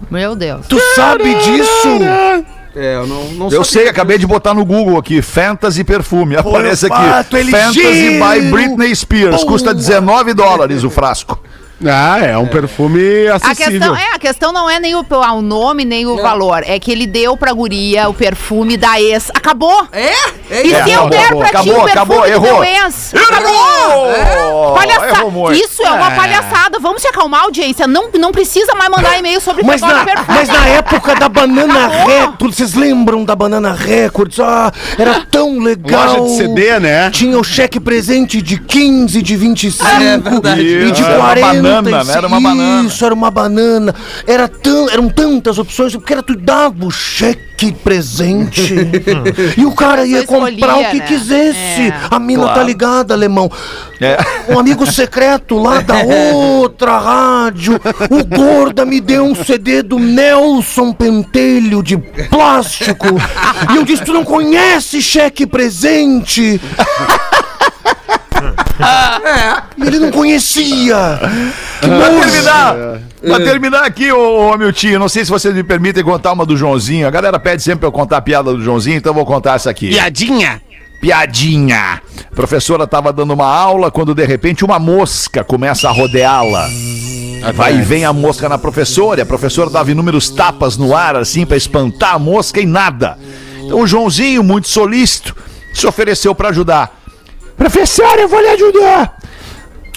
Meu 0.10 0.36
Deus. 0.36 0.68
Tu 0.68 0.80
sabe 0.95 1.34
disso? 1.36 1.99
É, 2.76 2.95
eu 2.95 3.06
não, 3.06 3.24
não 3.34 3.49
Eu 3.51 3.64
sei, 3.64 3.88
acabei 3.88 4.18
de 4.18 4.26
botar 4.26 4.54
no 4.54 4.66
Google 4.66 4.97
aqui, 4.97 5.22
Fantasy 5.22 5.84
Perfume. 5.84 6.36
Aparece 6.36 6.88
aqui. 6.88 6.95
fato, 6.95 7.38
Fantasy 7.38 8.20
by 8.20 8.49
Britney 8.49 8.95
Spears. 8.95 9.43
Custa 9.43 9.74
19 9.74 10.34
dólares 10.34 10.84
o 10.84 10.89
frasco. 10.89 11.39
Ah, 11.86 12.20
é 12.20 12.38
um 12.38 12.48
perfume 12.48 13.28
A 13.28 13.36
acessível. 13.36 13.72
questão, 13.80 13.96
é, 13.96 14.16
a 14.16 14.20
questão 14.20 14.52
não 14.54 14.70
é 14.70 14.80
nem 14.80 14.96
o, 14.96 15.06
ah, 15.12 15.34
o 15.34 15.42
nome, 15.42 15.84
nem 15.86 16.06
o 16.06 16.22
valor. 16.22 16.64
É 16.66 16.80
que 16.80 16.92
ele 16.92 17.06
deu 17.08 17.36
pra 17.38 17.52
guria 17.54 18.08
o 18.10 18.14
perfume 18.14 18.78
da 18.78 19.00
ex. 19.02 19.30
Acabou! 19.34 19.88
É? 19.92 20.12
É 20.50 20.66
E 20.66 20.72
isso. 20.72 20.84
se 20.84 20.92
eu 20.92 21.10
der 21.10 21.20
acabou, 21.26 21.40
pra 21.40 21.50
ti 21.50 21.56
acabou, 21.56 21.74
o 21.74 21.84
perfume 21.84 21.92
acabou, 21.92 22.22
do 22.22 22.26
errou. 22.28 22.64
ex? 22.64 23.14
Errou! 23.14 24.74
Palhaçada. 24.74 25.20
Errou. 25.20 25.52
Isso 25.52 25.84
é 25.84 25.92
uma 25.92 26.12
palhaçada. 26.12 26.80
Vamos 26.80 27.02
se 27.02 27.08
acalmar, 27.08 27.44
audiência. 27.44 27.88
Não, 27.88 28.10
não 28.14 28.32
precisa 28.32 28.74
mais 28.76 28.90
mandar 28.90 29.18
e-mail 29.18 29.40
sobre 29.42 29.64
Mas 29.64 29.82
na, 29.82 30.04
perfume. 30.04 30.38
mas 30.38 30.48
na 30.50 30.66
época 30.68 31.16
da 31.16 31.30
Banana. 31.30 31.88
Records, 31.88 32.56
vocês 32.58 32.74
lembram 32.74 33.24
da 33.26 33.36
Banana 33.36 33.74
Records? 33.74 34.40
Ah, 34.40 34.72
era 34.98 35.22
tão 35.30 35.60
legal. 35.60 36.20
Loja 36.20 36.22
de 36.32 36.38
CD, 36.38 36.80
né? 36.80 37.10
Tinha 37.12 37.38
o 37.38 37.44
cheque 37.44 37.80
presente 37.80 38.42
de 38.42 38.58
15, 38.60 39.22
de 39.22 39.36
25 39.36 39.88
É 39.88 40.60
e 40.60 40.92
de 40.92 41.02
Isso, 41.02 41.04
era 41.06 41.16
uma 41.20 41.28
40. 41.34 41.73
Banana, 41.82 42.04
né? 42.04 42.14
Era 42.16 42.28
uma 42.28 42.42
banana. 42.42 42.88
Isso, 42.88 43.06
era 43.06 43.14
uma 43.14 43.32
banana. 43.32 43.96
Era 44.28 44.48
tão, 44.48 44.90
eram 44.90 45.10
tantas 45.10 45.58
opções, 45.58 45.94
porque 45.96 46.14
era 46.14 46.24
tu 46.24 46.36
dava 46.36 46.86
o 46.86 46.92
cheque 46.92 47.72
presente. 47.72 48.74
e 49.58 49.66
o 49.66 49.72
cara 49.72 50.06
ia 50.06 50.22
pessoa 50.22 50.40
comprar 50.50 50.68
escolhia, 50.68 50.88
o 50.88 50.92
que 50.92 50.98
né? 51.00 51.06
quisesse. 51.08 51.82
É. 51.82 51.94
A 52.12 52.20
mina 52.20 52.44
Claro. 52.44 52.60
tá 52.60 52.66
ligada, 52.66 53.14
alemão. 53.14 53.50
É. 54.02 54.18
Um 54.50 54.60
amigo 54.60 54.86
secreto 54.86 55.58
lá 55.58 55.80
da 55.80 56.00
outra 56.34 56.98
rádio, 56.98 57.80
o 58.10 58.24
Gorda 58.26 58.86
me 58.86 59.00
deu 59.00 59.24
um 59.24 59.34
CD 59.36 59.82
do 59.82 59.98
Nelson 59.98 60.92
Pentelho 60.92 61.82
de 61.82 61.98
plástico. 61.98 63.08
E 63.72 63.76
eu 63.78 63.84
disse: 63.84 64.04
Tu 64.04 64.12
não 64.14 64.26
conhece 64.26 65.02
cheque 65.02 65.46
presente? 65.48 66.60
E 69.78 69.88
ele 69.88 70.00
não 70.00 70.12
conhecia. 70.12 71.20
Que 71.82 71.88
Pra 71.88 72.10
terminar, 72.10 72.76
pra 73.22 73.39
terminar 73.39 73.84
aqui, 73.84 74.12
ô, 74.12 74.52
ô 74.52 74.58
Miltinho, 74.58 75.00
não 75.00 75.10
sei 75.10 75.26
se 75.26 75.32
vocês 75.32 75.54
me 75.54 75.64
permitem 75.64 76.04
contar 76.04 76.32
uma 76.32 76.46
do 76.46 76.56
Joãozinho. 76.56 77.08
A 77.08 77.12
galera 77.12 77.39
pede 77.39 77.62
sempre 77.62 77.80
pra 77.80 77.88
eu 77.88 77.91
contar 77.91 78.18
a 78.18 78.22
piada 78.22 78.52
do 78.54 78.62
Joãozinho, 78.64 78.98
então 78.98 79.12
eu 79.12 79.16
vou 79.16 79.26
contar 79.26 79.56
essa 79.56 79.70
aqui. 79.70 79.89
Piadinha. 79.89 80.62
Piadinha. 81.02 82.02
A 82.32 82.36
professora 82.36 82.86
estava 82.86 83.12
dando 83.12 83.34
uma 83.34 83.46
aula 83.46 83.91
quando 83.91 84.16
de 84.16 84.26
repente 84.26 84.64
uma 84.64 84.80
mosca 84.80 85.44
começa 85.44 85.89
a 85.89 85.91
rodeá-la. 85.91 86.70
Vai 87.54 87.78
e 87.78 87.82
vem 87.82 88.06
a 88.06 88.14
mosca 88.14 88.48
na 88.48 88.58
professora, 88.58 89.20
e 89.20 89.24
a 89.24 89.26
professora 89.26 89.70
dava 89.70 89.91
inúmeros 89.91 90.30
tapas 90.30 90.78
no 90.78 90.96
ar 90.96 91.18
assim 91.18 91.46
para 91.46 91.58
espantar 91.58 92.16
a 92.16 92.20
mosca 92.20 92.62
e 92.62 92.66
nada. 92.66 93.18
Então 93.66 93.82
o 93.82 93.88
Joãozinho, 93.88 94.41
muito 94.41 94.70
solícito, 94.70 95.36
se 95.74 95.86
ofereceu 95.86 96.34
para 96.34 96.50
ajudar. 96.50 97.03
Professora, 97.58 98.22
eu 98.22 98.28
vou 98.28 98.39
lhe 98.39 98.49
ajudar. 98.49 99.18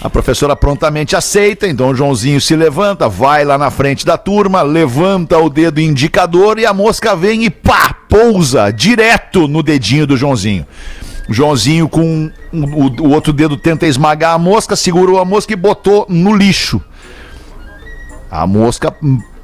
A 0.01 0.09
professora 0.09 0.55
prontamente 0.55 1.15
aceita, 1.15 1.67
então 1.67 1.95
Joãozinho 1.95 2.39
se 2.39 2.55
levanta, 2.55 3.09
vai 3.09 3.43
lá 3.43 3.57
na 3.57 3.71
frente 3.71 4.05
da 4.05 4.15
turma, 4.15 4.61
levanta 4.61 5.39
o 5.39 5.49
dedo 5.49 5.81
indicador 5.81 6.59
e 6.59 6.67
a 6.67 6.73
mosca 6.73 7.15
vem 7.15 7.45
e 7.45 7.49
pá, 7.49 7.95
pousa 8.07 8.69
direto 8.69 9.47
no 9.47 9.63
dedinho 9.63 10.05
do 10.05 10.15
Joãozinho. 10.15 10.67
O 11.27 11.33
Joãozinho 11.33 11.89
com 11.89 12.31
o, 12.53 13.03
o 13.03 13.09
outro 13.09 13.33
dedo 13.33 13.57
tenta 13.57 13.87
esmagar 13.87 14.35
a 14.35 14.37
mosca, 14.37 14.75
segurou 14.75 15.19
a 15.19 15.25
mosca 15.25 15.53
e 15.53 15.55
botou 15.55 16.05
no 16.07 16.35
lixo. 16.35 16.79
A 18.29 18.45
mosca, 18.45 18.95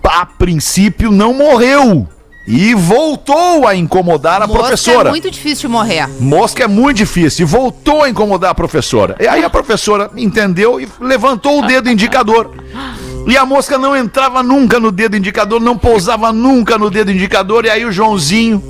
a 0.03 0.25
princípio, 0.25 1.11
não 1.11 1.33
morreu 1.33 2.07
e 2.45 2.75
voltou 2.75 3.65
a 3.67 3.75
incomodar 3.75 4.41
a 4.41 4.47
Mosca 4.47 4.63
professora. 4.63 5.09
É 5.09 5.11
muito 5.11 5.31
difícil 5.31 5.69
de 5.69 5.73
morrer. 5.73 6.07
Mosca 6.19 6.63
é 6.63 6.67
muito 6.67 6.97
difícil 6.97 7.45
e 7.45 7.49
voltou 7.49 8.03
a 8.03 8.09
incomodar 8.09 8.51
a 8.51 8.55
professora. 8.55 9.15
E 9.19 9.27
aí 9.27 9.43
a 9.43 9.49
professora 9.49 10.11
entendeu 10.15 10.79
e 10.79 10.87
levantou 10.99 11.63
o 11.63 11.67
dedo 11.67 11.89
indicador. 11.89 12.51
E 13.25 13.37
a 13.37 13.45
mosca 13.45 13.77
não 13.77 13.95
entrava 13.95 14.43
nunca 14.43 14.77
no 14.79 14.91
dedo 14.91 15.15
indicador, 15.15 15.61
não 15.61 15.77
pousava 15.77 16.33
nunca 16.33 16.77
no 16.77 16.89
dedo 16.89 17.11
indicador. 17.11 17.65
E 17.65 17.69
aí 17.69 17.85
o 17.85 17.91
Joãozinho 17.91 18.61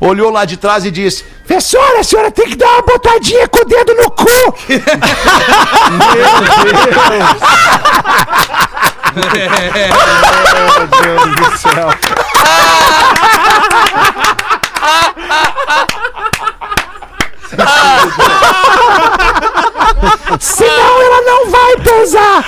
olhou 0.00 0.30
lá 0.30 0.46
de 0.46 0.56
trás 0.56 0.86
e 0.86 0.90
disse: 0.90 1.22
Professora, 1.46 2.00
a 2.00 2.02
senhora 2.02 2.30
tem 2.30 2.48
que 2.48 2.56
dar 2.56 2.66
uma 2.66 2.82
botadinha 2.82 3.46
com 3.48 3.60
o 3.60 3.64
dedo 3.66 3.94
no 3.94 4.10
cu. 4.10 4.24
Senão 20.40 21.02
ela 21.02 21.20
não 21.22 21.50
vai 21.50 21.76
pousar. 21.78 22.44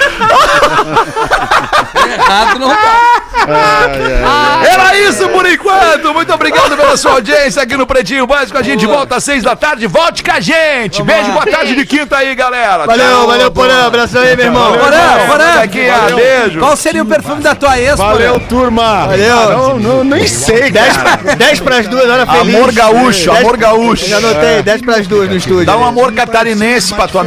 Errado 2.13 2.59
não 2.59 2.69
tá. 2.69 4.63
Era 4.65 4.97
isso 4.99 5.29
por 5.29 5.47
enquanto. 5.47 6.13
Muito 6.15 6.33
obrigado 6.33 6.77
pela 6.77 6.97
sua 6.97 7.13
audiência 7.13 7.63
aqui 7.63 7.77
no 7.77 7.87
Pretinho 7.87 8.27
Básico. 8.27 8.59
A 8.59 8.63
gente 8.63 8.87
volta 8.87 9.17
às 9.17 9.25
seis 9.25 9.43
da 9.43 9.57
tarde. 9.57 9.87
Volte 9.87 10.23
com 10.23 10.31
a 10.33 10.41
gente. 10.41 11.03
Beijo, 11.03 11.33
boa 11.33 11.47
tarde 11.47 11.75
de 11.75 11.85
quinta 11.85 12.17
aí, 12.19 12.35
galera. 12.35 12.87
Valeu, 12.87 13.07
Tchau. 13.07 13.27
valeu, 13.27 13.51
Porã. 13.51 13.87
Abração 13.87 14.23
aí, 14.23 14.37
meu 14.37 14.47
irmão. 14.47 14.73
Porã, 14.79 15.27
Porã. 15.27 15.63
Aqui, 15.63 15.81
beijo. 16.15 16.59
Qual 16.61 16.77
seria 16.77 17.03
o 17.03 17.07
perfume 17.07 17.43
da 17.43 17.55
tua 17.55 17.79
ex, 17.79 17.97
Valeu, 17.97 18.35
Porã? 18.35 18.47
turma. 18.47 19.07
Valeu. 19.07 19.39
Ah, 19.39 19.47
Não, 19.53 19.79
não, 19.79 20.05
nem 20.05 20.27
sei, 20.27 20.71
10, 20.71 20.97
cara. 20.97 21.37
10 21.37 21.61
pras 21.61 21.87
duas, 21.89 22.09
hora 22.09 22.27
feliz. 22.27 22.55
Amor 22.55 22.73
gaúcho, 22.73 23.31
Dez- 23.31 23.41
amor 23.41 23.57
gaúcho. 23.57 24.07
Já 24.07 24.17
anotei, 24.19 24.63
10 24.63 24.83
pras 24.83 25.07
duas 25.07 25.29
no 25.29 25.37
estúdio. 25.37 25.65
Dá 25.67 25.77
um 25.77 25.85
amor 25.87 26.13
catarinense 26.13 26.95
pra 26.95 27.09
tua 27.09 27.25